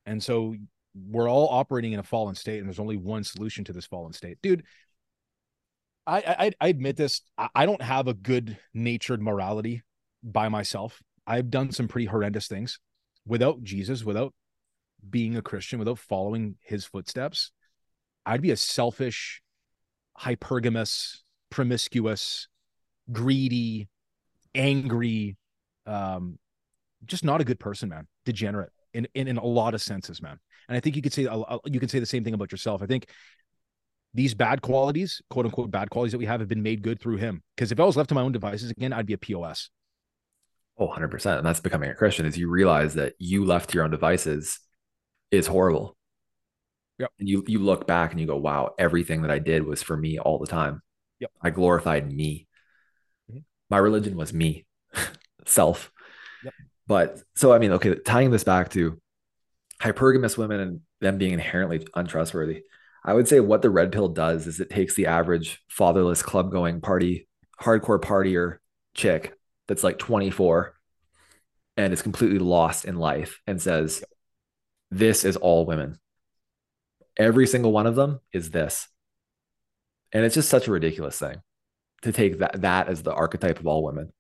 And 0.06 0.22
so 0.22 0.56
we're 0.94 1.30
all 1.30 1.48
operating 1.48 1.92
in 1.92 2.00
a 2.00 2.02
fallen 2.02 2.34
state, 2.34 2.58
and 2.58 2.66
there's 2.66 2.80
only 2.80 2.96
one 2.96 3.22
solution 3.22 3.62
to 3.64 3.72
this 3.72 3.86
fallen 3.86 4.12
state. 4.12 4.38
Dude, 4.42 4.64
I 6.06 6.16
I, 6.38 6.50
I 6.60 6.68
admit 6.68 6.96
this. 6.96 7.20
I, 7.38 7.48
I 7.54 7.66
don't 7.66 7.82
have 7.82 8.08
a 8.08 8.14
good 8.14 8.58
natured 8.74 9.22
morality 9.22 9.82
by 10.24 10.48
myself. 10.48 11.00
I've 11.26 11.50
done 11.50 11.70
some 11.70 11.86
pretty 11.86 12.06
horrendous 12.06 12.48
things 12.48 12.80
without 13.26 13.62
Jesus, 13.62 14.02
without 14.02 14.34
being 15.08 15.36
a 15.36 15.42
Christian, 15.42 15.78
without 15.78 15.98
following 15.98 16.56
his 16.62 16.86
footsteps. 16.86 17.52
I'd 18.26 18.42
be 18.42 18.50
a 18.50 18.56
selfish, 18.56 19.42
hypergamous, 20.18 21.18
promiscuous, 21.50 22.48
greedy, 23.10 23.88
angry, 24.54 25.36
um, 25.86 26.38
just 27.04 27.24
not 27.24 27.40
a 27.40 27.44
good 27.44 27.58
person, 27.58 27.88
man. 27.88 28.06
Degenerate 28.24 28.70
in, 28.92 29.06
in 29.14 29.28
in 29.28 29.36
a 29.36 29.44
lot 29.44 29.74
of 29.74 29.82
senses, 29.82 30.20
man. 30.20 30.38
And 30.68 30.76
I 30.76 30.80
think 30.80 30.96
you 30.96 31.02
could 31.02 31.12
say 31.12 31.22
you 31.22 31.80
could 31.80 31.90
say 31.90 31.98
the 31.98 32.06
same 32.06 32.24
thing 32.24 32.34
about 32.34 32.52
yourself. 32.52 32.82
I 32.82 32.86
think 32.86 33.08
these 34.14 34.34
bad 34.34 34.60
qualities, 34.62 35.22
quote 35.30 35.46
unquote 35.46 35.70
bad 35.70 35.90
qualities 35.90 36.12
that 36.12 36.18
we 36.18 36.26
have, 36.26 36.40
have 36.40 36.48
been 36.48 36.62
made 36.62 36.82
good 36.82 37.00
through 37.00 37.16
him. 37.16 37.42
Because 37.56 37.72
if 37.72 37.80
I 37.80 37.84
was 37.84 37.96
left 37.96 38.08
to 38.08 38.14
my 38.14 38.22
own 38.22 38.32
devices 38.32 38.70
again, 38.70 38.92
I'd 38.92 39.06
be 39.06 39.14
a 39.14 39.18
pos. 39.18 39.70
Oh, 40.78 40.88
100%. 40.88 41.38
And 41.38 41.46
that's 41.46 41.60
becoming 41.60 41.90
a 41.90 41.94
Christian 41.94 42.24
is 42.24 42.38
you 42.38 42.48
realize 42.48 42.94
that 42.94 43.12
you 43.18 43.44
left 43.44 43.74
your 43.74 43.84
own 43.84 43.90
devices 43.90 44.58
is 45.30 45.46
horrible. 45.46 45.96
Yep. 47.00 47.12
And 47.18 47.28
you 47.28 47.44
you 47.48 47.58
look 47.60 47.86
back 47.86 48.12
and 48.12 48.20
you 48.20 48.26
go, 48.26 48.36
wow, 48.36 48.74
everything 48.78 49.22
that 49.22 49.30
I 49.30 49.38
did 49.38 49.64
was 49.66 49.82
for 49.82 49.96
me 49.96 50.18
all 50.18 50.38
the 50.38 50.46
time. 50.46 50.82
Yep. 51.20 51.30
I 51.42 51.50
glorified 51.50 52.12
me. 52.12 52.46
Mhm. 53.32 53.44
My 53.70 53.78
religion 53.78 54.16
was 54.16 54.32
me, 54.34 54.66
self. 55.46 55.90
Yep. 56.44 56.54
But 56.86 57.22
so 57.34 57.52
I 57.52 57.58
mean, 57.58 57.72
okay, 57.72 57.94
tying 58.04 58.30
this 58.30 58.44
back 58.44 58.70
to 58.72 59.00
hypergamous 59.80 60.36
women 60.38 60.60
and 60.60 60.80
them 61.00 61.18
being 61.18 61.32
inherently 61.32 61.86
untrustworthy. 61.94 62.64
I 63.04 63.14
would 63.14 63.28
say 63.28 63.40
what 63.40 63.62
the 63.62 63.70
red 63.70 63.92
pill 63.92 64.08
does 64.08 64.46
is 64.46 64.60
it 64.60 64.70
takes 64.70 64.94
the 64.94 65.06
average 65.06 65.62
fatherless 65.68 66.22
club 66.22 66.52
going 66.52 66.82
party, 66.82 67.28
hardcore 67.60 68.00
partier 68.00 68.58
chick 68.94 69.34
that's 69.68 69.84
like 69.84 69.98
24 69.98 70.74
and 71.76 71.92
is 71.92 72.02
completely 72.02 72.38
lost 72.38 72.84
in 72.84 72.96
life 72.96 73.40
and 73.46 73.60
says, 73.60 74.04
This 74.90 75.24
is 75.24 75.36
all 75.36 75.66
women. 75.66 75.98
Every 77.16 77.46
single 77.46 77.72
one 77.72 77.86
of 77.86 77.96
them 77.96 78.20
is 78.32 78.50
this. 78.50 78.88
And 80.12 80.24
it's 80.24 80.34
just 80.34 80.48
such 80.48 80.68
a 80.68 80.72
ridiculous 80.72 81.18
thing 81.18 81.42
to 82.02 82.12
take 82.12 82.38
that, 82.38 82.60
that 82.62 82.88
as 82.88 83.02
the 83.02 83.12
archetype 83.12 83.60
of 83.60 83.66
all 83.66 83.84
women. 83.84 84.12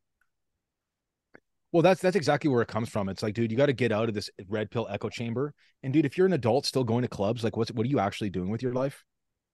Well, 1.72 1.82
that's 1.82 2.00
that's 2.00 2.16
exactly 2.16 2.50
where 2.50 2.62
it 2.62 2.68
comes 2.68 2.88
from. 2.88 3.08
It's 3.08 3.22
like, 3.22 3.34
dude, 3.34 3.50
you 3.50 3.56
got 3.56 3.66
to 3.66 3.72
get 3.72 3.92
out 3.92 4.08
of 4.08 4.14
this 4.14 4.28
red 4.48 4.70
pill 4.70 4.88
echo 4.90 5.08
chamber. 5.08 5.54
And 5.82 5.92
dude, 5.92 6.04
if 6.04 6.18
you're 6.18 6.26
an 6.26 6.32
adult 6.32 6.66
still 6.66 6.82
going 6.84 7.02
to 7.02 7.08
clubs, 7.08 7.44
like 7.44 7.56
what's 7.56 7.70
what 7.72 7.86
are 7.86 7.88
you 7.88 8.00
actually 8.00 8.30
doing 8.30 8.50
with 8.50 8.62
your 8.62 8.72
life? 8.72 9.04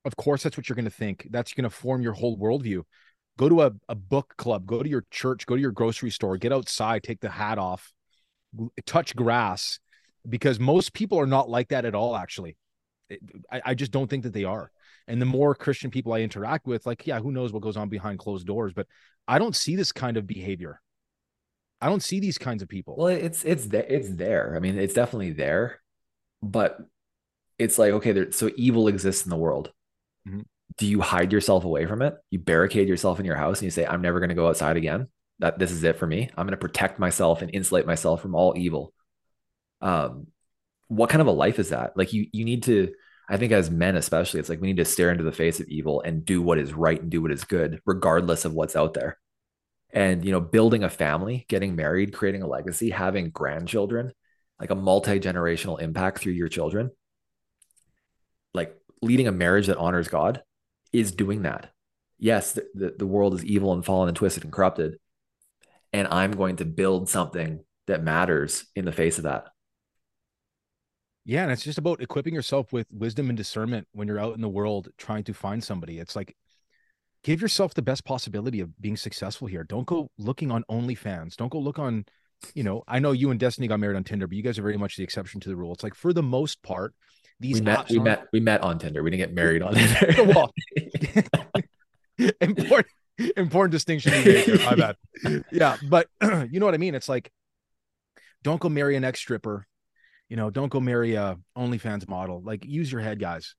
Of 0.06 0.16
course, 0.16 0.42
that's 0.42 0.56
what 0.56 0.68
you're 0.68 0.76
going 0.76 0.86
to 0.86 0.90
think. 0.90 1.28
That's 1.30 1.52
going 1.52 1.64
to 1.64 1.70
form 1.70 2.00
your 2.00 2.14
whole 2.14 2.38
worldview. 2.38 2.82
Go 3.38 3.48
to 3.50 3.62
a, 3.62 3.72
a 3.88 3.94
book 3.94 4.34
club, 4.38 4.64
go 4.64 4.82
to 4.82 4.88
your 4.88 5.04
church, 5.10 5.44
go 5.44 5.56
to 5.56 5.60
your 5.60 5.72
grocery 5.72 6.10
store, 6.10 6.38
get 6.38 6.52
outside, 6.52 7.02
take 7.02 7.20
the 7.20 7.28
hat 7.28 7.58
off, 7.58 7.92
touch 8.86 9.14
grass, 9.14 9.78
because 10.26 10.58
most 10.58 10.94
people 10.94 11.20
are 11.20 11.26
not 11.26 11.50
like 11.50 11.68
that 11.68 11.84
at 11.84 11.94
all, 11.94 12.16
actually. 12.16 12.56
I, 13.50 13.62
I 13.66 13.74
just 13.74 13.92
don't 13.92 14.08
think 14.08 14.24
that 14.24 14.32
they 14.32 14.44
are. 14.44 14.70
And 15.08 15.20
the 15.20 15.26
more 15.26 15.54
Christian 15.54 15.90
people 15.90 16.12
I 16.12 16.20
interact 16.20 16.66
with, 16.66 16.86
like, 16.86 17.06
yeah, 17.06 17.20
who 17.20 17.30
knows 17.30 17.52
what 17.52 17.62
goes 17.62 17.76
on 17.76 17.88
behind 17.88 18.18
closed 18.18 18.46
doors, 18.46 18.72
but 18.72 18.86
I 19.28 19.38
don't 19.38 19.54
see 19.54 19.76
this 19.76 19.92
kind 19.92 20.16
of 20.16 20.26
behavior. 20.26 20.80
I 21.80 21.88
don't 21.88 22.02
see 22.02 22.20
these 22.20 22.38
kinds 22.38 22.62
of 22.62 22.68
people. 22.68 22.96
Well, 22.96 23.08
it's 23.08 23.44
it's 23.44 23.66
there. 23.66 23.86
It's 23.88 24.08
there. 24.10 24.54
I 24.56 24.60
mean, 24.60 24.78
it's 24.78 24.94
definitely 24.94 25.32
there, 25.32 25.80
but 26.42 26.78
it's 27.58 27.78
like 27.78 27.92
okay, 27.92 28.12
there, 28.12 28.32
so 28.32 28.50
evil 28.56 28.88
exists 28.88 29.24
in 29.24 29.30
the 29.30 29.36
world. 29.36 29.72
Mhm. 30.26 30.44
Do 30.78 30.86
you 30.86 31.00
hide 31.00 31.32
yourself 31.32 31.64
away 31.64 31.86
from 31.86 32.02
it? 32.02 32.14
You 32.30 32.38
barricade 32.38 32.88
yourself 32.88 33.20
in 33.20 33.26
your 33.26 33.36
house 33.36 33.58
and 33.58 33.64
you 33.64 33.70
say, 33.70 33.86
"I'm 33.86 34.02
never 34.02 34.20
going 34.20 34.30
to 34.30 34.34
go 34.34 34.48
outside 34.48 34.76
again. 34.76 35.08
That 35.38 35.58
this 35.58 35.70
is 35.70 35.84
it 35.84 35.98
for 35.98 36.06
me. 36.06 36.30
I'm 36.36 36.46
going 36.46 36.52
to 36.52 36.56
protect 36.56 36.98
myself 36.98 37.42
and 37.42 37.50
insulate 37.54 37.86
myself 37.86 38.22
from 38.22 38.34
all 38.34 38.54
evil." 38.56 38.94
Um, 39.82 40.28
what 40.88 41.10
kind 41.10 41.20
of 41.20 41.28
a 41.28 41.32
life 41.32 41.58
is 41.58 41.70
that? 41.70 41.96
Like 41.96 42.12
you, 42.12 42.26
you 42.32 42.44
need 42.44 42.64
to. 42.64 42.92
I 43.28 43.36
think 43.36 43.52
as 43.52 43.70
men, 43.70 43.96
especially, 43.96 44.40
it's 44.40 44.48
like 44.48 44.60
we 44.60 44.68
need 44.68 44.76
to 44.76 44.84
stare 44.84 45.10
into 45.10 45.24
the 45.24 45.32
face 45.32 45.58
of 45.58 45.68
evil 45.68 46.00
and 46.00 46.24
do 46.24 46.40
what 46.40 46.58
is 46.58 46.72
right 46.72 47.00
and 47.00 47.10
do 47.10 47.22
what 47.22 47.32
is 47.32 47.44
good, 47.44 47.80
regardless 47.84 48.44
of 48.44 48.54
what's 48.54 48.76
out 48.76 48.94
there. 48.94 49.18
And 49.92 50.24
you 50.24 50.32
know 50.32 50.40
building 50.40 50.84
a 50.84 50.90
family 50.90 51.46
getting 51.48 51.76
married 51.76 52.12
creating 52.12 52.42
a 52.42 52.46
legacy 52.46 52.90
having 52.90 53.30
grandchildren 53.30 54.12
like 54.60 54.70
a 54.70 54.74
multi-generational 54.74 55.80
impact 55.80 56.18
through 56.18 56.32
your 56.32 56.48
children 56.48 56.90
like 58.52 58.76
leading 59.00 59.28
a 59.28 59.32
marriage 59.32 59.68
that 59.68 59.78
honors 59.78 60.08
god 60.08 60.42
is 60.92 61.12
doing 61.12 61.42
that. 61.42 61.70
Yes 62.18 62.52
the, 62.52 62.94
the 62.98 63.06
world 63.06 63.34
is 63.34 63.44
evil 63.44 63.72
and 63.72 63.84
fallen 63.84 64.08
and 64.08 64.16
twisted 64.16 64.44
and 64.44 64.52
corrupted 64.52 64.98
and 65.92 66.08
i'm 66.08 66.32
going 66.32 66.56
to 66.56 66.64
build 66.64 67.08
something 67.08 67.60
that 67.86 68.02
matters 68.02 68.66
in 68.74 68.84
the 68.84 68.92
face 68.92 69.18
of 69.18 69.24
that 69.24 69.48
Yeah, 71.26 71.42
and 71.42 71.50
it's 71.50 71.64
just 71.64 71.76
about 71.76 72.00
equipping 72.00 72.34
yourself 72.34 72.72
with 72.72 72.86
wisdom 72.92 73.28
and 73.28 73.36
discernment 73.36 73.88
when 73.92 74.06
you're 74.06 74.20
out 74.20 74.36
in 74.36 74.40
the 74.40 74.48
world 74.48 74.88
trying 74.96 75.24
to 75.24 75.34
find 75.34 75.62
somebody. 75.62 75.98
It's 75.98 76.14
like 76.14 76.36
give 77.24 77.42
yourself 77.42 77.74
the 77.74 77.82
best 77.82 78.04
possibility 78.04 78.60
of 78.60 78.80
being 78.80 78.96
successful 78.96 79.48
here. 79.48 79.64
Don't 79.64 79.86
go 79.86 80.08
looking 80.18 80.52
on 80.52 80.64
OnlyFans. 80.70 81.34
Don't 81.34 81.50
go 81.50 81.58
look 81.58 81.80
on, 81.80 82.04
you 82.54 82.62
know, 82.62 82.84
I 82.86 83.00
know 83.00 83.10
you 83.10 83.32
and 83.32 83.40
Destiny 83.40 83.66
got 83.66 83.80
married 83.80 83.96
on 83.96 84.04
Tinder, 84.04 84.28
but 84.28 84.36
you 84.36 84.42
guys 84.44 84.56
are 84.56 84.62
very 84.62 84.76
much 84.76 84.96
the 84.96 85.02
exception 85.02 85.40
to 85.40 85.48
the 85.48 85.56
rule. 85.56 85.72
It's 85.72 85.82
like 85.82 85.96
for 85.96 86.12
the 86.12 86.22
most 86.22 86.62
part, 86.62 86.94
these 87.40 87.56
we 87.56 87.62
met, 87.62 87.90
we 87.90 87.98
met, 87.98 88.28
we 88.32 88.38
met 88.38 88.62
on 88.62 88.78
Tinder. 88.78 89.02
We 89.02 89.10
didn't 89.10 89.28
get 89.28 89.34
married 89.34 89.62
on 89.62 89.74
Tinder. 89.74 90.32
Well, 90.32 90.54
important 92.40 92.92
important 93.36 93.72
distinction 93.72 94.12
to 94.12 94.24
make 94.24 94.46
there. 94.46 94.58
My 94.58 94.74
bad. 94.76 94.96
Yeah, 95.50 95.76
but 95.88 96.06
you 96.50 96.60
know 96.60 96.66
what 96.66 96.74
I 96.74 96.78
mean. 96.78 96.94
It's 96.94 97.08
like, 97.08 97.32
don't 98.44 98.60
go 98.60 98.68
marry 98.68 98.94
an 98.94 99.02
ex 99.02 99.18
stripper. 99.18 99.66
You 100.28 100.36
know, 100.36 100.50
don't 100.50 100.70
go 100.70 100.80
marry 100.80 101.14
a 101.14 101.36
OnlyFans 101.56 102.08
model. 102.08 102.42
Like, 102.42 102.64
use 102.64 102.90
your 102.90 103.00
head, 103.00 103.20
guys. 103.20 103.54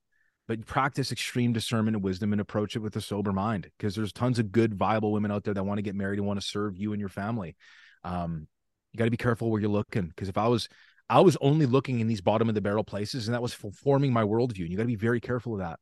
But 0.46 0.64
practice 0.64 1.12
extreme 1.12 1.52
discernment 1.52 1.96
and 1.96 2.04
wisdom 2.04 2.32
and 2.32 2.40
approach 2.40 2.74
it 2.74 2.78
with 2.78 2.96
a 2.96 3.02
sober 3.02 3.32
mind 3.32 3.70
because 3.76 3.94
there's 3.94 4.12
tons 4.12 4.38
of 4.38 4.50
good, 4.50 4.74
viable 4.74 5.12
women 5.12 5.30
out 5.30 5.44
there 5.44 5.52
that 5.52 5.64
want 5.64 5.78
to 5.78 5.82
get 5.82 5.94
married 5.94 6.18
and 6.18 6.26
want 6.26 6.40
to 6.40 6.46
serve 6.46 6.76
you 6.76 6.92
and 6.92 7.00
your 7.00 7.10
family. 7.10 7.54
Um, 8.02 8.48
you 8.92 8.98
got 8.98 9.04
to 9.04 9.10
be 9.10 9.18
careful 9.18 9.50
where 9.50 9.60
you're 9.60 9.70
looking 9.70 10.08
because 10.08 10.30
if 10.30 10.38
I 10.38 10.48
was, 10.48 10.68
I 11.10 11.20
was 11.20 11.36
only 11.42 11.66
looking 11.66 12.00
in 12.00 12.06
these 12.06 12.22
bottom 12.22 12.48
of 12.48 12.54
the 12.54 12.62
barrel 12.62 12.84
places, 12.84 13.28
and 13.28 13.34
that 13.34 13.42
was 13.42 13.54
forming 13.54 14.12
my 14.12 14.22
worldview. 14.22 14.62
And 14.62 14.70
you 14.70 14.76
got 14.76 14.84
to 14.84 14.88
be 14.88 14.96
very 14.96 15.20
careful 15.20 15.54
of 15.54 15.58
that. 15.60 15.78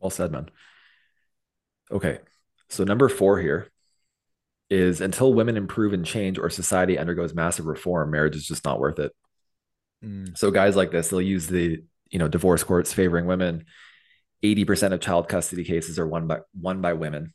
Well 0.00 0.10
said, 0.10 0.32
man. 0.32 0.48
Okay. 1.90 2.18
So 2.68 2.82
number 2.84 3.08
four 3.08 3.38
here 3.38 3.70
is 4.68 5.00
until 5.00 5.34
women 5.34 5.56
improve 5.56 5.92
and 5.92 6.04
change 6.04 6.38
or 6.38 6.48
society 6.50 6.98
undergoes 6.98 7.34
massive 7.34 7.66
reform, 7.66 8.10
marriage 8.10 8.34
is 8.34 8.46
just 8.46 8.64
not 8.64 8.80
worth 8.80 8.98
it. 8.98 9.12
So 10.34 10.50
guys 10.50 10.76
like 10.76 10.90
this, 10.90 11.08
they'll 11.08 11.20
use 11.20 11.46
the, 11.46 11.82
you 12.10 12.18
know, 12.18 12.28
divorce 12.28 12.64
courts 12.64 12.92
favoring 12.92 13.26
women. 13.26 13.64
80% 14.42 14.92
of 14.92 15.00
child 15.00 15.28
custody 15.28 15.64
cases 15.64 15.98
are 15.98 16.06
won 16.06 16.26
by 16.26 16.40
won 16.58 16.80
by 16.80 16.94
women. 16.94 17.32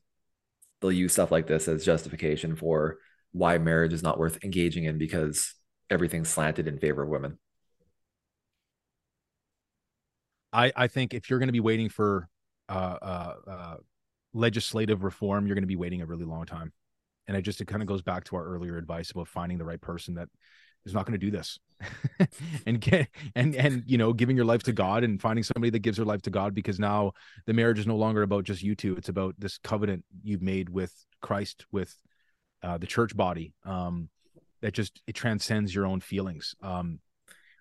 They'll 0.82 0.92
use 0.92 1.14
stuff 1.14 1.32
like 1.32 1.48
this 1.48 1.68
as 1.68 1.86
justification 1.86 2.56
for 2.56 2.98
why 3.32 3.58
marriage 3.58 3.94
is 3.94 4.04
not 4.04 4.20
worth 4.20 4.44
engaging 4.44 4.84
in 4.84 4.98
because 4.98 5.54
everything's 5.90 6.30
slanted 6.30 6.68
in 6.68 6.78
favor 6.78 7.04
of 7.04 7.10
women. 7.10 7.38
I, 10.52 10.72
I 10.76 10.88
think 10.88 11.14
if 11.14 11.30
you're 11.30 11.40
going 11.40 11.48
to 11.48 11.54
be 11.54 11.60
waiting 11.60 11.90
for 11.90 12.30
uh, 12.70 12.98
uh, 13.02 13.34
uh, 13.48 13.76
legislative 14.34 15.04
reform, 15.04 15.46
you're 15.46 15.56
going 15.56 15.64
to 15.64 15.68
be 15.68 15.76
waiting 15.76 16.02
a 16.02 16.06
really 16.06 16.26
long 16.26 16.46
time. 16.46 16.74
And 17.28 17.36
it 17.36 17.42
just 17.42 17.62
it 17.62 17.68
kind 17.68 17.82
of 17.82 17.88
goes 17.88 18.02
back 18.02 18.24
to 18.26 18.36
our 18.38 18.46
earlier 18.46 18.78
advice 18.78 19.12
about 19.12 19.28
finding 19.28 19.58
the 19.58 19.66
right 19.66 19.82
person 19.82 20.16
that 20.16 20.30
is 20.86 20.94
not 20.94 21.06
going 21.06 21.20
to 21.20 21.26
do 21.26 21.32
this, 21.32 21.60
and 22.66 22.82
get 22.82 23.08
and 23.36 23.56
and 23.56 23.84
you 23.86 23.98
know 23.98 24.14
giving 24.14 24.36
your 24.36 24.46
life 24.46 24.64
to 24.64 24.74
God 24.74 25.04
and 25.04 25.22
finding 25.22 25.44
somebody 25.44 25.70
that 25.70 25.80
gives 25.80 25.98
their 25.98 26.06
life 26.06 26.22
to 26.24 26.30
God 26.30 26.54
because 26.54 26.80
now 26.80 27.14
the 27.46 27.54
marriage 27.54 27.80
is 27.80 27.88
no 27.88 27.96
longer 27.96 28.24
about 28.24 28.44
just 28.44 28.64
you 28.64 28.76
two; 28.76 28.96
it's 28.96 29.10
about 29.10 29.36
this 29.38 29.58
covenant 29.60 30.04
you've 30.24 30.42
made 30.42 30.70
with 30.70 30.94
Christ 31.22 31.66
with 31.72 31.96
uh, 32.64 32.78
the 32.78 32.88
church 32.88 33.16
body. 33.16 33.54
Um, 33.66 34.10
that 34.62 34.74
just 34.74 35.02
it 35.06 35.14
transcends 35.14 35.74
your 35.74 35.86
own 35.86 36.00
feelings. 36.02 36.56
Um, 36.62 37.00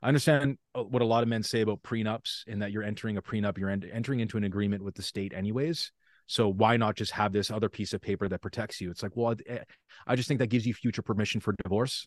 I 0.02 0.08
understand 0.08 0.58
uh, 0.74 0.82
what 0.82 1.02
a 1.02 1.06
lot 1.06 1.22
of 1.22 1.28
men 1.28 1.42
say 1.42 1.60
about 1.60 1.82
prenups 1.82 2.42
and 2.46 2.62
that 2.62 2.72
you're 2.72 2.82
entering 2.82 3.16
a 3.16 3.22
prenup, 3.22 3.58
you're 3.58 3.70
en- 3.70 3.88
entering 3.92 4.20
into 4.20 4.36
an 4.36 4.44
agreement 4.44 4.82
with 4.82 4.94
the 4.94 5.02
state 5.02 5.32
anyways. 5.34 5.92
So 6.26 6.48
why 6.48 6.76
not 6.76 6.96
just 6.96 7.12
have 7.12 7.32
this 7.32 7.50
other 7.50 7.68
piece 7.68 7.92
of 7.92 8.00
paper 8.00 8.28
that 8.28 8.42
protects 8.42 8.80
you? 8.80 8.90
It's 8.90 9.02
like, 9.02 9.12
well, 9.14 9.34
I- 9.48 9.64
I 10.06 10.16
just 10.16 10.28
think 10.28 10.40
that 10.40 10.48
gives 10.48 10.66
you 10.66 10.74
future 10.74 11.02
permission 11.02 11.40
for 11.40 11.54
divorce. 11.62 12.06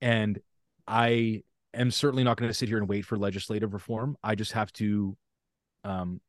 And 0.00 0.38
I 0.86 1.42
am 1.72 1.90
certainly 1.90 2.24
not 2.24 2.36
going 2.36 2.48
to 2.50 2.54
sit 2.54 2.68
here 2.68 2.78
and 2.78 2.88
wait 2.88 3.04
for 3.04 3.16
legislative 3.16 3.74
reform. 3.74 4.16
I 4.22 4.34
just 4.34 4.52
have 4.52 4.72
to 4.74 5.16
um, 5.82 6.20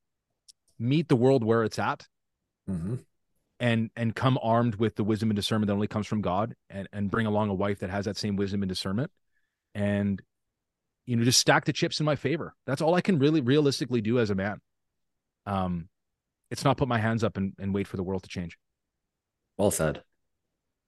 meet 0.79 1.07
the 1.07 1.15
world 1.15 1.43
where 1.43 1.63
it's 1.63 1.79
at 1.79 2.07
Mm-hmm. 2.67 2.95
and 3.59 3.91
and 3.95 4.15
come 4.15 4.39
armed 4.41 4.75
with 4.75 4.95
the 4.95 5.03
wisdom 5.03 5.29
and 5.29 5.35
discernment 5.35 5.67
that 5.67 5.73
only 5.73 5.87
comes 5.87 6.07
from 6.07 6.21
God 6.21 6.55
and 6.67 6.89
and 6.91 7.11
bring 7.11 7.27
along 7.27 7.49
a 7.49 7.53
wife 7.53 7.77
that 7.81 7.91
has 7.91 8.05
that 8.05 8.17
same 8.17 8.35
wisdom 8.37 8.63
and 8.63 8.69
discernment 8.69 9.11
and 9.75 10.19
you 11.05 11.15
know 11.15 11.23
just 11.23 11.39
stack 11.39 11.65
the 11.65 11.73
chips 11.73 11.99
in 11.99 12.07
my 12.07 12.15
favor 12.15 12.55
that's 12.65 12.81
all 12.81 12.95
I 12.95 13.01
can 13.01 13.19
really 13.19 13.39
realistically 13.41 14.01
do 14.01 14.17
as 14.17 14.31
a 14.31 14.35
man 14.35 14.61
um 15.45 15.89
it's 16.49 16.63
not 16.63 16.77
put 16.77 16.87
my 16.87 16.97
hands 16.97 17.23
up 17.23 17.37
and, 17.37 17.53
and 17.59 17.71
wait 17.71 17.85
for 17.87 17.97
the 17.97 18.03
world 18.03 18.23
to 18.23 18.29
change 18.29 18.57
Well 19.59 19.69
said. 19.69 20.01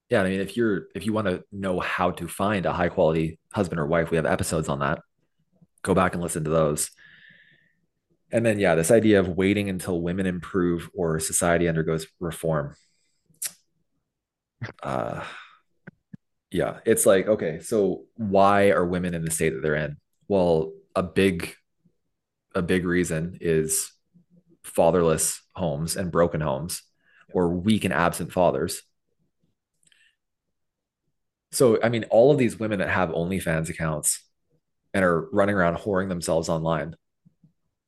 Yeah, 0.09 0.21
I 0.21 0.29
mean, 0.29 0.39
if 0.39 0.55
you're 0.55 0.87
if 0.95 1.05
you 1.05 1.13
want 1.13 1.27
to 1.27 1.43
know 1.51 1.79
how 1.79 2.11
to 2.11 2.27
find 2.27 2.65
a 2.65 2.73
high 2.73 2.89
quality 2.89 3.39
husband 3.51 3.79
or 3.79 3.85
wife, 3.85 4.09
we 4.09 4.17
have 4.17 4.25
episodes 4.25 4.69
on 4.69 4.79
that. 4.79 4.99
Go 5.81 5.93
back 5.93 6.13
and 6.13 6.23
listen 6.23 6.43
to 6.45 6.49
those. 6.49 6.91
And 8.31 8.45
then, 8.45 8.59
yeah, 8.59 8.75
this 8.75 8.91
idea 8.91 9.19
of 9.19 9.29
waiting 9.29 9.69
until 9.69 10.01
women 10.01 10.25
improve 10.25 10.89
or 10.93 11.19
society 11.19 11.67
undergoes 11.67 12.07
reform. 12.19 12.75
Uh, 14.83 15.23
yeah, 16.51 16.79
it's 16.85 17.05
like, 17.05 17.27
okay, 17.27 17.59
so 17.59 18.05
why 18.15 18.71
are 18.71 18.85
women 18.85 19.13
in 19.13 19.23
the 19.23 19.31
state 19.31 19.51
that 19.53 19.61
they're 19.61 19.75
in? 19.75 19.97
Well, 20.27 20.73
a 20.95 21.03
big, 21.03 21.53
a 22.53 22.61
big 22.61 22.85
reason 22.85 23.37
is 23.39 23.91
fatherless 24.63 25.41
homes 25.53 25.95
and 25.95 26.11
broken 26.11 26.41
homes 26.41 26.81
or 27.33 27.49
weak 27.49 27.85
and 27.85 27.93
absent 27.93 28.33
fathers. 28.33 28.81
So, 31.57 31.81
I 31.81 31.89
mean, 31.89 32.03
all 32.11 32.29
of 32.29 32.37
these 32.37 32.59
women 32.59 32.77
that 32.79 32.89
have 32.89 33.09
OnlyFans 33.09 33.67
accounts 33.69 34.23
and 34.93 35.03
are 35.03 35.27
running 35.31 35.55
around 35.55 35.77
whoring 35.77 36.07
themselves 36.07 36.49
online 36.49 36.95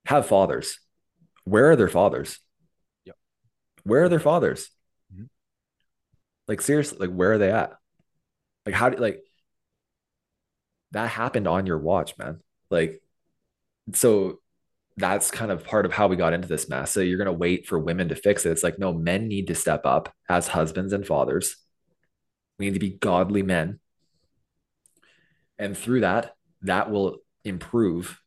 have 0.07 0.25
fathers. 0.25 0.79
Where 1.43 1.69
are 1.69 1.75
their 1.75 1.87
fathers? 1.87 2.39
Yep. 3.05 3.15
Where 3.83 4.05
are 4.05 4.09
their 4.09 4.19
fathers? 4.19 4.71
Mhm. 5.13 5.29
Like 6.47 6.61
seriously, 6.61 6.97
like 6.97 7.15
where 7.15 7.33
are 7.33 7.37
they 7.37 7.51
at? 7.51 7.73
Like 8.65 8.73
how 8.73 8.89
do 8.89 8.97
like 8.97 9.21
that 10.89 11.07
happened 11.07 11.47
on 11.47 11.67
your 11.67 11.77
watch, 11.77 12.17
man? 12.17 12.39
Like 12.71 13.03
so 13.93 14.39
that's 14.97 15.29
kind 15.29 15.51
of 15.51 15.63
part 15.63 15.85
of 15.85 15.93
how 15.93 16.07
we 16.07 16.15
got 16.15 16.33
into 16.33 16.47
this 16.47 16.69
mess. 16.69 16.89
So 16.89 17.01
you're 17.01 17.19
going 17.19 17.27
to 17.27 17.33
wait 17.33 17.67
for 17.67 17.77
women 17.77 18.09
to 18.09 18.15
fix 18.15 18.47
it. 18.47 18.51
It's 18.51 18.63
like, 18.63 18.79
no, 18.79 18.93
men 18.93 19.27
need 19.27 19.45
to 19.47 19.55
step 19.55 19.85
up 19.85 20.11
as 20.27 20.47
husbands 20.47 20.91
and 20.91 21.05
fathers. 21.05 21.55
We 22.59 22.65
need 22.65 22.73
to 22.73 22.79
be 22.79 22.91
godly 22.91 23.41
men. 23.41 23.79
And 25.57 25.77
through 25.77 26.01
that, 26.01 26.35
that 26.61 26.91
will 26.91 27.17
improve 27.43 28.21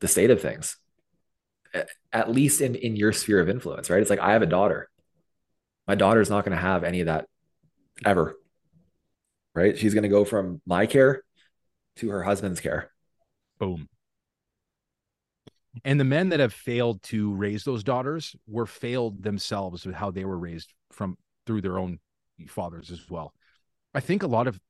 the 0.00 0.08
state 0.08 0.30
of 0.30 0.40
things, 0.40 0.76
at 2.12 2.30
least 2.30 2.60
in, 2.60 2.74
in 2.74 2.96
your 2.96 3.12
sphere 3.12 3.40
of 3.40 3.48
influence, 3.48 3.90
right? 3.90 4.00
It's 4.00 4.10
like, 4.10 4.20
I 4.20 4.32
have 4.32 4.42
a 4.42 4.46
daughter. 4.46 4.88
My 5.88 5.94
daughter's 5.94 6.30
not 6.30 6.44
going 6.44 6.56
to 6.56 6.62
have 6.62 6.84
any 6.84 7.00
of 7.00 7.06
that 7.06 7.26
ever, 8.04 8.36
right? 9.54 9.76
She's 9.76 9.94
going 9.94 10.02
to 10.02 10.08
go 10.08 10.24
from 10.24 10.60
my 10.66 10.86
care 10.86 11.22
to 11.96 12.10
her 12.10 12.22
husband's 12.22 12.60
care. 12.60 12.90
boom 13.58 13.88
and 15.84 15.98
the 15.98 16.04
men 16.04 16.28
that 16.28 16.40
have 16.40 16.52
failed 16.52 17.02
to 17.04 17.32
raise 17.32 17.64
those 17.64 17.82
daughters 17.82 18.36
were 18.46 18.66
failed 18.66 19.22
themselves 19.22 19.86
with 19.86 19.94
how 19.94 20.10
they 20.10 20.24
were 20.24 20.38
raised 20.38 20.72
from 20.90 21.16
through 21.46 21.62
their 21.62 21.78
own 21.78 21.98
fathers 22.48 22.90
as 22.90 23.08
well 23.08 23.32
i 23.94 24.00
think 24.00 24.22
a 24.22 24.26
lot 24.26 24.46
of 24.46 24.60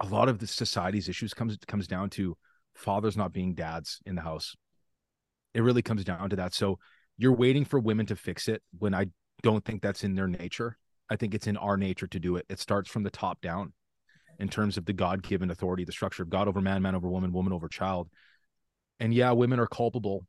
a 0.00 0.06
lot 0.06 0.28
of 0.28 0.38
the 0.38 0.46
society's 0.46 1.08
issues 1.08 1.34
comes 1.34 1.56
comes 1.66 1.86
down 1.86 2.10
to 2.10 2.36
fathers 2.74 3.16
not 3.16 3.32
being 3.32 3.54
dads 3.54 4.00
in 4.06 4.14
the 4.14 4.22
house 4.22 4.56
it 5.54 5.62
really 5.62 5.82
comes 5.82 6.04
down 6.04 6.30
to 6.30 6.36
that 6.36 6.54
so 6.54 6.78
you're 7.18 7.34
waiting 7.34 7.64
for 7.64 7.78
women 7.78 8.06
to 8.06 8.16
fix 8.16 8.48
it 8.48 8.62
when 8.78 8.94
i 8.94 9.06
don't 9.42 9.64
think 9.64 9.82
that's 9.82 10.04
in 10.04 10.14
their 10.14 10.28
nature 10.28 10.76
i 11.10 11.16
think 11.16 11.34
it's 11.34 11.46
in 11.46 11.56
our 11.56 11.76
nature 11.76 12.06
to 12.06 12.20
do 12.20 12.36
it 12.36 12.46
it 12.48 12.58
starts 12.60 12.90
from 12.90 13.02
the 13.02 13.10
top 13.10 13.40
down 13.40 13.72
in 14.38 14.48
terms 14.48 14.78
of 14.78 14.86
the 14.86 14.92
god-given 14.92 15.50
authority 15.50 15.84
the 15.84 15.92
structure 15.92 16.22
of 16.22 16.30
god 16.30 16.48
over 16.48 16.60
man 16.60 16.82
man 16.82 16.94
over 16.94 17.08
woman 17.08 17.32
woman 17.32 17.52
over 17.52 17.68
child 17.68 18.08
and 19.00 19.14
yeah, 19.14 19.32
women 19.32 19.58
are 19.58 19.66
culpable. 19.66 20.26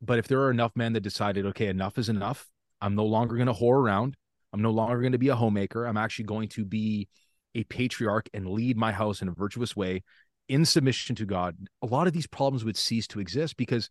But 0.00 0.18
if 0.18 0.28
there 0.28 0.40
are 0.42 0.50
enough 0.50 0.72
men 0.74 0.94
that 0.94 1.00
decided, 1.00 1.44
okay, 1.46 1.66
enough 1.66 1.98
is 1.98 2.08
enough, 2.08 2.48
I'm 2.80 2.94
no 2.94 3.04
longer 3.04 3.36
going 3.36 3.48
to 3.48 3.52
whore 3.52 3.76
around. 3.76 4.16
I'm 4.52 4.62
no 4.62 4.70
longer 4.70 5.00
going 5.00 5.12
to 5.12 5.18
be 5.18 5.28
a 5.28 5.36
homemaker. 5.36 5.84
I'm 5.84 5.96
actually 5.96 6.26
going 6.26 6.48
to 6.50 6.64
be 6.64 7.08
a 7.54 7.64
patriarch 7.64 8.28
and 8.32 8.48
lead 8.48 8.76
my 8.76 8.92
house 8.92 9.22
in 9.22 9.28
a 9.28 9.32
virtuous 9.32 9.76
way 9.76 10.02
in 10.48 10.64
submission 10.64 11.14
to 11.16 11.26
God. 11.26 11.56
A 11.82 11.86
lot 11.86 12.06
of 12.06 12.12
these 12.12 12.26
problems 12.26 12.64
would 12.64 12.76
cease 12.76 13.06
to 13.08 13.20
exist 13.20 13.56
because 13.56 13.88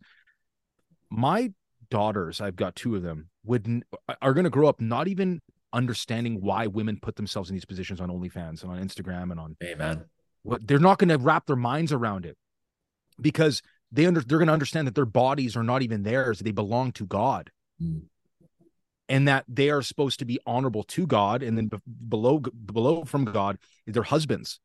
my 1.10 1.52
daughters, 1.90 2.40
I've 2.40 2.56
got 2.56 2.76
two 2.76 2.96
of 2.96 3.02
them, 3.02 3.28
would 3.44 3.84
are 4.20 4.34
going 4.34 4.44
to 4.44 4.50
grow 4.50 4.68
up 4.68 4.80
not 4.80 5.08
even 5.08 5.40
understanding 5.72 6.40
why 6.40 6.66
women 6.66 6.98
put 7.00 7.16
themselves 7.16 7.48
in 7.48 7.54
these 7.54 7.64
positions 7.64 8.00
on 8.00 8.10
OnlyFans 8.10 8.62
and 8.62 8.70
on 8.70 8.78
Instagram 8.78 9.30
and 9.30 9.40
on 9.40 9.56
Amen. 9.62 10.04
what 10.42 10.66
they're 10.66 10.78
not 10.78 10.98
going 10.98 11.08
to 11.08 11.18
wrap 11.18 11.46
their 11.46 11.56
minds 11.56 11.92
around 11.92 12.26
it 12.26 12.36
because 13.20 13.62
they 13.90 14.04
under 14.04 14.20
they're 14.20 14.38
going 14.38 14.48
to 14.48 14.52
understand 14.52 14.86
that 14.86 14.94
their 14.94 15.06
bodies 15.06 15.56
are 15.56 15.62
not 15.62 15.82
even 15.82 16.02
theirs 16.02 16.40
they 16.40 16.50
belong 16.50 16.92
to 16.92 17.06
god 17.06 17.50
Mm. 17.82 18.02
And 19.12 19.28
that 19.28 19.44
they 19.46 19.70
are 19.70 19.82
supposed 19.82 20.18
to 20.18 20.24
be 20.24 20.40
honorable 20.46 20.82
to 20.82 21.06
god 21.06 21.42
and 21.42 21.56
then 21.56 21.70
below 22.08 22.38
below 22.38 23.04
from 23.04 23.24
god 23.24 23.56
is 23.86 23.94
their 23.94 24.02
husbands 24.02 24.58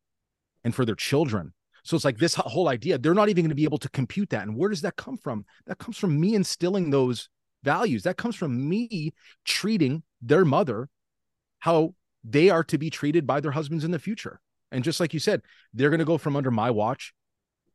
and 0.63 0.73
for 0.73 0.85
their 0.85 0.95
children 0.95 1.53
so 1.83 1.95
it's 1.95 2.05
like 2.05 2.17
this 2.17 2.33
whole 2.35 2.67
idea 2.67 2.97
they're 2.97 3.13
not 3.13 3.29
even 3.29 3.43
going 3.43 3.49
to 3.49 3.55
be 3.55 3.63
able 3.63 3.77
to 3.77 3.89
compute 3.89 4.29
that 4.31 4.43
and 4.43 4.57
where 4.57 4.69
does 4.69 4.81
that 4.81 4.95
come 4.95 5.17
from 5.17 5.45
that 5.67 5.77
comes 5.77 5.97
from 5.97 6.19
me 6.19 6.33
instilling 6.33 6.89
those 6.89 7.29
values 7.63 8.03
that 8.03 8.17
comes 8.17 8.35
from 8.35 8.67
me 8.67 9.13
treating 9.45 10.01
their 10.21 10.43
mother 10.43 10.89
how 11.59 11.93
they 12.23 12.49
are 12.49 12.63
to 12.65 12.77
be 12.77 12.89
treated 12.89 13.25
by 13.25 13.39
their 13.39 13.51
husbands 13.51 13.83
in 13.83 13.91
the 13.91 13.99
future. 13.99 14.41
And 14.71 14.83
just 14.83 14.99
like 14.99 15.13
you 15.13 15.19
said, 15.19 15.41
they're 15.73 15.89
going 15.89 15.99
to 15.99 16.05
go 16.05 16.17
from 16.17 16.35
under 16.35 16.51
my 16.51 16.71
watch 16.71 17.13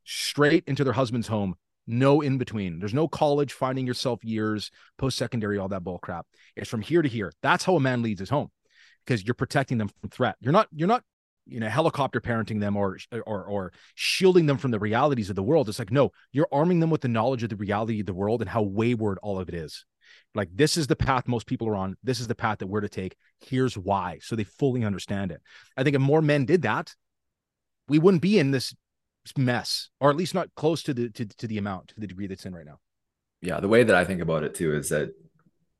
straight 0.04 0.64
into 0.66 0.84
their 0.84 0.92
husband's 0.92 1.28
home. 1.28 1.54
No 1.86 2.20
in 2.20 2.38
between. 2.38 2.78
There's 2.78 2.94
no 2.94 3.08
college, 3.08 3.52
finding 3.52 3.86
yourself 3.86 4.24
years, 4.24 4.70
post 4.98 5.18
secondary, 5.18 5.58
all 5.58 5.68
that 5.68 5.84
bull 5.84 5.98
crap. 5.98 6.26
It's 6.56 6.70
from 6.70 6.82
here 6.82 7.02
to 7.02 7.08
here. 7.08 7.32
That's 7.42 7.64
how 7.64 7.76
a 7.76 7.80
man 7.80 8.02
leads 8.02 8.20
his 8.20 8.30
home 8.30 8.50
because 9.04 9.24
you're 9.24 9.34
protecting 9.34 9.78
them 9.78 9.88
from 10.00 10.10
threat. 10.10 10.36
You're 10.40 10.52
not, 10.52 10.68
you're 10.72 10.88
not, 10.88 11.02
you 11.46 11.58
know, 11.58 11.68
helicopter 11.68 12.20
parenting 12.20 12.60
them 12.60 12.76
or, 12.76 12.98
or, 13.26 13.44
or 13.44 13.72
shielding 13.96 14.46
them 14.46 14.58
from 14.58 14.70
the 14.70 14.78
realities 14.78 15.28
of 15.28 15.34
the 15.34 15.42
world. 15.42 15.68
It's 15.68 15.80
like, 15.80 15.90
no, 15.90 16.12
you're 16.30 16.48
arming 16.52 16.78
them 16.78 16.90
with 16.90 17.00
the 17.00 17.08
knowledge 17.08 17.42
of 17.42 17.48
the 17.48 17.56
reality 17.56 18.00
of 18.00 18.06
the 18.06 18.14
world 18.14 18.42
and 18.42 18.48
how 18.48 18.62
wayward 18.62 19.18
all 19.22 19.40
of 19.40 19.48
it 19.48 19.54
is. 19.54 19.84
Like, 20.34 20.50
this 20.54 20.76
is 20.76 20.86
the 20.86 20.96
path 20.96 21.26
most 21.26 21.46
people 21.46 21.68
are 21.68 21.74
on. 21.74 21.96
This 22.04 22.20
is 22.20 22.28
the 22.28 22.34
path 22.34 22.58
that 22.58 22.68
we're 22.68 22.80
to 22.80 22.88
take. 22.88 23.16
Here's 23.40 23.76
why. 23.76 24.20
So 24.22 24.36
they 24.36 24.44
fully 24.44 24.84
understand 24.84 25.32
it. 25.32 25.42
I 25.76 25.82
think 25.82 25.96
if 25.96 26.02
more 26.02 26.22
men 26.22 26.44
did 26.44 26.62
that, 26.62 26.94
we 27.88 27.98
wouldn't 27.98 28.22
be 28.22 28.38
in 28.38 28.52
this 28.52 28.74
mess, 29.36 29.88
or 30.00 30.10
at 30.10 30.16
least 30.16 30.34
not 30.34 30.54
close 30.56 30.82
to 30.84 30.94
the 30.94 31.10
to, 31.10 31.26
to 31.26 31.46
the 31.46 31.58
amount, 31.58 31.88
to 31.88 32.00
the 32.00 32.06
degree 32.06 32.26
that's 32.26 32.46
in 32.46 32.54
right 32.54 32.66
now. 32.66 32.78
Yeah. 33.40 33.60
The 33.60 33.68
way 33.68 33.82
that 33.82 33.96
I 33.96 34.04
think 34.04 34.20
about 34.20 34.44
it 34.44 34.54
too 34.54 34.74
is 34.74 34.88
that 34.90 35.10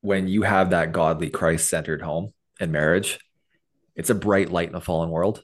when 0.01 0.27
you 0.27 0.41
have 0.43 0.71
that 0.71 0.91
godly 0.91 1.29
Christ 1.29 1.69
centered 1.69 2.01
home 2.01 2.31
and 2.59 2.71
marriage, 2.71 3.19
it's 3.95 4.09
a 4.09 4.15
bright 4.15 4.51
light 4.51 4.69
in 4.69 4.75
a 4.75 4.81
fallen 4.81 5.09
world. 5.09 5.43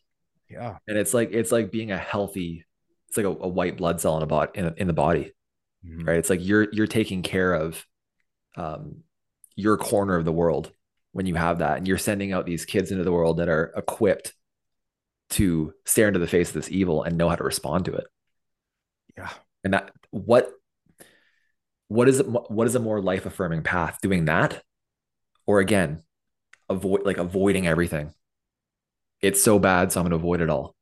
Yeah. 0.50 0.78
And 0.88 0.98
it's 0.98 1.14
like 1.14 1.32
it's 1.32 1.52
like 1.52 1.72
being 1.72 1.92
a 1.92 1.98
healthy, 1.98 2.66
it's 3.08 3.18
like 3.18 3.26
a, 3.26 3.30
a 3.30 3.48
white 3.48 3.78
blood 3.78 4.02
cell 4.02 4.18
in 4.18 4.24
a 4.24 4.28
body 4.28 4.52
in, 4.56 4.74
in 4.78 4.88
the 4.88 4.94
body. 4.94 5.32
Mm-hmm. 5.86 6.08
Right. 6.08 6.18
It's 6.18 6.30
like 6.30 6.44
you're 6.44 6.68
you're 6.72 6.88
taking 6.88 7.22
care 7.22 7.54
of 7.54 7.86
um, 8.56 9.04
your 9.56 9.78
corner 9.78 10.16
of 10.16 10.26
the 10.26 10.32
world 10.32 10.72
when 11.12 11.26
you 11.26 11.36
have 11.36 11.60
that 11.60 11.78
and 11.78 11.88
you're 11.88 11.98
sending 11.98 12.34
out 12.34 12.46
these 12.46 12.66
kids 12.66 12.92
into 12.92 13.04
the 13.04 13.12
world 13.12 13.38
that 13.38 13.50
are 13.50 13.74
equipped 13.76 14.34
to 15.32 15.74
stare 15.86 16.08
into 16.08 16.20
the 16.20 16.28
face 16.28 16.50
of 16.50 16.56
this 16.56 16.72
evil 16.72 17.04
and 17.04 17.18
know 17.18 17.30
how 17.30 17.36
to 17.36 17.44
respond 17.44 17.86
to 17.86 17.94
it. 17.94 18.06
Yeah. 19.18 19.30
And 19.64 19.74
that 19.74 19.92
what 20.12 20.50
what 21.88 22.08
is 22.08 22.20
it 22.20 22.28
what 22.28 22.68
is 22.68 22.76
a 22.76 22.80
more 22.80 23.02
life 23.02 23.26
affirming 23.26 23.64
path 23.64 24.00
doing 24.02 24.26
that 24.26 24.64
or 25.46 25.60
again 25.60 26.04
avoid 26.70 27.06
like 27.06 27.18
avoiding 27.18 27.68
everything? 27.68 28.14
It's 29.22 29.44
so 29.44 29.60
bad 29.60 29.92
so 29.92 30.00
i'm 30.00 30.06
going 30.06 30.12
to 30.12 30.16
avoid 30.16 30.42
it 30.42 30.50
all. 30.50 30.76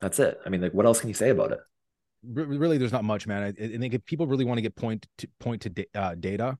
That's 0.00 0.18
it. 0.18 0.38
I 0.44 0.48
mean 0.48 0.62
like 0.62 0.74
what 0.74 0.86
else 0.86 1.00
can 1.00 1.08
you 1.08 1.14
say 1.14 1.30
about 1.30 1.52
it? 1.52 1.60
Really 2.24 2.78
there's 2.78 2.92
not 2.92 3.04
much 3.04 3.26
man. 3.26 3.42
I, 3.42 3.48
I 3.48 3.78
think 3.78 3.94
if 3.94 4.04
people 4.04 4.26
really 4.26 4.44
want 4.44 4.58
to 4.58 4.62
get 4.62 4.74
point 4.74 5.06
to 5.18 5.28
point 5.38 5.62
to 5.62 5.86
uh, 5.94 6.14
data 6.14 6.58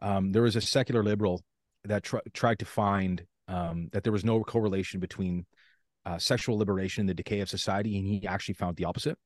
um, 0.00 0.32
there 0.32 0.42
was 0.42 0.56
a 0.56 0.60
secular 0.60 1.02
liberal 1.02 1.42
that 1.84 2.04
tr- 2.04 2.18
tried 2.32 2.60
to 2.60 2.64
find 2.64 3.24
um, 3.48 3.88
that 3.92 4.04
there 4.04 4.12
was 4.12 4.24
no 4.24 4.44
correlation 4.44 5.00
between 5.00 5.46
uh, 6.06 6.18
sexual 6.18 6.58
liberation 6.58 7.02
and 7.02 7.08
the 7.08 7.14
decay 7.14 7.40
of 7.40 7.48
society 7.48 7.98
and 7.98 8.06
he 8.06 8.26
actually 8.26 8.54
found 8.54 8.76
the 8.76 8.84
opposite. 8.84 9.18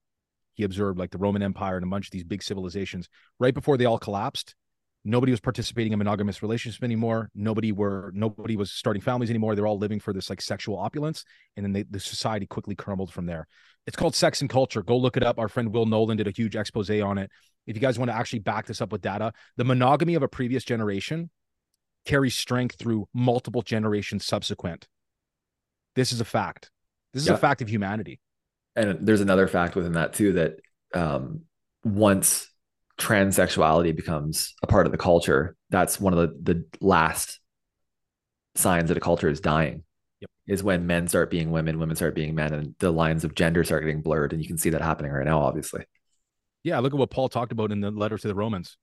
He 0.55 0.65
observed 0.65 0.99
like 0.99 1.11
the 1.11 1.19
roman 1.19 1.43
empire 1.43 1.77
and 1.77 1.85
a 1.85 1.89
bunch 1.89 2.07
of 2.07 2.11
these 2.11 2.25
big 2.25 2.43
civilizations. 2.43 3.09
Right 3.39 3.55
before 3.55 3.77
they 3.77 3.85
all 3.85 3.99
collapsed 3.99 4.55
nobody 5.05 5.33
was 5.33 5.41
participating 5.41 5.93
in 5.93 5.99
monogamous 5.99 6.43
relationships 6.43 6.83
anymore. 6.83 7.31
Nobody 7.35 7.73
were 7.73 8.13
nobody 8.15 8.57
was 8.57 8.73
starting 8.73 9.03
families 9.03 9.31
anymore. 9.31 9.55
They're 9.55 9.67
all 9.67 9.79
living 9.79 10.01
for 10.01 10.13
this 10.13 10.31
like 10.31 10.41
sexual 10.41 10.79
opulence 10.79 11.25
and 11.57 11.65
then 11.65 11.73
they, 11.73 11.83
the 11.83 12.01
society 12.01 12.47
quickly 12.47 12.75
crumbled 12.75 13.13
from 13.13 13.27
there. 13.27 13.47
It's 13.87 13.97
called 13.97 14.15
sex 14.15 14.41
and 14.41 14.51
culture. 14.51 14.83
Go 14.83 14.97
look 14.97 15.17
it 15.17 15.25
up. 15.25 15.39
Our 15.39 15.49
friend 15.49 15.73
will 15.73 15.87
nolan 15.87 16.17
did 16.17 16.29
a 16.29 16.33
huge 16.33 16.55
expose 16.55 16.91
on 16.91 17.19
it. 17.19 17.31
If 17.67 17.77
you 17.77 17.81
guys 17.81 17.99
want 17.99 18.11
to 18.11 18.17
actually 18.17 18.41
back 18.41 18.67
this 18.67 18.81
up 18.81 18.93
with 18.93 19.03
data 19.03 19.33
the 19.57 19.65
monogamy 19.65 20.15
of 20.15 20.23
a 20.23 20.29
previous 20.29 20.65
generation 20.65 21.31
carries 22.05 22.37
strength 22.37 22.77
through 22.77 23.07
multiple 23.15 23.63
generations 23.63 24.25
subsequent 24.25 24.87
this 25.95 26.13
is 26.13 26.21
a 26.21 26.25
fact 26.25 26.71
this 27.13 27.23
is 27.23 27.29
yeah. 27.29 27.35
a 27.35 27.39
fact 27.39 27.63
of 27.63 27.69
humanity 27.69 28.21
and 28.77 29.07
there's 29.07 29.21
another 29.21 29.49
fact 29.49 29.77
within 29.77 29.93
that 29.93 30.15
too 30.15 30.33
that 30.35 30.57
um, 30.95 31.43
once 31.85 32.49
transsexuality 32.99 33.95
becomes 33.95 34.55
a 34.63 34.67
part 34.67 34.87
of 34.87 34.93
the 34.93 34.99
culture, 34.99 35.57
that's 35.71 36.01
one 36.01 36.17
of 36.17 36.19
the, 36.19 36.55
the 36.55 36.65
last 36.81 37.41
signs 38.55 38.89
that 38.89 38.97
a 38.97 39.01
culture 39.01 39.29
is 39.29 39.41
dying. 39.41 39.85
Yep. 40.21 40.31
Is 40.47 40.63
when 40.63 40.87
men 40.87 41.09
start 41.09 41.31
being 41.31 41.51
women, 41.51 41.79
women 41.79 41.97
start 41.97 42.15
being 42.15 42.35
men, 42.35 42.53
and 42.53 42.75
the 42.79 42.93
lines 42.93 43.25
of 43.25 43.35
gender 43.35 43.65
start 43.65 43.83
getting 43.83 44.03
blurred. 44.03 44.33
And 44.33 44.41
you 44.41 44.49
can 44.49 44.59
see 44.59 44.71
that 44.71 44.81
happening 44.81 45.11
right 45.11 45.25
now, 45.25 45.41
obviously. 45.41 45.85
Yeah, 46.63 46.79
look 46.79 46.93
at 46.93 46.99
what 46.99 47.11
Paul 47.11 47.29
talked 47.29 47.53
about 47.53 47.73
in 47.73 47.81
the 47.81 47.91
letter 47.91 48.17
to 48.17 48.29
the 48.29 48.35
Romans. 48.35 48.77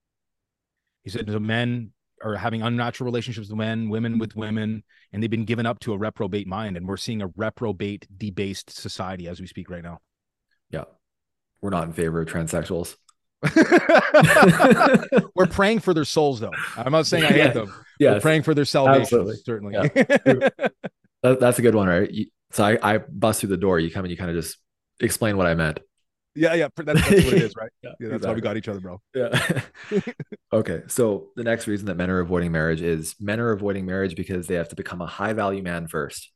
He 1.02 1.10
said 1.10 1.26
the 1.26 1.40
men 1.40 1.92
are 2.22 2.36
having 2.36 2.62
unnatural 2.62 3.06
relationships 3.06 3.48
with 3.48 3.56
men, 3.58 3.88
women 3.88 4.18
with 4.18 4.36
women, 4.36 4.82
and 5.12 5.22
they've 5.22 5.30
been 5.30 5.44
given 5.44 5.66
up 5.66 5.78
to 5.80 5.92
a 5.92 5.98
reprobate 5.98 6.46
mind. 6.46 6.76
And 6.76 6.86
we're 6.86 6.96
seeing 6.96 7.22
a 7.22 7.28
reprobate, 7.36 8.06
debased 8.16 8.70
society 8.70 9.28
as 9.28 9.40
we 9.40 9.46
speak 9.46 9.70
right 9.70 9.82
now. 9.82 9.98
Yeah. 10.70 10.84
We're 11.60 11.70
not 11.70 11.84
in 11.84 11.92
favor 11.92 12.20
of 12.20 12.28
transsexuals. 12.28 12.96
We're 15.34 15.46
praying 15.46 15.80
for 15.80 15.94
their 15.94 16.04
souls, 16.04 16.40
though. 16.40 16.52
I'm 16.76 16.92
not 16.92 17.06
saying 17.06 17.24
I 17.24 17.28
hate 17.28 17.54
them. 17.54 17.72
Yeah, 17.98 18.14
We're 18.14 18.20
praying 18.20 18.42
for 18.42 18.54
their 18.54 18.64
salvation. 18.64 19.02
Absolutely. 19.02 19.36
Certainly. 19.36 19.74
Yeah. 19.74 19.88
that, 21.22 21.40
that's 21.40 21.58
a 21.58 21.62
good 21.62 21.74
one, 21.74 21.88
right? 21.88 22.10
So 22.52 22.64
I, 22.64 22.78
I 22.82 22.98
bust 22.98 23.40
through 23.40 23.50
the 23.50 23.56
door. 23.56 23.78
You 23.78 23.90
come 23.90 24.04
and 24.04 24.10
you 24.10 24.16
kind 24.16 24.30
of 24.30 24.36
just 24.36 24.58
explain 25.00 25.36
what 25.36 25.46
I 25.46 25.54
meant. 25.54 25.80
Yeah, 26.34 26.54
yeah, 26.54 26.68
that's, 26.76 27.00
that's 27.00 27.24
what 27.24 27.34
it 27.34 27.42
is, 27.42 27.54
right? 27.56 27.70
yeah, 27.82 27.90
yeah 27.98 28.08
that's 28.08 28.24
exactly. 28.24 28.28
why 28.28 28.34
we 28.34 28.40
got 28.40 28.56
each 28.56 28.68
other, 28.68 28.80
bro. 28.80 29.00
Yeah. 29.14 29.62
okay, 30.52 30.82
so 30.86 31.28
the 31.36 31.42
next 31.42 31.66
reason 31.66 31.86
that 31.86 31.96
men 31.96 32.08
are 32.08 32.20
avoiding 32.20 32.52
marriage 32.52 32.82
is 32.82 33.16
men 33.18 33.40
are 33.40 33.50
avoiding 33.50 33.84
marriage 33.84 34.14
because 34.14 34.46
they 34.46 34.54
have 34.54 34.68
to 34.68 34.76
become 34.76 35.00
a 35.00 35.06
high 35.06 35.32
value 35.32 35.62
man 35.62 35.88
first. 35.88 36.30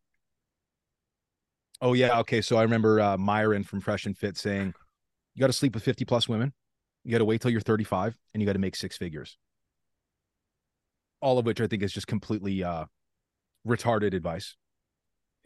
Oh 1.81 1.93
yeah, 1.93 2.19
okay. 2.21 2.41
So 2.41 2.57
I 2.57 2.63
remember 2.63 3.01
uh, 3.01 3.17
Myron 3.17 3.63
from 3.63 3.81
Fresh 3.81 4.07
and 4.07 4.17
Fit 4.17 4.37
saying, 4.37 4.75
"You 5.35 5.41
got 5.41 5.47
to 5.49 5.53
sleep 5.53 5.75
with 5.75 5.85
fifty 5.85 6.05
plus 6.05 6.29
women." 6.29 6.53
You 7.05 7.13
got 7.13 7.19
to 7.19 7.25
wait 7.25 7.41
till 7.41 7.51
you're 7.51 7.61
35 7.61 8.17
and 8.33 8.41
you 8.41 8.47
got 8.47 8.55
to 8.55 8.59
make 8.59 8.75
six 8.75 8.97
figures. 8.97 9.37
All 11.21 11.39
of 11.39 11.47
which 11.47 11.61
I 11.61 11.67
think 11.67 11.83
is 11.83 11.93
just 11.93 12.07
completely 12.07 12.65
uh, 12.65 12.87
retarded 13.67 14.15
advice. 14.15 14.57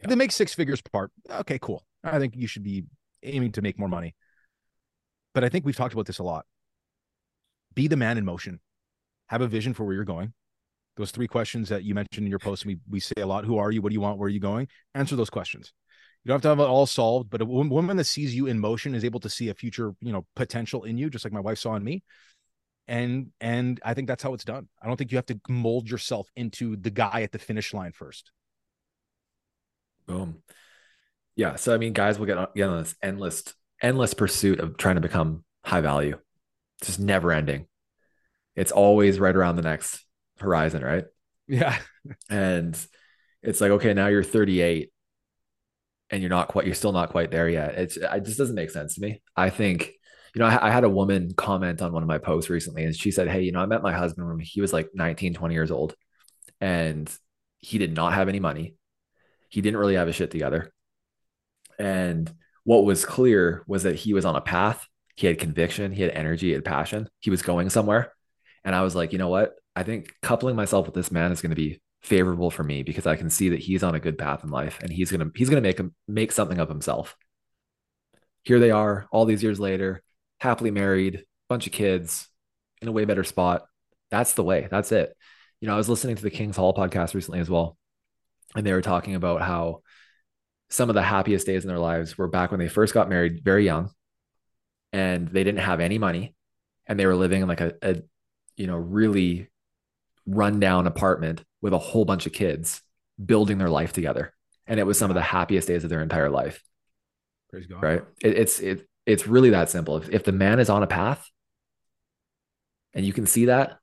Yeah. 0.01 0.07
They 0.07 0.15
make 0.15 0.31
six 0.31 0.53
figures 0.53 0.81
part, 0.81 1.11
okay, 1.29 1.59
cool. 1.59 1.85
I 2.03 2.17
think 2.19 2.35
you 2.35 2.47
should 2.47 2.63
be 2.63 2.85
aiming 3.23 3.51
to 3.53 3.61
make 3.61 3.77
more 3.77 3.89
money. 3.89 4.15
But 5.33 5.43
I 5.43 5.49
think 5.49 5.65
we've 5.65 5.75
talked 5.75 5.93
about 5.93 6.05
this 6.05 6.19
a 6.19 6.23
lot. 6.23 6.45
Be 7.75 7.87
the 7.87 7.97
man 7.97 8.17
in 8.17 8.25
motion. 8.25 8.59
Have 9.27 9.41
a 9.41 9.47
vision 9.47 9.73
for 9.73 9.85
where 9.85 9.93
you're 9.93 10.03
going. 10.03 10.33
Those 10.97 11.11
three 11.11 11.27
questions 11.27 11.69
that 11.69 11.83
you 11.83 11.93
mentioned 11.93 12.25
in 12.25 12.29
your 12.29 12.39
post, 12.39 12.65
we, 12.65 12.79
we 12.89 12.99
say 12.99 13.21
a 13.21 13.27
lot. 13.27 13.45
Who 13.45 13.57
are 13.57 13.71
you? 13.71 13.81
What 13.81 13.89
do 13.89 13.93
you 13.93 14.01
want? 14.01 14.17
Where 14.17 14.27
are 14.27 14.29
you 14.29 14.39
going? 14.39 14.67
Answer 14.95 15.15
those 15.15 15.29
questions. 15.29 15.71
You 16.23 16.29
don't 16.29 16.35
have 16.35 16.41
to 16.41 16.49
have 16.49 16.59
it 16.59 16.63
all 16.63 16.85
solved, 16.85 17.29
but 17.29 17.41
a 17.41 17.45
woman 17.45 17.95
that 17.97 18.03
sees 18.03 18.35
you 18.35 18.47
in 18.47 18.59
motion 18.59 18.93
is 18.93 19.05
able 19.05 19.21
to 19.21 19.29
see 19.29 19.49
a 19.49 19.53
future, 19.53 19.93
you 20.01 20.11
know, 20.11 20.25
potential 20.35 20.83
in 20.83 20.97
you, 20.97 21.09
just 21.09 21.23
like 21.23 21.31
my 21.31 21.39
wife 21.39 21.59
saw 21.59 21.75
in 21.75 21.83
me. 21.83 22.03
And 22.89 23.27
and 23.39 23.79
I 23.85 23.93
think 23.93 24.07
that's 24.07 24.23
how 24.23 24.33
it's 24.33 24.43
done. 24.43 24.67
I 24.81 24.87
don't 24.87 24.97
think 24.97 25.11
you 25.11 25.17
have 25.17 25.27
to 25.27 25.39
mold 25.47 25.89
yourself 25.89 26.27
into 26.35 26.75
the 26.75 26.89
guy 26.89 27.21
at 27.21 27.31
the 27.31 27.39
finish 27.39 27.73
line 27.73 27.93
first. 27.93 28.31
Boom. 30.07 30.41
Yeah. 31.35 31.55
So 31.55 31.73
I 31.73 31.77
mean, 31.77 31.93
guys 31.93 32.19
will 32.19 32.25
get 32.25 32.37
on, 32.37 32.47
get 32.53 32.67
on 32.67 32.79
this 32.79 32.95
endless, 33.01 33.43
endless 33.81 34.13
pursuit 34.13 34.59
of 34.59 34.77
trying 34.77 34.95
to 34.95 35.01
become 35.01 35.43
high 35.63 35.81
value. 35.81 36.17
It's 36.79 36.87
just 36.87 36.99
never 36.99 37.31
ending. 37.31 37.67
It's 38.55 38.71
always 38.71 39.19
right 39.19 39.35
around 39.35 39.55
the 39.55 39.61
next 39.61 40.05
horizon, 40.39 40.83
right? 40.83 41.05
Yeah. 41.47 41.77
and 42.29 42.77
it's 43.41 43.61
like, 43.61 43.71
okay, 43.71 43.93
now 43.93 44.07
you're 44.07 44.23
38 44.23 44.91
and 46.09 46.21
you're 46.21 46.29
not 46.29 46.47
quite 46.47 46.65
you're 46.65 46.75
still 46.75 46.91
not 46.91 47.09
quite 47.09 47.31
there 47.31 47.49
yet 47.49 47.75
it's 47.75 47.97
it 47.97 48.25
just 48.25 48.37
doesn't 48.37 48.55
make 48.55 48.71
sense 48.71 48.95
to 48.95 49.01
me 49.01 49.21
i 49.35 49.49
think 49.49 49.91
you 50.33 50.39
know 50.39 50.45
I, 50.45 50.67
I, 50.67 50.71
had 50.71 50.83
a 50.83 50.89
woman 50.89 51.33
comment 51.33 51.81
on 51.81 51.91
one 51.91 52.03
of 52.03 52.09
my 52.09 52.17
posts 52.17 52.49
recently 52.49 52.83
and 52.83 52.95
she 52.95 53.11
said 53.11 53.27
hey 53.27 53.41
you 53.41 53.51
know 53.51 53.59
i 53.59 53.65
met 53.65 53.81
my 53.81 53.93
husband 53.93 54.27
when 54.27 54.39
he 54.39 54.61
was 54.61 54.73
like 54.73 54.89
19 54.93 55.33
20 55.33 55.53
years 55.53 55.71
old 55.71 55.95
and 56.59 57.11
he 57.59 57.77
did 57.77 57.93
not 57.95 58.13
have 58.13 58.29
any 58.29 58.39
money 58.39 58.75
he 59.49 59.61
didn't 59.61 59.79
really 59.79 59.95
have 59.95 60.07
his 60.07 60.15
shit 60.15 60.31
together 60.31 60.71
and 61.77 62.31
what 62.63 62.85
was 62.85 63.05
clear 63.05 63.63
was 63.67 63.83
that 63.83 63.95
he 63.95 64.13
was 64.13 64.25
on 64.25 64.35
a 64.35 64.41
path 64.41 64.87
he 65.15 65.27
had 65.27 65.39
conviction 65.39 65.91
he 65.91 66.01
had 66.01 66.11
energy 66.11 66.47
he 66.47 66.53
had 66.53 66.65
passion 66.65 67.09
he 67.19 67.29
was 67.29 67.41
going 67.41 67.69
somewhere 67.69 68.13
and 68.63 68.75
i 68.75 68.81
was 68.81 68.95
like 68.95 69.11
you 69.11 69.17
know 69.17 69.29
what 69.29 69.55
i 69.75 69.83
think 69.83 70.13
coupling 70.21 70.55
myself 70.55 70.85
with 70.85 70.95
this 70.95 71.11
man 71.11 71.31
is 71.31 71.41
going 71.41 71.51
to 71.51 71.55
be 71.55 71.81
favorable 72.01 72.49
for 72.49 72.63
me 72.63 72.83
because 72.83 73.05
I 73.05 73.15
can 73.15 73.29
see 73.29 73.49
that 73.49 73.59
he's 73.59 73.83
on 73.83 73.95
a 73.95 73.99
good 73.99 74.17
path 74.17 74.43
in 74.43 74.49
life 74.49 74.79
and 74.81 74.91
he's 74.91 75.11
gonna 75.11 75.29
he's 75.35 75.49
gonna 75.49 75.61
make 75.61 75.79
him 75.79 75.93
make 76.07 76.31
something 76.31 76.59
of 76.59 76.69
himself. 76.69 77.15
Here 78.43 78.59
they 78.59 78.71
are, 78.71 79.07
all 79.11 79.25
these 79.25 79.43
years 79.43 79.59
later, 79.59 80.01
happily 80.39 80.71
married, 80.71 81.25
bunch 81.49 81.67
of 81.67 81.73
kids, 81.73 82.27
in 82.81 82.87
a 82.87 82.91
way 82.91 83.05
better 83.05 83.23
spot. 83.23 83.65
That's 84.09 84.33
the 84.33 84.43
way. 84.43 84.67
That's 84.71 84.91
it. 84.91 85.15
You 85.59 85.67
know, 85.67 85.73
I 85.73 85.77
was 85.77 85.89
listening 85.89 86.15
to 86.15 86.23
the 86.23 86.29
King's 86.29 86.55
Hall 86.55 86.73
podcast 86.73 87.13
recently 87.13 87.41
as 87.41 87.49
well, 87.49 87.77
and 88.55 88.65
they 88.65 88.73
were 88.73 88.81
talking 88.81 89.15
about 89.15 89.41
how 89.41 89.81
some 90.69 90.89
of 90.89 90.95
the 90.95 91.01
happiest 91.01 91.45
days 91.45 91.63
in 91.63 91.67
their 91.67 91.79
lives 91.79 92.17
were 92.17 92.27
back 92.27 92.51
when 92.51 92.59
they 92.59 92.67
first 92.67 92.93
got 92.93 93.09
married, 93.09 93.43
very 93.43 93.65
young, 93.65 93.89
and 94.93 95.27
they 95.27 95.43
didn't 95.43 95.61
have 95.61 95.79
any 95.79 95.97
money, 95.97 96.35
and 96.87 96.99
they 96.99 97.05
were 97.05 97.15
living 97.15 97.41
in 97.41 97.47
like 97.47 97.61
a, 97.61 97.73
a 97.81 98.01
you 98.55 98.67
know 98.67 98.77
really 98.77 99.49
rundown 100.25 100.87
apartment 100.87 101.43
with 101.61 101.73
a 101.73 101.77
whole 101.77 102.05
bunch 102.05 102.25
of 102.25 102.33
kids 102.33 102.81
building 103.23 103.57
their 103.57 103.69
life 103.69 103.93
together. 103.93 104.33
And 104.67 104.79
it 104.79 104.85
was 104.85 104.99
some 104.99 105.09
of 105.09 105.15
the 105.15 105.21
happiest 105.21 105.67
days 105.67 105.83
of 105.83 105.89
their 105.89 106.01
entire 106.01 106.29
life. 106.29 106.63
Praise 107.49 107.65
God. 107.65 107.81
Right. 107.81 108.03
It, 108.21 108.37
it's, 108.37 108.59
it, 108.59 108.87
it's 109.05 109.27
really 109.27 109.49
that 109.49 109.69
simple. 109.69 109.97
If, 109.97 110.09
if 110.09 110.23
the 110.23 110.31
man 110.31 110.59
is 110.59 110.69
on 110.69 110.83
a 110.83 110.87
path 110.87 111.27
and 112.93 113.05
you 113.05 113.11
can 113.11 113.25
see 113.25 113.45
that, 113.45 113.79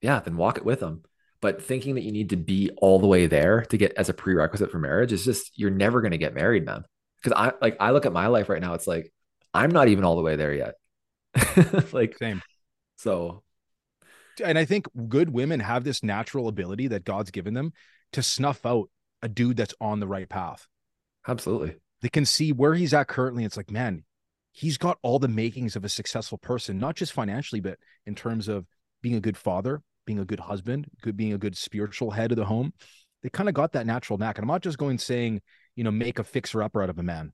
yeah, 0.00 0.20
then 0.20 0.36
walk 0.36 0.58
it 0.58 0.64
with 0.64 0.80
them. 0.80 1.02
But 1.42 1.62
thinking 1.62 1.96
that 1.96 2.02
you 2.02 2.12
need 2.12 2.30
to 2.30 2.36
be 2.36 2.70
all 2.78 3.00
the 3.00 3.06
way 3.08 3.26
there 3.26 3.62
to 3.66 3.76
get 3.76 3.92
as 3.98 4.08
a 4.08 4.14
prerequisite 4.14 4.70
for 4.70 4.78
marriage 4.78 5.12
is 5.12 5.24
just, 5.24 5.58
you're 5.58 5.70
never 5.70 6.00
going 6.00 6.12
to 6.12 6.18
get 6.18 6.34
married, 6.34 6.64
man. 6.64 6.84
Cause 7.22 7.34
I 7.36 7.52
like, 7.60 7.76
I 7.78 7.90
look 7.90 8.06
at 8.06 8.12
my 8.12 8.28
life 8.28 8.48
right 8.48 8.60
now, 8.60 8.74
it's 8.74 8.86
like, 8.86 9.12
I'm 9.52 9.70
not 9.70 9.88
even 9.88 10.04
all 10.04 10.16
the 10.16 10.22
way 10.22 10.36
there 10.36 10.54
yet. 10.54 10.74
like, 11.92 12.16
Same. 12.16 12.40
so 12.96 13.42
And 14.42 14.56
I 14.56 14.64
think 14.64 14.86
good 15.08 15.30
women 15.30 15.60
have 15.60 15.84
this 15.84 16.02
natural 16.02 16.48
ability 16.48 16.88
that 16.88 17.04
God's 17.04 17.30
given 17.30 17.54
them 17.54 17.72
to 18.12 18.22
snuff 18.22 18.64
out 18.64 18.88
a 19.20 19.28
dude 19.28 19.56
that's 19.56 19.74
on 19.80 20.00
the 20.00 20.06
right 20.06 20.28
path. 20.28 20.66
absolutely. 21.28 21.74
They 22.02 22.08
can 22.08 22.24
see 22.24 22.52
where 22.52 22.74
he's 22.74 22.94
at 22.94 23.08
currently. 23.08 23.44
It's 23.44 23.56
like, 23.56 23.70
man, 23.70 24.04
he's 24.52 24.78
got 24.78 24.98
all 25.02 25.18
the 25.18 25.28
makings 25.28 25.76
of 25.76 25.84
a 25.84 25.88
successful 25.88 26.38
person, 26.38 26.78
not 26.78 26.96
just 26.96 27.12
financially, 27.12 27.60
but 27.60 27.78
in 28.06 28.14
terms 28.14 28.48
of 28.48 28.66
being 29.00 29.14
a 29.16 29.20
good 29.20 29.36
father, 29.36 29.82
being 30.06 30.18
a 30.18 30.24
good 30.24 30.40
husband, 30.40 30.86
good 31.02 31.16
being 31.16 31.32
a 31.32 31.38
good 31.38 31.56
spiritual 31.56 32.10
head 32.10 32.32
of 32.32 32.36
the 32.36 32.44
home. 32.44 32.72
They 33.22 33.30
kind 33.30 33.48
of 33.48 33.54
got 33.54 33.72
that 33.72 33.86
natural 33.86 34.18
knack. 34.18 34.38
And 34.38 34.44
I'm 34.44 34.48
not 34.48 34.62
just 34.62 34.78
going 34.78 34.98
saying, 34.98 35.40
you 35.76 35.84
know, 35.84 35.90
make 35.90 36.18
a 36.18 36.24
fixer 36.24 36.62
upper 36.62 36.82
out 36.82 36.90
of 36.90 36.98
a 36.98 37.02
man. 37.02 37.32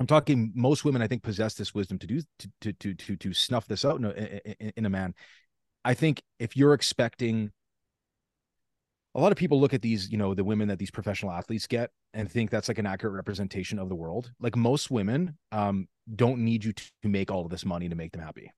I'm 0.00 0.06
talking 0.06 0.52
most 0.54 0.84
women 0.84 1.02
I 1.02 1.08
think 1.08 1.22
possess 1.22 1.54
this 1.54 1.74
wisdom 1.74 1.98
to 1.98 2.06
do 2.06 2.20
to 2.38 2.50
to 2.60 2.72
to 2.72 2.94
to, 2.94 3.16
to 3.16 3.32
snuff 3.32 3.66
this 3.66 3.84
out 3.84 3.98
in 3.98 4.04
a, 4.04 4.78
in, 4.78 4.86
a 4.86 4.90
man. 4.90 5.14
I 5.84 5.94
think 5.94 6.22
if 6.38 6.56
you're 6.56 6.74
expecting 6.74 7.50
a 9.14 9.20
lot 9.20 9.32
of 9.32 9.38
people 9.38 9.60
look 9.60 9.74
at 9.74 9.82
these, 9.82 10.10
you 10.10 10.18
know, 10.18 10.34
the 10.34 10.44
women 10.44 10.68
that 10.68 10.78
these 10.78 10.90
professional 10.90 11.32
athletes 11.32 11.66
get 11.66 11.90
and 12.14 12.30
think 12.30 12.50
that's 12.50 12.68
like 12.68 12.78
an 12.78 12.86
accurate 12.86 13.14
representation 13.14 13.78
of 13.78 13.88
the 13.88 13.94
world. 13.96 14.30
Like 14.38 14.54
most 14.54 14.90
women 14.90 15.36
um, 15.50 15.88
don't 16.14 16.38
need 16.38 16.64
you 16.64 16.72
to 16.74 16.84
make 17.04 17.30
all 17.30 17.44
of 17.44 17.50
this 17.50 17.64
money 17.64 17.88
to 17.88 17.96
make 17.96 18.12
them 18.12 18.22
happy. 18.22 18.52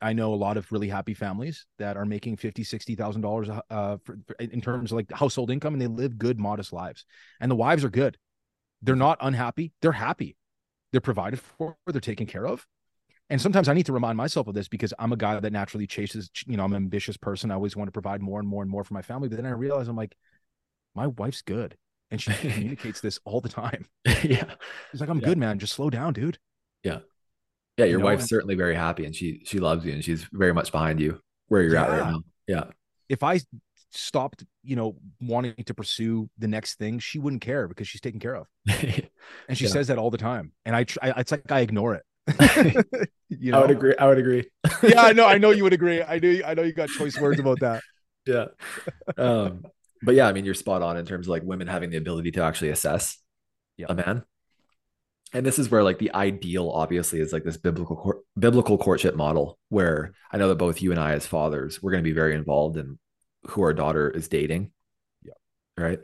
I 0.00 0.12
know 0.12 0.34
a 0.34 0.36
lot 0.36 0.56
of 0.56 0.70
really 0.72 0.88
happy 0.88 1.14
families 1.14 1.66
that 1.78 1.96
are 1.96 2.04
making 2.04 2.36
fifty, 2.36 2.64
sixty 2.64 2.94
thousand 2.94 3.22
dollars 3.22 3.48
uh, 3.48 3.96
for, 4.04 4.18
for, 4.26 4.36
in 4.38 4.60
terms 4.60 4.92
of 4.92 4.96
like 4.96 5.10
household 5.12 5.50
income, 5.50 5.72
and 5.74 5.80
they 5.80 5.86
live 5.86 6.18
good, 6.18 6.38
modest 6.38 6.72
lives. 6.72 7.04
And 7.40 7.50
the 7.50 7.54
wives 7.56 7.84
are 7.84 7.88
good; 7.90 8.18
they're 8.82 8.96
not 8.96 9.18
unhappy; 9.20 9.72
they're 9.82 9.92
happy. 9.92 10.36
They're 10.92 11.00
provided 11.00 11.40
for, 11.40 11.76
they're 11.86 12.00
taken 12.00 12.26
care 12.26 12.46
of. 12.46 12.66
And 13.28 13.40
sometimes 13.40 13.68
I 13.68 13.74
need 13.74 13.86
to 13.86 13.92
remind 13.92 14.16
myself 14.16 14.46
of 14.46 14.54
this 14.54 14.68
because 14.68 14.94
I'm 14.98 15.12
a 15.12 15.16
guy 15.16 15.38
that 15.38 15.52
naturally 15.52 15.86
chases. 15.86 16.30
You 16.46 16.56
know, 16.56 16.64
I'm 16.64 16.72
an 16.72 16.76
ambitious 16.76 17.16
person. 17.16 17.50
I 17.50 17.54
always 17.54 17.74
want 17.74 17.88
to 17.88 17.92
provide 17.92 18.22
more 18.22 18.38
and 18.38 18.48
more 18.48 18.62
and 18.62 18.70
more 18.70 18.84
for 18.84 18.94
my 18.94 19.02
family. 19.02 19.28
But 19.28 19.36
then 19.36 19.46
I 19.46 19.50
realize 19.50 19.88
I'm 19.88 19.96
like, 19.96 20.14
my 20.94 21.08
wife's 21.08 21.42
good, 21.42 21.76
and 22.10 22.20
she 22.20 22.32
communicates 22.52 23.00
this 23.00 23.18
all 23.24 23.40
the 23.40 23.48
time. 23.48 23.86
yeah. 24.22 24.54
She's 24.92 25.00
like, 25.00 25.10
I'm 25.10 25.18
Yeah. 25.20 25.28
good, 25.28 25.38
man. 25.38 25.58
Just 25.58 25.72
slow 25.72 25.90
down, 25.90 26.12
dude. 26.12 26.38
Yeah. 26.84 27.00
Yeah. 27.76 27.84
Your 27.86 27.92
You 27.94 27.98
know, 27.98 28.04
wife's 28.06 28.22
and- 28.22 28.28
certainly 28.30 28.54
very 28.54 28.74
happy 28.74 29.04
and 29.04 29.14
she, 29.14 29.42
she 29.44 29.58
loves 29.58 29.84
you 29.84 29.92
and 29.92 30.04
she's 30.04 30.24
very 30.32 30.52
much 30.54 30.72
behind 30.72 31.00
you 31.00 31.20
where 31.48 31.62
you're 31.62 31.76
at 31.76 31.88
right 31.90 32.10
now. 32.12 32.20
Yeah. 32.46 32.64
if 33.08 33.22
I 33.22 33.40
stopped, 33.90 34.44
you 34.62 34.76
know, 34.76 34.96
wanting 35.20 35.54
to 35.64 35.74
pursue 35.74 36.28
the 36.38 36.48
next 36.48 36.74
thing, 36.76 36.98
she 36.98 37.18
wouldn't 37.18 37.42
care 37.42 37.66
because 37.68 37.86
she's 37.88 38.00
taken 38.00 38.20
care 38.20 38.34
of. 38.36 38.46
And 39.48 39.56
she 39.58 39.64
Yeah. 39.64 39.70
says 39.70 39.88
that 39.88 39.98
all 39.98 40.10
the 40.10 40.18
time. 40.18 40.52
And 40.64 40.74
I, 40.76 40.84
tr- 40.84 40.98
I 41.02 41.10
it's 41.20 41.30
like 41.32 41.50
I 41.50 41.60
ignore 41.60 41.94
it. 41.94 42.02
you 43.28 43.52
know? 43.52 43.58
I 43.58 43.60
would 43.62 43.70
agree. 43.70 43.94
I 43.98 44.06
would 44.06 44.18
agree. 44.18 44.48
yeah, 44.82 45.02
I 45.02 45.12
know. 45.12 45.26
I 45.26 45.38
know 45.38 45.50
you 45.50 45.62
would 45.64 45.72
agree. 45.72 46.02
I 46.02 46.18
knew. 46.18 46.42
I 46.44 46.54
know 46.54 46.62
you 46.62 46.72
got 46.72 46.88
choice 46.88 47.18
words 47.20 47.38
about 47.40 47.60
that. 47.60 47.82
yeah. 48.26 48.46
Um, 49.16 49.64
but 50.02 50.14
yeah, 50.14 50.26
I 50.28 50.32
mean, 50.32 50.44
you're 50.44 50.54
spot 50.54 50.82
on 50.82 50.96
in 50.96 51.06
terms 51.06 51.26
of 51.26 51.30
like 51.30 51.42
women 51.44 51.66
having 51.68 51.90
the 51.90 51.96
ability 51.96 52.32
to 52.32 52.42
actually 52.42 52.70
assess 52.70 53.18
Yeah. 53.76 53.86
a 53.88 53.94
man. 53.94 54.24
And 55.36 55.44
this 55.44 55.58
is 55.58 55.70
where 55.70 55.82
like 55.82 55.98
the 55.98 56.14
ideal 56.14 56.70
obviously 56.70 57.20
is 57.20 57.30
like 57.30 57.44
this 57.44 57.58
biblical 57.58 57.94
court, 57.94 58.20
biblical 58.38 58.78
courtship 58.78 59.16
model 59.16 59.58
where 59.68 60.14
I 60.32 60.38
know 60.38 60.48
that 60.48 60.54
both 60.54 60.80
you 60.80 60.92
and 60.92 60.98
I 60.98 61.12
as 61.12 61.26
fathers, 61.26 61.82
we're 61.82 61.90
going 61.90 62.02
to 62.02 62.08
be 62.08 62.14
very 62.14 62.34
involved 62.34 62.78
in 62.78 62.98
who 63.48 63.60
our 63.60 63.74
daughter 63.74 64.08
is 64.08 64.28
dating. 64.28 64.72
Yeah. 65.22 65.34
Right. 65.76 66.00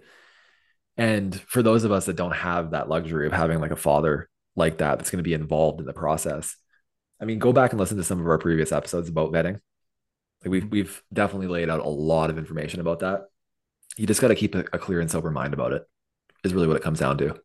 And 0.99 1.35
for 1.35 1.63
those 1.63 1.85
of 1.85 1.93
us 1.93 2.05
that 2.05 2.17
don't 2.17 2.35
have 2.35 2.73
that 2.73 2.91
luxury 2.91 3.27
of 3.27 3.33
having 3.33 3.59
like 3.59 3.71
a 3.71 3.77
father 3.77 4.29
like 4.55 4.77
that 4.79 4.99
that's 4.99 5.11
going 5.11 5.25
to 5.25 5.29
be 5.29 5.33
involved 5.33 5.81
in 5.81 5.87
the 5.87 5.95
process. 5.95 6.55
I 7.19 7.25
mean, 7.25 7.39
go 7.39 7.55
back 7.55 7.71
and 7.71 7.81
listen 7.81 7.97
to 7.97 8.05
some 8.05 8.21
of 8.21 8.27
our 8.27 8.37
previous 8.37 8.71
episodes 8.71 9.09
about 9.09 9.33
vetting. 9.33 9.61
Like 10.45 10.51
we've 10.51 10.63
mm-hmm. 10.65 10.73
we've 10.73 11.03
definitely 11.11 11.47
laid 11.47 11.71
out 11.71 11.81
a 11.81 11.89
lot 11.89 12.29
of 12.29 12.37
information 12.37 12.81
about 12.81 12.99
that. 12.99 13.23
You 13.97 14.07
just 14.07 14.21
got 14.21 14.29
to 14.29 14.35
keep 14.35 14.55
a, 14.55 14.65
a 14.75 14.79
clear 14.79 15.01
and 15.01 15.11
sober 15.11 15.31
mind 15.31 15.55
about 15.55 15.73
it. 15.73 15.85
Is 16.45 16.53
really 16.53 16.69
what 16.69 16.77
it 16.77 16.83
comes 16.83 16.99
down 16.99 17.17
to. 17.17 17.41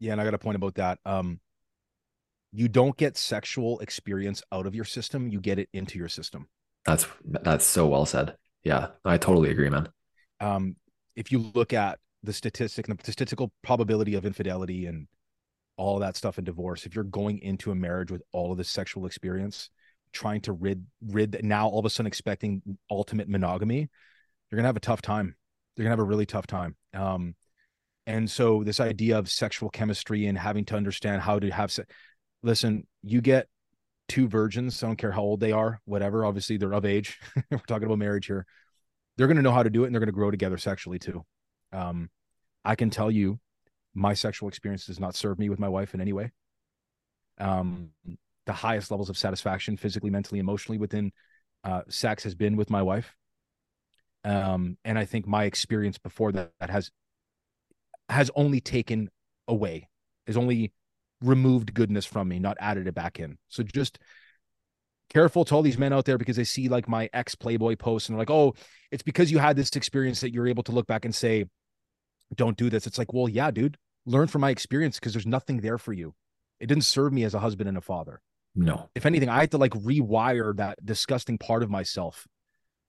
Yeah, 0.00 0.12
and 0.12 0.20
I 0.20 0.24
got 0.24 0.34
a 0.34 0.38
point 0.38 0.56
about 0.56 0.74
that. 0.76 0.98
Um, 1.04 1.40
you 2.52 2.68
don't 2.68 2.96
get 2.96 3.16
sexual 3.16 3.78
experience 3.80 4.42
out 4.52 4.66
of 4.66 4.74
your 4.74 4.84
system; 4.84 5.28
you 5.28 5.40
get 5.40 5.58
it 5.58 5.68
into 5.72 5.98
your 5.98 6.08
system. 6.08 6.48
That's 6.84 7.06
that's 7.24 7.64
so 7.64 7.86
well 7.86 8.06
said. 8.06 8.36
Yeah, 8.64 8.88
I 9.04 9.16
totally 9.18 9.50
agree, 9.50 9.70
man. 9.70 9.88
um, 10.40 10.76
if 11.16 11.32
you 11.32 11.38
look 11.54 11.72
at 11.72 11.98
the 12.22 12.32
statistic 12.32 12.88
and 12.88 12.98
the 12.98 13.12
statistical 13.12 13.52
probability 13.62 14.14
of 14.14 14.26
infidelity 14.26 14.86
and 14.86 15.08
all 15.76 15.98
that 16.00 16.16
stuff 16.16 16.38
in 16.38 16.44
divorce, 16.44 16.86
if 16.86 16.94
you're 16.94 17.04
going 17.04 17.38
into 17.40 17.70
a 17.70 17.74
marriage 17.74 18.10
with 18.10 18.22
all 18.32 18.52
of 18.52 18.58
this 18.58 18.70
sexual 18.70 19.06
experience, 19.06 19.70
trying 20.12 20.40
to 20.42 20.52
rid 20.52 20.86
rid 21.06 21.40
now 21.44 21.68
all 21.68 21.80
of 21.80 21.86
a 21.86 21.90
sudden 21.90 22.06
expecting 22.08 22.62
ultimate 22.90 23.28
monogamy, 23.28 23.88
you're 24.50 24.56
gonna 24.58 24.68
have 24.68 24.76
a 24.76 24.80
tough 24.80 25.02
time. 25.02 25.36
You're 25.76 25.84
gonna 25.84 25.92
have 25.94 26.00
a 26.00 26.04
really 26.04 26.26
tough 26.26 26.46
time. 26.46 26.76
Um, 26.94 27.34
and 28.10 28.30
so 28.30 28.64
this 28.64 28.80
idea 28.80 29.18
of 29.18 29.30
sexual 29.30 29.70
chemistry 29.70 30.26
and 30.26 30.36
having 30.36 30.64
to 30.66 30.76
understand 30.76 31.22
how 31.22 31.38
to 31.38 31.50
have 31.50 31.70
se- 31.70 31.84
listen, 32.42 32.86
you 33.02 33.20
get 33.20 33.48
two 34.08 34.28
virgins, 34.28 34.82
I 34.82 34.86
don't 34.88 34.96
care 34.96 35.12
how 35.12 35.22
old 35.22 35.40
they 35.40 35.52
are, 35.52 35.80
whatever. 35.84 36.24
Obviously, 36.24 36.56
they're 36.56 36.74
of 36.74 36.84
age. 36.84 37.18
We're 37.50 37.58
talking 37.58 37.86
about 37.86 37.98
marriage 37.98 38.26
here 38.26 38.46
they're 39.20 39.26
going 39.26 39.36
to 39.36 39.42
know 39.42 39.52
how 39.52 39.62
to 39.62 39.68
do 39.68 39.82
it 39.82 39.86
and 39.86 39.94
they're 39.94 40.00
going 40.00 40.08
to 40.08 40.12
grow 40.12 40.30
together 40.30 40.56
sexually 40.56 40.98
too. 40.98 41.22
Um, 41.74 42.08
I 42.64 42.74
can 42.74 42.88
tell 42.88 43.10
you 43.10 43.38
my 43.92 44.14
sexual 44.14 44.48
experience 44.48 44.86
does 44.86 44.98
not 44.98 45.14
serve 45.14 45.38
me 45.38 45.50
with 45.50 45.58
my 45.58 45.68
wife 45.68 45.92
in 45.92 46.00
any 46.00 46.14
way. 46.14 46.32
Um, 47.38 47.90
the 48.46 48.54
highest 48.54 48.90
levels 48.90 49.10
of 49.10 49.18
satisfaction 49.18 49.76
physically, 49.76 50.08
mentally, 50.08 50.38
emotionally 50.38 50.78
within 50.78 51.12
uh, 51.64 51.82
sex 51.90 52.24
has 52.24 52.34
been 52.34 52.56
with 52.56 52.70
my 52.70 52.80
wife. 52.80 53.14
Um, 54.24 54.78
and 54.86 54.98
I 54.98 55.04
think 55.04 55.26
my 55.26 55.44
experience 55.44 55.98
before 55.98 56.32
that, 56.32 56.52
that 56.58 56.70
has 56.70 56.90
has 58.10 58.30
only 58.34 58.60
taken 58.60 59.08
away, 59.48 59.88
has 60.26 60.36
only 60.36 60.72
removed 61.22 61.74
goodness 61.74 62.06
from 62.06 62.28
me, 62.28 62.38
not 62.38 62.56
added 62.60 62.86
it 62.86 62.94
back 62.94 63.20
in. 63.20 63.38
So 63.48 63.62
just 63.62 63.98
careful 65.08 65.44
to 65.44 65.54
all 65.54 65.62
these 65.62 65.78
men 65.78 65.92
out 65.92 66.04
there 66.04 66.18
because 66.18 66.36
they 66.36 66.44
see 66.44 66.68
like 66.68 66.88
my 66.88 67.08
ex 67.12 67.34
Playboy 67.34 67.76
posts 67.76 68.08
and 68.08 68.14
they're 68.14 68.20
like, 68.20 68.30
oh, 68.30 68.54
it's 68.90 69.02
because 69.02 69.30
you 69.30 69.38
had 69.38 69.56
this 69.56 69.70
experience 69.76 70.20
that 70.20 70.32
you're 70.32 70.48
able 70.48 70.62
to 70.64 70.72
look 70.72 70.86
back 70.86 71.04
and 71.04 71.14
say, 71.14 71.44
don't 72.34 72.56
do 72.56 72.70
this. 72.70 72.86
It's 72.86 72.98
like, 72.98 73.12
well, 73.12 73.28
yeah, 73.28 73.50
dude, 73.50 73.76
learn 74.06 74.28
from 74.28 74.40
my 74.40 74.50
experience 74.50 74.98
because 74.98 75.12
there's 75.12 75.26
nothing 75.26 75.60
there 75.60 75.78
for 75.78 75.92
you. 75.92 76.14
It 76.60 76.66
didn't 76.66 76.84
serve 76.84 77.12
me 77.12 77.24
as 77.24 77.34
a 77.34 77.40
husband 77.40 77.68
and 77.68 77.76
a 77.78 77.80
father. 77.80 78.20
No. 78.54 78.88
If 78.94 79.06
anything, 79.06 79.28
I 79.28 79.40
had 79.40 79.50
to 79.52 79.58
like 79.58 79.72
rewire 79.72 80.56
that 80.56 80.84
disgusting 80.84 81.38
part 81.38 81.62
of 81.62 81.70
myself 81.70 82.26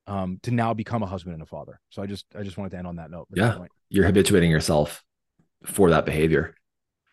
um, 0.08 0.40
to 0.44 0.52
now 0.52 0.74
become 0.74 1.04
a 1.04 1.08
husband 1.08 1.34
and 1.34 1.44
a 1.44 1.46
father. 1.46 1.80
So 1.90 2.02
I 2.02 2.06
just, 2.06 2.26
I 2.38 2.44
just 2.44 2.58
wanted 2.58 2.72
to 2.72 2.78
end 2.78 2.88
on 2.88 2.98
that 2.98 3.12
note. 3.12 3.28
that 3.32 3.40
Yeah. 3.40 3.52
point. 3.54 3.72
You're 3.90 4.06
habituating 4.06 4.52
yourself 4.52 5.04
for 5.66 5.92
that 5.92 6.06
behavior. 6.06 6.56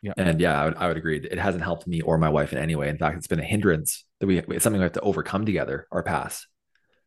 Yeah. 0.01 0.13
And 0.17 0.41
yeah, 0.41 0.61
I 0.61 0.65
would, 0.67 0.77
I 0.77 0.89
would 0.89 0.97
agree. 0.97 1.19
It 1.19 1.39
hasn't 1.39 1.65
helped 1.65 1.87
me 1.87 2.01
or 2.01 2.19
my 2.19 2.29
wife 2.29 2.53
in 2.53 2.59
any 2.59 2.77
way. 2.77 2.89
In 2.89 2.99
fact, 2.99 3.19
it's 3.19 3.27
been 3.27 3.41
a 3.41 3.45
hindrance 3.45 4.05
that 4.21 4.27
we, 4.27 4.39
it's 4.39 4.63
something 4.63 4.81
we 4.81 4.85
have 4.85 4.93
to 4.93 5.01
overcome 5.01 5.45
together, 5.45 5.89
our 5.91 6.03
past. 6.03 6.47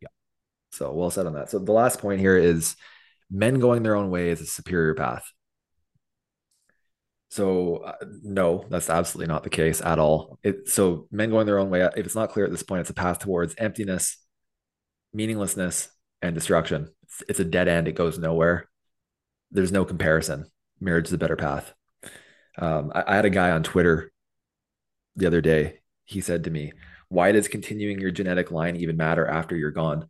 Yeah. 0.01 0.09
So 0.71 0.91
well 0.91 1.09
said 1.09 1.25
on 1.25 1.33
that. 1.33 1.49
So 1.49 1.59
the 1.59 1.71
last 1.71 1.99
point 1.99 2.19
here 2.19 2.35
is 2.35 2.75
men 3.29 3.59
going 3.59 3.83
their 3.83 3.95
own 3.95 4.09
way 4.09 4.29
is 4.29 4.41
a 4.41 4.45
superior 4.45 4.93
path. 4.93 5.31
So 7.29 7.77
uh, 7.77 7.93
no, 8.23 8.65
that's 8.69 8.89
absolutely 8.89 9.31
not 9.31 9.43
the 9.43 9.49
case 9.49 9.81
at 9.81 9.99
all. 9.99 10.37
It, 10.43 10.67
so 10.67 11.07
men 11.11 11.29
going 11.29 11.45
their 11.45 11.59
own 11.59 11.69
way, 11.69 11.81
if 11.81 12.05
it's 12.05 12.15
not 12.15 12.31
clear 12.31 12.43
at 12.43 12.51
this 12.51 12.63
point, 12.63 12.81
it's 12.81 12.89
a 12.89 12.93
path 12.93 13.19
towards 13.19 13.55
emptiness, 13.57 14.17
meaninglessness, 15.13 15.87
and 16.21 16.35
destruction. 16.35 16.89
It's, 17.03 17.23
it's 17.29 17.39
a 17.39 17.45
dead 17.45 17.69
end. 17.69 17.87
It 17.87 17.95
goes 17.95 18.19
nowhere. 18.19 18.67
There's 19.49 19.71
no 19.71 19.85
comparison. 19.85 20.45
Marriage 20.82 21.05
is 21.05 21.11
the 21.11 21.17
better 21.17 21.38
path. 21.38 21.73
Um, 22.57 22.91
I, 22.93 23.03
I 23.07 23.15
had 23.15 23.25
a 23.25 23.29
guy 23.29 23.51
on 23.51 23.63
Twitter 23.63 24.11
the 25.15 25.27
other 25.27 25.39
day. 25.41 25.79
He 26.03 26.19
said 26.19 26.43
to 26.43 26.51
me, 26.51 26.73
"Why 27.07 27.32
does 27.32 27.47
continuing 27.47 28.01
your 28.01 28.11
genetic 28.11 28.51
line 28.51 28.75
even 28.75 28.97
matter 28.97 29.25
after 29.25 29.55
you're 29.55 29.71
gone?" 29.71 30.09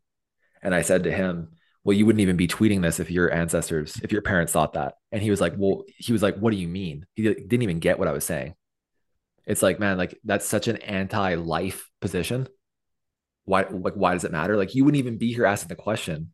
And 0.64 0.74
I 0.74 0.82
said 0.82 1.04
to 1.04 1.12
him, 1.12 1.50
well, 1.84 1.98
you 1.98 2.06
wouldn't 2.06 2.22
even 2.22 2.38
be 2.38 2.48
tweeting 2.48 2.82
this 2.82 3.00
if 3.00 3.10
your 3.10 3.34
ancestors, 3.34 4.00
if 4.04 4.12
your 4.12 4.22
parents 4.22 4.54
thought 4.54 4.74
that. 4.74 4.96
And 5.12 5.22
he 5.22 5.32
was 5.32 5.42
like, 5.42 5.54
well, 5.58 5.84
he 5.98 6.14
was 6.14 6.22
like, 6.22 6.38
what 6.38 6.52
do 6.52 6.58
you 6.58 6.68
mean? 6.68 7.06
He 7.16 7.24
didn't 7.24 7.64
even 7.64 7.80
get 7.80 7.98
what 7.98 8.08
I 8.08 8.12
was 8.12 8.24
saying. 8.24 8.54
It's 9.48 9.64
like, 9.64 9.80
man, 9.80 9.98
like 9.98 10.20
that's 10.24 10.46
such 10.46 10.68
an 10.68 10.78
anti-life 10.78 11.90
position. 12.00 12.48
Why, 13.46 13.66
like, 13.68 13.96
why 13.96 14.14
does 14.14 14.24
it 14.24 14.32
matter? 14.32 14.56
Like, 14.56 14.76
you 14.76 14.86
wouldn't 14.86 15.00
even 15.00 15.18
be 15.18 15.34
here 15.34 15.48
asking 15.48 15.70
the 15.70 15.76
question 15.76 16.32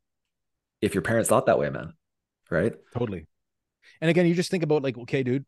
if 0.81 0.93
your 0.93 1.01
parents 1.01 1.29
thought 1.29 1.45
that 1.45 1.57
way, 1.57 1.69
man. 1.69 1.93
Right? 2.51 2.73
Totally. 2.93 3.27
And 4.01 4.09
again, 4.09 4.25
you 4.25 4.35
just 4.35 4.51
think 4.51 4.63
about 4.63 4.83
like, 4.83 4.97
okay, 4.97 5.23
dude, 5.23 5.45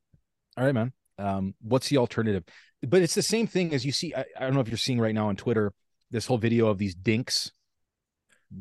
all 0.57 0.65
right, 0.65 0.73
man. 0.73 0.93
Um, 1.17 1.53
what's 1.61 1.89
the 1.89 1.97
alternative? 1.97 2.43
But 2.81 3.01
it's 3.01 3.15
the 3.15 3.21
same 3.21 3.47
thing 3.47 3.73
as 3.73 3.85
you 3.85 3.91
see. 3.91 4.13
I, 4.15 4.25
I 4.37 4.41
don't 4.41 4.53
know 4.53 4.61
if 4.61 4.69
you're 4.69 4.77
seeing 4.77 4.99
right 4.99 5.13
now 5.13 5.27
on 5.27 5.35
Twitter 5.35 5.73
this 6.11 6.25
whole 6.25 6.37
video 6.37 6.67
of 6.67 6.77
these 6.77 6.95
dinks, 6.95 7.51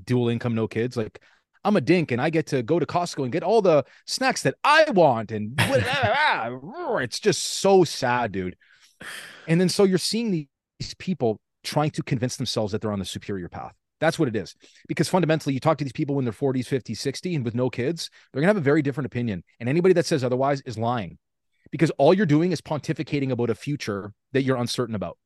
dual 0.04 0.28
income, 0.28 0.54
no 0.54 0.66
kids. 0.66 0.96
Like, 0.96 1.20
I'm 1.64 1.76
a 1.76 1.80
dink 1.80 2.10
and 2.10 2.20
I 2.20 2.30
get 2.30 2.46
to 2.48 2.62
go 2.62 2.78
to 2.78 2.86
Costco 2.86 3.24
and 3.24 3.32
get 3.32 3.42
all 3.42 3.62
the 3.62 3.84
snacks 4.06 4.42
that 4.42 4.54
I 4.64 4.90
want. 4.90 5.32
And 5.32 5.54
it's 5.58 7.20
just 7.20 7.42
so 7.42 7.84
sad, 7.84 8.32
dude. 8.32 8.56
And 9.46 9.60
then 9.60 9.68
so 9.68 9.84
you're 9.84 9.98
seeing 9.98 10.30
these 10.30 10.94
people 10.98 11.40
trying 11.64 11.90
to 11.90 12.02
convince 12.02 12.36
themselves 12.36 12.72
that 12.72 12.80
they're 12.80 12.92
on 12.92 12.98
the 12.98 13.04
superior 13.04 13.48
path. 13.48 13.74
That's 14.00 14.18
what 14.18 14.28
it 14.28 14.36
is. 14.36 14.54
Because 14.86 15.08
fundamentally, 15.08 15.54
you 15.54 15.60
talk 15.60 15.78
to 15.78 15.84
these 15.84 15.92
people 15.92 16.14
when 16.14 16.24
they're 16.24 16.32
40s, 16.32 16.66
50s, 16.66 16.98
60, 16.98 17.34
and 17.34 17.44
with 17.44 17.54
no 17.54 17.68
kids, 17.68 18.10
they're 18.32 18.40
going 18.40 18.46
to 18.46 18.54
have 18.54 18.56
a 18.56 18.60
very 18.60 18.82
different 18.82 19.06
opinion. 19.06 19.42
And 19.58 19.68
anybody 19.68 19.94
that 19.94 20.06
says 20.06 20.22
otherwise 20.22 20.60
is 20.62 20.78
lying 20.78 21.18
because 21.70 21.90
all 21.92 22.14
you're 22.14 22.26
doing 22.26 22.52
is 22.52 22.60
pontificating 22.60 23.30
about 23.30 23.50
a 23.50 23.54
future 23.54 24.12
that 24.32 24.42
you're 24.42 24.56
uncertain 24.56 24.94
about. 24.94 25.18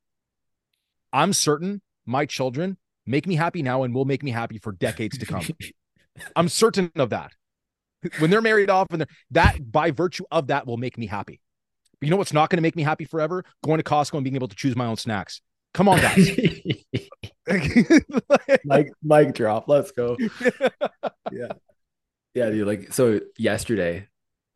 I'm 1.13 1.33
certain 1.33 1.83
my 2.07 2.27
children 2.27 2.79
make 3.07 3.27
me 3.27 3.35
happy 3.35 3.63
now 3.63 3.83
and 3.83 3.95
will 3.95 4.05
make 4.05 4.23
me 4.23 4.31
happy 4.31 4.59
for 4.59 4.73
decades 4.73 5.19
to 5.19 5.27
come. 5.27 5.47
I'm 6.37 6.49
certain 6.49 6.91
of 6.97 7.11
that. 7.11 7.33
When 8.19 8.31
they're 8.31 8.43
married 8.43 8.71
off 8.71 8.89
and 8.91 9.03
they're, 9.03 9.09
that 9.31 9.71
by 9.71 9.91
virtue 9.91 10.25
of 10.31 10.49
that 10.49 10.67
will 10.67 10.77
make 10.77 10.99
me 10.99 11.07
happy. 11.07 11.41
But 12.01 12.07
you 12.07 12.11
know 12.11 12.17
what's 12.17 12.33
not 12.33 12.51
going 12.51 12.57
to 12.57 12.63
make 12.63 12.75
me 12.75 12.83
happy 12.83 13.05
forever? 13.05 13.45
Going 13.63 13.79
to 13.79 13.85
Costco 13.85 14.15
and 14.15 14.25
being 14.25 14.35
able 14.35 14.49
to 14.49 14.57
choose 14.57 14.75
my 14.75 14.87
own 14.87 14.97
snacks. 14.97 15.41
Come 15.73 15.89
on, 15.89 16.01
guys. 16.01 16.31
Mike, 18.65 18.91
Mike 19.03 19.35
drop. 19.35 19.69
Let's 19.69 19.91
go. 19.91 20.17
yeah. 21.33 21.53
Yeah, 22.35 22.51
dude. 22.51 22.67
Like 22.67 22.93
so 22.93 23.21
yesterday, 23.37 24.09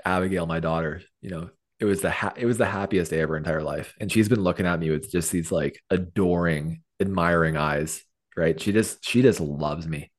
Abigail, 0.04 0.46
my 0.46 0.60
daughter, 0.60 1.02
you 1.20 1.30
know, 1.30 1.50
it 1.78 1.84
was 1.84 2.00
the 2.00 2.10
ha- 2.10 2.34
it 2.36 2.46
was 2.46 2.58
the 2.58 2.66
happiest 2.66 3.10
day 3.10 3.20
of 3.20 3.28
her 3.28 3.36
entire 3.36 3.62
life. 3.62 3.94
And 4.00 4.10
she's 4.10 4.28
been 4.28 4.42
looking 4.42 4.66
at 4.66 4.80
me 4.80 4.90
with 4.90 5.10
just 5.10 5.30
these 5.30 5.52
like 5.52 5.80
adoring, 5.90 6.82
admiring 7.00 7.56
eyes. 7.56 8.02
Right. 8.36 8.60
She 8.60 8.72
just 8.72 9.04
she 9.04 9.22
just 9.22 9.40
loves 9.40 9.86
me. 9.86 10.10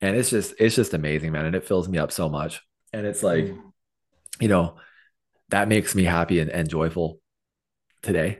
And 0.00 0.16
it's 0.16 0.30
just 0.30 0.54
it's 0.58 0.74
just 0.74 0.94
amazing, 0.94 1.32
man. 1.32 1.46
And 1.46 1.56
it 1.56 1.66
fills 1.66 1.88
me 1.88 1.98
up 1.98 2.12
so 2.12 2.28
much. 2.28 2.60
And 2.92 3.06
it's 3.06 3.22
like, 3.22 3.44
mm. 3.44 3.60
you 4.40 4.48
know, 4.48 4.76
that 5.50 5.68
makes 5.68 5.94
me 5.94 6.04
happy 6.04 6.40
and, 6.40 6.50
and 6.50 6.68
joyful 6.68 7.20
today 8.02 8.38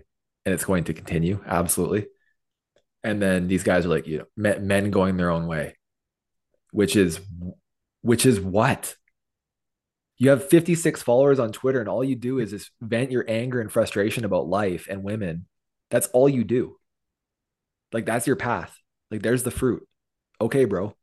and 0.48 0.54
it's 0.54 0.64
going 0.64 0.84
to 0.84 0.94
continue 0.94 1.42
absolutely 1.46 2.06
and 3.04 3.22
then 3.22 3.48
these 3.48 3.62
guys 3.62 3.86
are 3.86 3.90
like 3.90 4.06
you 4.06 4.18
know 4.18 4.54
men 4.58 4.90
going 4.90 5.16
their 5.16 5.30
own 5.30 5.46
way 5.46 5.74
which 6.70 6.96
is 6.96 7.20
which 8.02 8.26
is 8.26 8.40
what? 8.40 8.96
You 10.18 10.30
have 10.30 10.48
56 10.48 11.02
followers 11.02 11.38
on 11.38 11.52
twitter 11.52 11.80
and 11.80 11.88
all 11.88 12.02
you 12.02 12.16
do 12.16 12.38
is 12.38 12.50
just 12.50 12.70
vent 12.80 13.10
your 13.10 13.24
anger 13.28 13.60
and 13.60 13.70
frustration 13.70 14.24
about 14.24 14.48
life 14.48 14.86
and 14.90 15.02
women. 15.02 15.46
That's 15.90 16.08
all 16.08 16.28
you 16.28 16.44
do. 16.44 16.76
Like 17.92 18.04
that's 18.04 18.26
your 18.26 18.36
path. 18.36 18.76
Like 19.10 19.22
there's 19.22 19.44
the 19.44 19.50
fruit. 19.50 19.86
Okay 20.40 20.64
bro. 20.64 20.94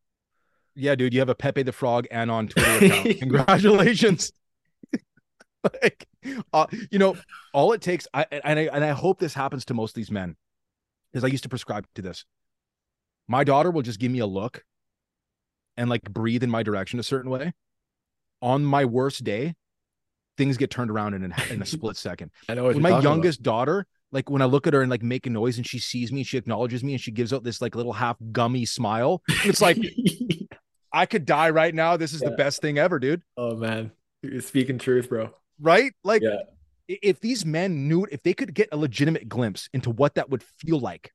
Yeah 0.75 0.95
dude 0.95 1.13
you 1.13 1.19
have 1.19 1.29
a 1.29 1.35
pepe 1.35 1.63
the 1.63 1.71
frog 1.71 2.07
and 2.11 2.29
on 2.29 2.47
twitter 2.47 2.85
account. 2.85 3.19
Congratulations. 3.19 4.31
Like, 5.81 6.07
uh, 6.53 6.67
you 6.91 6.99
know, 6.99 7.17
all 7.51 7.73
it 7.73 7.81
takes, 7.81 8.07
I 8.13 8.27
and 8.29 8.59
I 8.59 8.69
and 8.71 8.83
I 8.83 8.91
hope 8.91 9.17
this 9.17 9.33
happens 9.33 9.65
to 9.65 9.73
most 9.73 9.89
of 9.89 9.95
these 9.95 10.11
men, 10.11 10.35
is 11.16 11.24
I 11.24 11.28
used 11.28 11.43
to 11.43 11.49
prescribe 11.49 11.88
to 11.95 12.01
this. 12.01 12.26
My 13.28 13.43
daughter 13.43 13.72
will 13.72 13.82
just 13.82 13.99
give 13.99 14.11
me 14.11 14.20
a 14.20 14.26
look, 14.26 14.63
and 15.78 15.89
like 15.89 16.03
breathe 16.03 16.43
in 16.43 16.49
my 16.49 16.63
direction 16.63 16.99
a 16.99 17.03
certain 17.03 17.32
way. 17.32 17.53
On 18.41 18.63
my 18.63 18.86
worst 18.86 19.24
day, 19.24 19.55
things 20.38 20.57
get 20.57 20.70
turned 20.70 20.91
around 20.91 21.16
in 21.16 21.32
a, 21.32 21.53
in 21.53 21.61
a 21.61 21.66
split 21.66 21.97
second. 21.97 22.32
I 22.49 22.53
know. 22.53 22.66
With 22.66 22.78
my 22.78 22.99
youngest 23.01 23.39
about. 23.39 23.51
daughter, 23.51 23.88
like 24.11 24.30
when 24.30 24.41
I 24.41 24.45
look 24.45 24.68
at 24.68 24.74
her 24.74 24.82
and 24.82 24.91
like 24.91 25.01
make 25.01 25.26
a 25.26 25.30
noise 25.32 25.57
and 25.57 25.66
she 25.66 25.80
sees 25.80 26.11
me 26.11 26.20
and 26.20 26.28
she 26.28 26.38
acknowledges 26.38 26.84
me 26.84 26.93
and 26.93 27.01
she 27.01 27.11
gives 27.11 27.34
out 27.34 27.43
this 27.43 27.61
like 27.61 27.76
little 27.76 27.93
half 27.93 28.18
gummy 28.32 28.66
smile. 28.66 29.24
It's 29.43 29.61
like 29.61 29.78
I 30.93 31.07
could 31.07 31.26
die 31.26 31.49
right 31.49 31.74
now. 31.74 31.97
This 31.97 32.13
is 32.13 32.22
yeah. 32.22 32.30
the 32.30 32.36
best 32.36 32.61
thing 32.61 32.78
ever, 32.78 32.99
dude. 32.99 33.24
Oh 33.38 33.55
man. 33.55 33.91
You're 34.22 34.41
speaking 34.41 34.78
truth, 34.78 35.09
bro 35.09 35.34
right? 35.59 35.93
Like, 36.03 36.22
yeah. 36.22 36.41
If 36.88 37.19
these 37.19 37.45
men 37.45 37.88
knew, 37.88 38.05
if 38.11 38.21
they 38.23 38.33
could 38.33 38.53
get 38.53 38.69
a 38.71 38.77
legitimate 38.77 39.27
glimpse 39.27 39.69
into 39.73 39.89
what 39.89 40.15
that 40.15 40.29
would 40.29 40.43
feel 40.43 40.79
like 40.79 41.11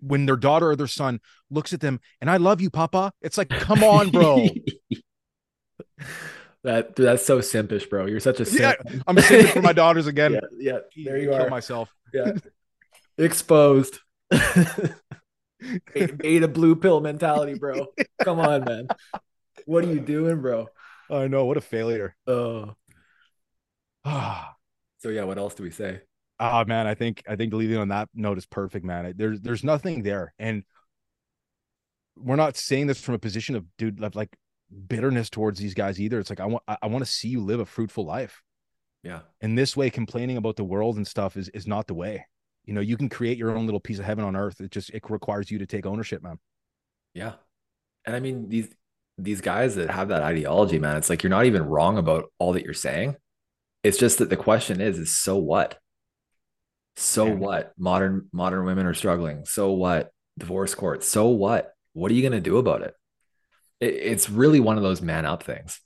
when 0.00 0.26
their 0.26 0.36
daughter 0.36 0.70
or 0.70 0.76
their 0.76 0.86
son 0.86 1.20
looks 1.50 1.72
at 1.72 1.80
them 1.80 2.00
and 2.20 2.30
I 2.30 2.36
love 2.36 2.60
you, 2.60 2.70
Papa. 2.70 3.12
It's 3.22 3.38
like, 3.38 3.48
come 3.48 3.82
on, 3.82 4.10
bro. 4.10 4.46
that 6.64 6.94
that's 6.96 7.24
so 7.24 7.38
simpish, 7.40 7.88
bro. 7.88 8.06
You're 8.06 8.20
such 8.20 8.40
a 8.40 8.44
simp. 8.44 8.60
Yeah, 8.60 9.00
I'm 9.06 9.16
simping 9.16 9.52
for 9.52 9.62
my 9.62 9.72
daughters 9.74 10.06
again. 10.06 10.32
Yeah, 10.32 10.40
yeah 10.58 10.78
there 11.04 11.18
you 11.18 11.30
Kill 11.30 11.42
are. 11.42 11.50
myself. 11.50 11.90
Yeah, 12.12 12.32
exposed. 13.18 13.98
Beta 16.18 16.48
blue 16.48 16.76
pill 16.76 17.00
mentality, 17.00 17.54
bro. 17.54 17.86
Come 18.22 18.40
on, 18.40 18.64
man. 18.64 18.88
What 19.64 19.84
are 19.84 19.88
you 19.88 20.00
doing, 20.00 20.40
bro? 20.40 20.68
I 21.10 21.28
know. 21.28 21.44
What 21.46 21.56
a 21.56 21.62
failure. 21.62 22.14
Oh. 22.26 22.74
Ah. 24.08 24.55
So 25.06 25.12
yeah, 25.12 25.22
what 25.22 25.38
else 25.38 25.54
do 25.54 25.62
we 25.62 25.70
say? 25.70 26.00
Oh 26.40 26.64
man, 26.64 26.88
I 26.88 26.94
think 26.94 27.22
I 27.28 27.36
think 27.36 27.54
leaving 27.54 27.76
on 27.76 27.88
that 27.88 28.08
note 28.12 28.38
is 28.38 28.46
perfect, 28.46 28.84
man. 28.84 29.14
There's 29.16 29.40
there's 29.40 29.62
nothing 29.62 30.02
there, 30.02 30.34
and 30.36 30.64
we're 32.16 32.34
not 32.34 32.56
saying 32.56 32.88
this 32.88 33.00
from 33.00 33.14
a 33.14 33.18
position 33.20 33.54
of 33.54 33.64
dude 33.78 34.00
like 34.16 34.36
bitterness 34.88 35.30
towards 35.30 35.60
these 35.60 35.74
guys 35.74 36.00
either. 36.00 36.18
It's 36.18 36.28
like 36.28 36.40
I 36.40 36.46
want 36.46 36.64
I 36.66 36.88
want 36.88 37.04
to 37.04 37.10
see 37.10 37.28
you 37.28 37.40
live 37.40 37.60
a 37.60 37.64
fruitful 37.64 38.04
life. 38.04 38.42
Yeah. 39.04 39.20
And 39.40 39.56
this 39.56 39.76
way, 39.76 39.90
complaining 39.90 40.38
about 40.38 40.56
the 40.56 40.64
world 40.64 40.96
and 40.96 41.06
stuff 41.06 41.36
is 41.36 41.50
is 41.50 41.68
not 41.68 41.86
the 41.86 41.94
way. 41.94 42.26
You 42.64 42.74
know, 42.74 42.80
you 42.80 42.96
can 42.96 43.08
create 43.08 43.38
your 43.38 43.56
own 43.56 43.66
little 43.66 43.78
piece 43.78 44.00
of 44.00 44.06
heaven 44.06 44.24
on 44.24 44.34
earth. 44.34 44.60
It 44.60 44.72
just 44.72 44.90
it 44.90 45.08
requires 45.08 45.52
you 45.52 45.58
to 45.58 45.66
take 45.66 45.86
ownership, 45.86 46.20
man. 46.20 46.40
Yeah. 47.14 47.34
And 48.04 48.16
I 48.16 48.18
mean 48.18 48.48
these 48.48 48.74
these 49.18 49.40
guys 49.40 49.76
that 49.76 49.88
have 49.88 50.08
that 50.08 50.24
ideology, 50.24 50.80
man, 50.80 50.96
it's 50.96 51.08
like 51.08 51.22
you're 51.22 51.30
not 51.30 51.46
even 51.46 51.62
wrong 51.62 51.96
about 51.96 52.24
all 52.40 52.54
that 52.54 52.64
you're 52.64 52.74
saying. 52.74 53.14
It's 53.86 53.98
just 53.98 54.18
that 54.18 54.30
the 54.30 54.36
question 54.36 54.80
is, 54.80 54.98
is 54.98 55.14
so 55.14 55.36
what? 55.36 55.78
So 56.96 57.26
yeah. 57.26 57.34
what? 57.34 57.72
Modern 57.78 58.28
modern 58.32 58.64
women 58.64 58.84
are 58.84 58.94
struggling. 58.94 59.44
So 59.44 59.70
what? 59.72 60.10
Divorce 60.36 60.74
courts. 60.74 61.06
So 61.06 61.28
what? 61.28 61.72
What 61.92 62.10
are 62.10 62.14
you 62.14 62.22
going 62.22 62.32
to 62.32 62.40
do 62.40 62.58
about 62.58 62.82
it? 62.82 62.94
it? 63.78 63.94
It's 63.94 64.28
really 64.28 64.58
one 64.58 64.76
of 64.76 64.82
those 64.82 65.00
man 65.00 65.24
up 65.24 65.44
things. 65.44 65.80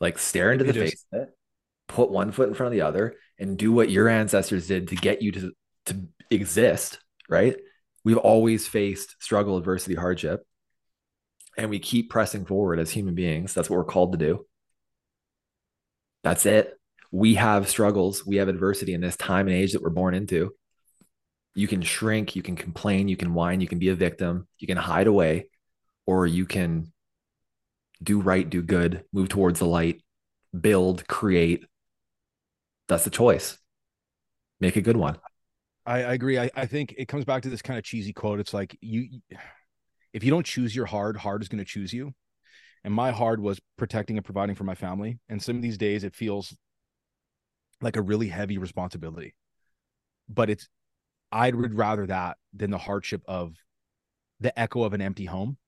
Like 0.00 0.18
stare 0.18 0.52
into 0.52 0.64
the 0.64 0.72
face 0.72 1.04
of 1.12 1.22
it, 1.22 1.36
put 1.88 2.12
one 2.12 2.30
foot 2.30 2.48
in 2.48 2.54
front 2.54 2.68
of 2.68 2.72
the 2.72 2.86
other, 2.86 3.16
and 3.40 3.58
do 3.58 3.72
what 3.72 3.90
your 3.90 4.08
ancestors 4.08 4.68
did 4.68 4.88
to 4.88 4.94
get 4.94 5.20
you 5.20 5.32
to 5.32 5.52
to 5.86 6.06
exist. 6.30 7.00
Right? 7.28 7.56
We've 8.04 8.16
always 8.18 8.68
faced 8.68 9.16
struggle, 9.18 9.56
adversity, 9.56 9.96
hardship, 9.96 10.46
and 11.56 11.70
we 11.70 11.80
keep 11.80 12.08
pressing 12.08 12.44
forward 12.44 12.78
as 12.78 12.92
human 12.92 13.16
beings. 13.16 13.52
That's 13.52 13.68
what 13.68 13.78
we're 13.78 13.84
called 13.84 14.12
to 14.12 14.18
do. 14.18 14.46
That's 16.22 16.46
it. 16.46 16.74
We 17.10 17.34
have 17.34 17.68
struggles, 17.68 18.26
we 18.26 18.36
have 18.36 18.48
adversity 18.48 18.92
in 18.92 19.00
this 19.00 19.16
time 19.16 19.46
and 19.48 19.56
age 19.56 19.72
that 19.72 19.82
we're 19.82 19.90
born 19.90 20.14
into. 20.14 20.54
You 21.54 21.66
can 21.66 21.82
shrink, 21.82 22.36
you 22.36 22.42
can 22.42 22.54
complain, 22.54 23.08
you 23.08 23.16
can 23.16 23.34
whine, 23.34 23.60
you 23.60 23.66
can 23.66 23.78
be 23.78 23.88
a 23.88 23.94
victim, 23.94 24.46
you 24.58 24.66
can 24.66 24.76
hide 24.76 25.06
away, 25.06 25.48
or 26.06 26.26
you 26.26 26.44
can 26.44 26.92
do 28.02 28.20
right, 28.20 28.48
do 28.48 28.62
good, 28.62 29.04
move 29.12 29.28
towards 29.28 29.58
the 29.58 29.66
light, 29.66 30.02
build, 30.58 31.08
create. 31.08 31.64
That's 32.88 33.04
the 33.04 33.10
choice. 33.10 33.58
Make 34.60 34.76
a 34.76 34.82
good 34.82 34.96
one. 34.96 35.18
I, 35.86 36.02
I 36.02 36.12
agree. 36.12 36.38
I, 36.38 36.50
I 36.54 36.66
think 36.66 36.94
it 36.98 37.08
comes 37.08 37.24
back 37.24 37.42
to 37.42 37.48
this 37.48 37.62
kind 37.62 37.78
of 37.78 37.84
cheesy 37.84 38.12
quote. 38.12 38.40
It's 38.40 38.54
like 38.54 38.76
you 38.80 39.20
if 40.12 40.24
you 40.24 40.30
don't 40.30 40.46
choose 40.46 40.74
your 40.74 40.86
hard, 40.86 41.16
hard 41.16 41.42
is 41.42 41.48
going 41.48 41.58
to 41.58 41.64
choose 41.64 41.92
you 41.92 42.14
and 42.84 42.94
my 42.94 43.10
hard 43.10 43.40
was 43.40 43.60
protecting 43.76 44.16
and 44.16 44.24
providing 44.24 44.54
for 44.54 44.64
my 44.64 44.74
family. 44.74 45.18
And 45.28 45.42
some 45.42 45.56
of 45.56 45.62
these 45.62 45.78
days 45.78 46.04
it 46.04 46.14
feels 46.14 46.56
like 47.80 47.96
a 47.96 48.02
really 48.02 48.28
heavy 48.28 48.58
responsibility. 48.58 49.34
But 50.28 50.50
it's 50.50 50.68
i 51.30 51.50
would 51.50 51.74
rather 51.74 52.06
that 52.06 52.38
than 52.54 52.70
the 52.70 52.78
hardship 52.78 53.22
of 53.28 53.54
the 54.40 54.58
echo 54.58 54.82
of 54.82 54.94
an 54.94 55.02
empty 55.02 55.26
home 55.26 55.58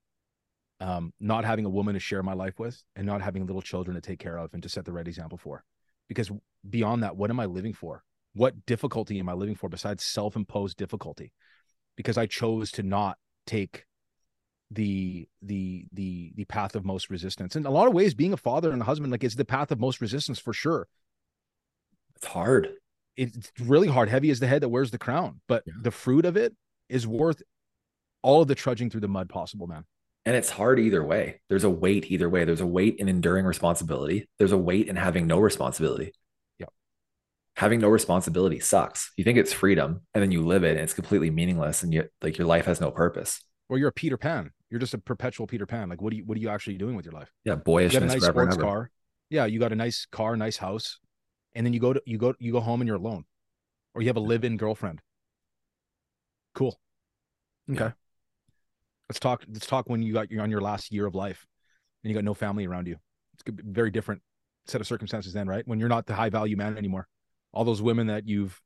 um, 0.80 1.12
not 1.20 1.44
having 1.44 1.66
a 1.66 1.70
woman 1.70 1.94
to 1.94 2.00
share 2.00 2.22
my 2.22 2.32
life 2.32 2.58
with 2.58 2.82
and 2.96 3.06
not 3.06 3.20
having 3.20 3.46
little 3.46 3.60
children 3.60 3.94
to 3.94 4.00
take 4.00 4.18
care 4.18 4.38
of 4.38 4.54
and 4.54 4.62
to 4.62 4.68
set 4.68 4.86
the 4.86 4.92
right 4.92 5.06
example 5.06 5.36
for. 5.36 5.62
Because 6.08 6.30
beyond 6.68 7.02
that 7.02 7.16
what 7.16 7.30
am 7.30 7.38
i 7.38 7.46
living 7.46 7.74
for? 7.74 8.02
What 8.32 8.64
difficulty 8.66 9.18
am 9.18 9.28
i 9.28 9.34
living 9.34 9.54
for 9.54 9.68
besides 9.68 10.04
self-imposed 10.04 10.76
difficulty? 10.76 11.32
Because 11.96 12.16
i 12.16 12.26
chose 12.26 12.70
to 12.72 12.82
not 12.82 13.18
take 13.46 13.84
the 14.70 15.26
the 15.42 15.86
the 15.92 16.32
the 16.36 16.44
path 16.44 16.76
of 16.76 16.84
most 16.84 17.10
resistance 17.10 17.56
in 17.56 17.66
a 17.66 17.70
lot 17.70 17.88
of 17.88 17.92
ways 17.92 18.14
being 18.14 18.32
a 18.32 18.36
father 18.36 18.70
and 18.70 18.80
a 18.80 18.84
husband 18.84 19.10
like 19.10 19.24
it's 19.24 19.34
the 19.34 19.44
path 19.44 19.70
of 19.72 19.80
most 19.80 20.00
resistance 20.00 20.38
for 20.38 20.52
sure 20.52 20.86
it's 22.16 22.26
hard 22.26 22.68
it's 23.16 23.50
really 23.58 23.88
hard 23.88 24.08
heavy 24.08 24.30
is 24.30 24.38
the 24.38 24.46
head 24.46 24.62
that 24.62 24.68
wears 24.68 24.92
the 24.92 24.98
crown 24.98 25.40
but 25.48 25.64
yeah. 25.66 25.72
the 25.82 25.90
fruit 25.90 26.24
of 26.24 26.36
it 26.36 26.54
is 26.88 27.06
worth 27.06 27.42
all 28.22 28.42
of 28.42 28.48
the 28.48 28.54
trudging 28.54 28.90
through 28.90 29.00
the 29.00 29.08
mud 29.08 29.28
possible 29.28 29.66
man 29.66 29.84
And 30.26 30.36
it's 30.36 30.50
hard 30.50 30.78
either 30.78 31.02
way. 31.02 31.40
There's 31.48 31.64
a 31.64 31.70
weight 31.70 32.10
either 32.10 32.28
way. 32.28 32.44
There's 32.44 32.60
a 32.60 32.66
weight 32.66 32.96
in 32.98 33.08
enduring 33.08 33.46
responsibility. 33.46 34.28
There's 34.38 34.52
a 34.52 34.58
weight 34.58 34.88
in 34.88 34.96
having 34.96 35.26
no 35.26 35.38
responsibility. 35.40 36.12
Yep. 36.58 36.68
Having 37.56 37.80
no 37.80 37.88
responsibility 37.88 38.60
sucks. 38.60 39.12
You 39.16 39.24
think 39.24 39.38
it's 39.38 39.52
freedom 39.54 40.02
and 40.12 40.22
then 40.22 40.30
you 40.30 40.44
live 40.44 40.62
it 40.62 40.72
and 40.72 40.80
it's 40.80 40.92
completely 40.92 41.30
meaningless 41.30 41.82
and 41.82 41.92
you 41.94 42.08
like 42.20 42.36
your 42.36 42.46
life 42.46 42.66
has 42.66 42.80
no 42.80 42.90
purpose. 42.90 43.42
Or 43.70 43.78
you're 43.78 43.88
a 43.88 43.92
Peter 43.92 44.18
Pan. 44.18 44.52
You're 44.70 44.80
just 44.80 44.94
a 44.94 44.98
perpetual 44.98 45.46
Peter 45.46 45.66
Pan. 45.66 45.88
Like 45.88 46.00
what 46.00 46.10
do 46.10 46.16
you 46.16 46.24
what 46.24 46.36
are 46.36 46.40
you 46.40 46.48
actually 46.48 46.78
doing 46.78 46.94
with 46.94 47.04
your 47.04 47.12
life? 47.12 47.32
Yeah, 47.44 47.56
You 47.94 48.00
got 48.00 48.02
a 48.02 48.06
nice 48.06 48.24
sports 48.24 48.56
car. 48.56 48.90
Yeah, 49.28 49.46
you 49.46 49.58
got 49.58 49.72
a 49.72 49.76
nice 49.76 50.06
car, 50.10 50.36
nice 50.36 50.56
house, 50.56 50.98
and 51.54 51.66
then 51.66 51.72
you 51.72 51.80
go 51.80 51.92
to 51.92 52.02
you 52.06 52.18
go 52.18 52.34
you 52.38 52.52
go 52.52 52.60
home 52.60 52.80
and 52.80 52.88
you're 52.88 52.96
alone, 52.96 53.24
or 53.94 54.02
you 54.02 54.08
have 54.08 54.16
a 54.16 54.20
live-in 54.20 54.56
girlfriend. 54.56 55.00
Cool. 56.54 56.78
Okay. 57.70 57.84
Yeah. 57.84 57.90
Let's 59.08 59.20
talk. 59.20 59.44
Let's 59.48 59.66
talk 59.66 59.88
when 59.88 60.02
you 60.02 60.12
got 60.12 60.30
you're 60.30 60.42
on 60.42 60.50
your 60.50 60.60
last 60.60 60.92
year 60.92 61.06
of 61.06 61.14
life, 61.14 61.46
and 62.02 62.10
you 62.10 62.14
got 62.14 62.24
no 62.24 62.34
family 62.34 62.66
around 62.66 62.86
you. 62.86 62.96
It's 63.34 63.42
gonna 63.42 63.62
be 63.62 63.68
a 63.68 63.72
very 63.72 63.90
different 63.90 64.22
set 64.66 64.80
of 64.80 64.86
circumstances 64.86 65.32
then, 65.32 65.48
right? 65.48 65.66
When 65.66 65.80
you're 65.80 65.88
not 65.88 66.06
the 66.06 66.14
high 66.14 66.30
value 66.30 66.56
man 66.56 66.76
anymore. 66.76 67.08
All 67.52 67.64
those 67.64 67.82
women 67.82 68.06
that 68.06 68.28
you've 68.28 68.60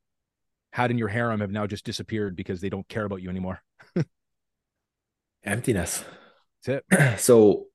had 0.72 0.90
in 0.90 0.98
your 0.98 1.08
harem 1.08 1.40
have 1.40 1.50
now 1.50 1.66
just 1.66 1.84
disappeared 1.84 2.36
because 2.36 2.60
they 2.60 2.68
don't 2.68 2.86
care 2.88 3.04
about 3.04 3.22
you 3.22 3.30
anymore. 3.30 3.62
Emptiness. 5.44 6.04
That's 6.64 6.84
it. 6.90 7.18
so 7.20 7.66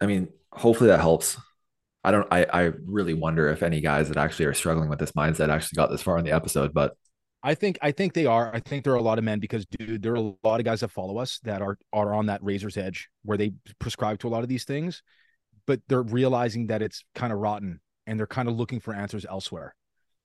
I 0.00 0.06
mean, 0.06 0.28
hopefully 0.52 0.88
that 0.88 1.00
helps. 1.00 1.36
I 2.02 2.10
don't 2.10 2.28
I 2.30 2.44
I 2.52 2.72
really 2.84 3.14
wonder 3.14 3.48
if 3.48 3.62
any 3.62 3.80
guys 3.80 4.08
that 4.08 4.16
actually 4.16 4.46
are 4.46 4.54
struggling 4.54 4.88
with 4.88 4.98
this 4.98 5.12
mindset 5.12 5.48
actually 5.48 5.76
got 5.76 5.90
this 5.90 6.02
far 6.02 6.18
in 6.18 6.24
the 6.24 6.32
episode, 6.32 6.74
but 6.74 6.96
I 7.42 7.54
think 7.54 7.78
I 7.82 7.92
think 7.92 8.14
they 8.14 8.24
are. 8.24 8.50
I 8.54 8.60
think 8.60 8.84
there 8.84 8.94
are 8.94 8.96
a 8.96 9.02
lot 9.02 9.18
of 9.18 9.24
men 9.24 9.38
because 9.38 9.66
dude, 9.66 10.02
there 10.02 10.12
are 10.12 10.16
a 10.16 10.34
lot 10.42 10.60
of 10.60 10.64
guys 10.64 10.80
that 10.80 10.90
follow 10.90 11.18
us 11.18 11.40
that 11.40 11.60
are 11.60 11.76
are 11.92 12.14
on 12.14 12.26
that 12.26 12.42
razor's 12.42 12.78
edge 12.78 13.10
where 13.22 13.36
they 13.36 13.52
prescribe 13.78 14.18
to 14.20 14.28
a 14.28 14.30
lot 14.30 14.42
of 14.42 14.48
these 14.48 14.64
things, 14.64 15.02
but 15.66 15.80
they're 15.86 16.02
realizing 16.02 16.68
that 16.68 16.80
it's 16.80 17.04
kind 17.14 17.34
of 17.34 17.38
rotten 17.38 17.80
and 18.06 18.18
they're 18.18 18.26
kind 18.26 18.48
of 18.48 18.56
looking 18.56 18.80
for 18.80 18.94
answers 18.94 19.26
elsewhere. 19.28 19.74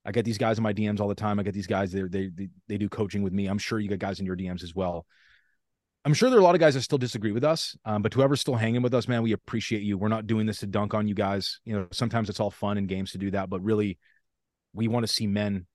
I 0.04 0.12
get 0.12 0.24
these 0.24 0.38
guys 0.38 0.56
in 0.56 0.62
my 0.62 0.72
DMs 0.72 0.98
all 0.98 1.08
the 1.08 1.14
time. 1.14 1.38
I 1.38 1.42
get 1.42 1.52
these 1.52 1.66
guys 1.66 1.92
they 1.92 2.02
they 2.02 2.30
they, 2.34 2.48
they 2.68 2.78
do 2.78 2.88
coaching 2.88 3.22
with 3.22 3.34
me. 3.34 3.48
I'm 3.48 3.58
sure 3.58 3.78
you 3.78 3.88
get 3.90 3.98
guys 3.98 4.18
in 4.18 4.24
your 4.24 4.36
DMs 4.36 4.62
as 4.62 4.74
well. 4.74 5.04
I'm 6.04 6.14
sure 6.14 6.30
there 6.30 6.38
are 6.38 6.42
a 6.42 6.44
lot 6.44 6.54
of 6.54 6.60
guys 6.60 6.74
that 6.74 6.80
still 6.82 6.96
disagree 6.98 7.32
with 7.32 7.44
us, 7.44 7.76
um, 7.84 8.00
but 8.00 8.14
whoever's 8.14 8.40
still 8.40 8.54
hanging 8.56 8.80
with 8.80 8.94
us, 8.94 9.06
man, 9.06 9.22
we 9.22 9.32
appreciate 9.32 9.82
you. 9.82 9.98
We're 9.98 10.08
not 10.08 10.26
doing 10.26 10.46
this 10.46 10.60
to 10.60 10.66
dunk 10.66 10.94
on 10.94 11.06
you 11.06 11.14
guys. 11.14 11.60
You 11.64 11.74
know, 11.74 11.86
sometimes 11.92 12.30
it's 12.30 12.40
all 12.40 12.50
fun 12.50 12.78
and 12.78 12.88
games 12.88 13.12
to 13.12 13.18
do 13.18 13.30
that, 13.32 13.50
but 13.50 13.60
really, 13.62 13.98
we 14.72 14.88
want 14.88 15.06
to 15.06 15.12
see 15.12 15.26
men 15.26 15.66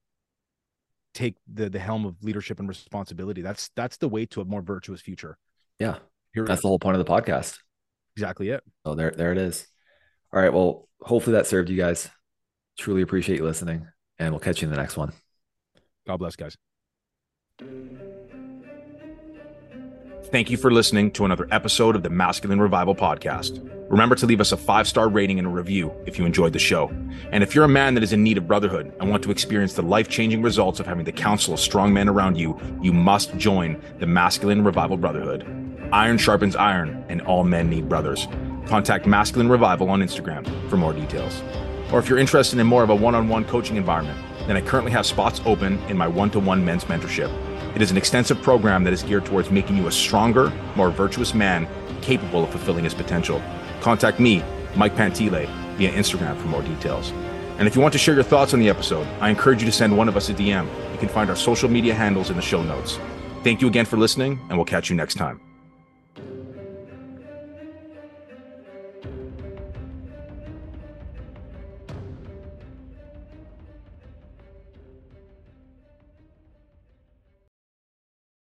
take 1.14 1.36
the 1.54 1.70
the 1.70 1.80
helm 1.80 2.06
of 2.06 2.16
leadership 2.24 2.60
and 2.60 2.68
responsibility. 2.68 3.42
That's 3.42 3.70
that's 3.76 3.98
the 3.98 4.10
way 4.10 4.26
to 4.28 4.42
a 4.42 4.46
more 4.46 4.62
virtuous 4.62 5.00
future. 5.02 5.38
yeah, 5.80 5.98
Period. 6.34 6.50
that's 6.50 6.62
the 6.64 6.68
whole 6.70 6.80
point 6.80 6.98
of 6.98 7.06
the 7.06 7.12
podcast. 7.12 7.60
exactly 8.16 8.50
it. 8.50 8.64
So 8.86 8.96
there, 8.96 9.12
there 9.12 9.32
it 9.32 9.38
is. 9.38 9.68
All 10.34 10.42
right. 10.42 10.52
Well, 10.52 10.88
hopefully 11.02 11.36
that 11.36 11.46
served 11.48 11.70
you 11.70 11.78
guys. 11.78 12.10
Truly 12.80 13.04
appreciate 13.04 13.38
you 13.38 13.46
listening, 13.46 13.88
and 14.18 14.32
we'll 14.32 14.40
catch 14.40 14.62
you 14.62 14.68
in 14.68 14.72
the 14.74 14.78
next 14.82 14.98
one. 14.98 15.14
God 16.08 16.18
bless, 16.18 16.36
guys. 16.36 16.56
Thank 20.36 20.50
you 20.50 20.58
for 20.58 20.70
listening 20.70 21.12
to 21.12 21.24
another 21.24 21.48
episode 21.50 21.96
of 21.96 22.04
the 22.04 22.10
Masculine 22.10 22.60
Revival 22.60 22.94
Podcast. 22.94 23.66
Remember 23.90 24.16
to 24.16 24.26
leave 24.26 24.42
us 24.42 24.52
a 24.52 24.58
five 24.58 24.86
star 24.86 25.08
rating 25.08 25.40
and 25.40 25.48
a 25.48 25.50
review 25.50 25.94
if 26.06 26.20
you 26.20 26.26
enjoyed 26.26 26.52
the 26.52 26.60
show. 26.60 26.90
And 27.32 27.42
if 27.42 27.56
you're 27.56 27.64
a 27.64 27.70
man 27.70 27.94
that 27.94 28.04
is 28.04 28.12
in 28.12 28.22
need 28.22 28.38
of 28.38 28.46
brotherhood 28.46 28.94
and 29.00 29.10
want 29.10 29.24
to 29.24 29.32
experience 29.32 29.76
the 29.76 29.82
life 29.82 30.10
changing 30.10 30.42
results 30.42 30.82
of 30.82 30.88
having 30.88 31.06
the 31.06 31.14
counsel 31.14 31.54
of 31.54 31.62
strong 31.62 31.94
men 31.94 32.10
around 32.10 32.38
you, 32.38 32.60
you 32.82 32.92
must 32.92 33.38
join 33.38 33.82
the 34.00 34.08
Masculine 34.08 34.62
Revival 34.62 34.98
Brotherhood. 34.98 35.48
Iron 35.94 36.18
sharpens 36.18 36.58
iron, 36.58 37.06
and 37.08 37.22
all 37.22 37.46
men 37.46 37.70
need 37.70 37.88
brothers. 37.88 38.28
Contact 38.68 39.06
Masculine 39.06 39.48
Revival 39.48 39.90
on 39.90 40.02
Instagram 40.02 40.46
for 40.70 40.76
more 40.76 40.92
details. 40.92 41.42
Or 41.94 42.00
if 42.00 42.10
you're 42.10 42.20
interested 42.20 42.60
in 42.60 42.68
more 42.68 42.84
of 42.84 42.90
a 42.90 42.96
one 42.96 43.16
on 43.16 43.30
one 43.30 43.46
coaching 43.46 43.78
environment, 43.78 44.20
then 44.48 44.58
I 44.58 44.62
currently 44.62 44.92
have 44.92 45.06
spots 45.06 45.40
open 45.46 45.80
in 45.88 45.96
my 45.96 46.10
one 46.10 46.30
to 46.32 46.42
one 46.42 46.66
men's 46.66 46.84
mentorship. 46.84 47.32
It 47.76 47.82
is 47.82 47.92
an 47.92 47.98
extensive 47.98 48.42
program 48.42 48.86
that 48.86 48.94
is 48.94 49.04
geared 49.04 49.26
towards 49.26 49.52
making 49.52 49.76
you 49.76 49.88
a 49.88 49.92
stronger, 49.92 50.52
more 50.76 50.90
virtuous 50.90 51.34
man 51.34 51.68
capable 52.02 52.44
of 52.44 52.50
fulfilling 52.50 52.86
his 52.86 52.94
potential. 52.94 53.42
Contact 53.82 54.20
me, 54.20 54.44
Mike 54.76 54.96
Pantile, 54.96 55.48
via 55.76 55.92
Instagram 55.92 56.38
for 56.38 56.48
more 56.48 56.62
details. 56.62 57.12
And 57.58 57.68
if 57.68 57.76
you 57.76 57.82
want 57.82 57.92
to 57.94 58.00
share 58.00 58.16
your 58.16 58.24
thoughts 58.24 58.54
on 58.54 58.60
the 58.60 58.70
episode, 58.70 59.08
I 59.20 59.30
encourage 59.30 59.62
you 59.62 59.66
to 59.66 59.72
send 59.72 59.98
one 59.98 60.08
of 60.08 60.16
us 60.16 60.30
a 60.30 60.34
DM. 60.34 60.68
You 60.94 60.98
can 60.98 61.10
find 61.10 61.30
our 61.30 61.36
social 61.36 61.70
media 61.70 61.94
handles 61.94 62.30
in 62.30 62.36
the 62.36 62.42
show 62.42 62.64
notes. 62.64 62.98
Thank 63.44 63.62
you 63.62 63.68
again 63.68 63.86
for 63.86 63.98
listening, 63.98 64.40
and 64.50 64.58
we'll 64.58 64.66
catch 64.66 64.90
you 64.90 64.96
next 64.96 65.16
time. 65.16 65.45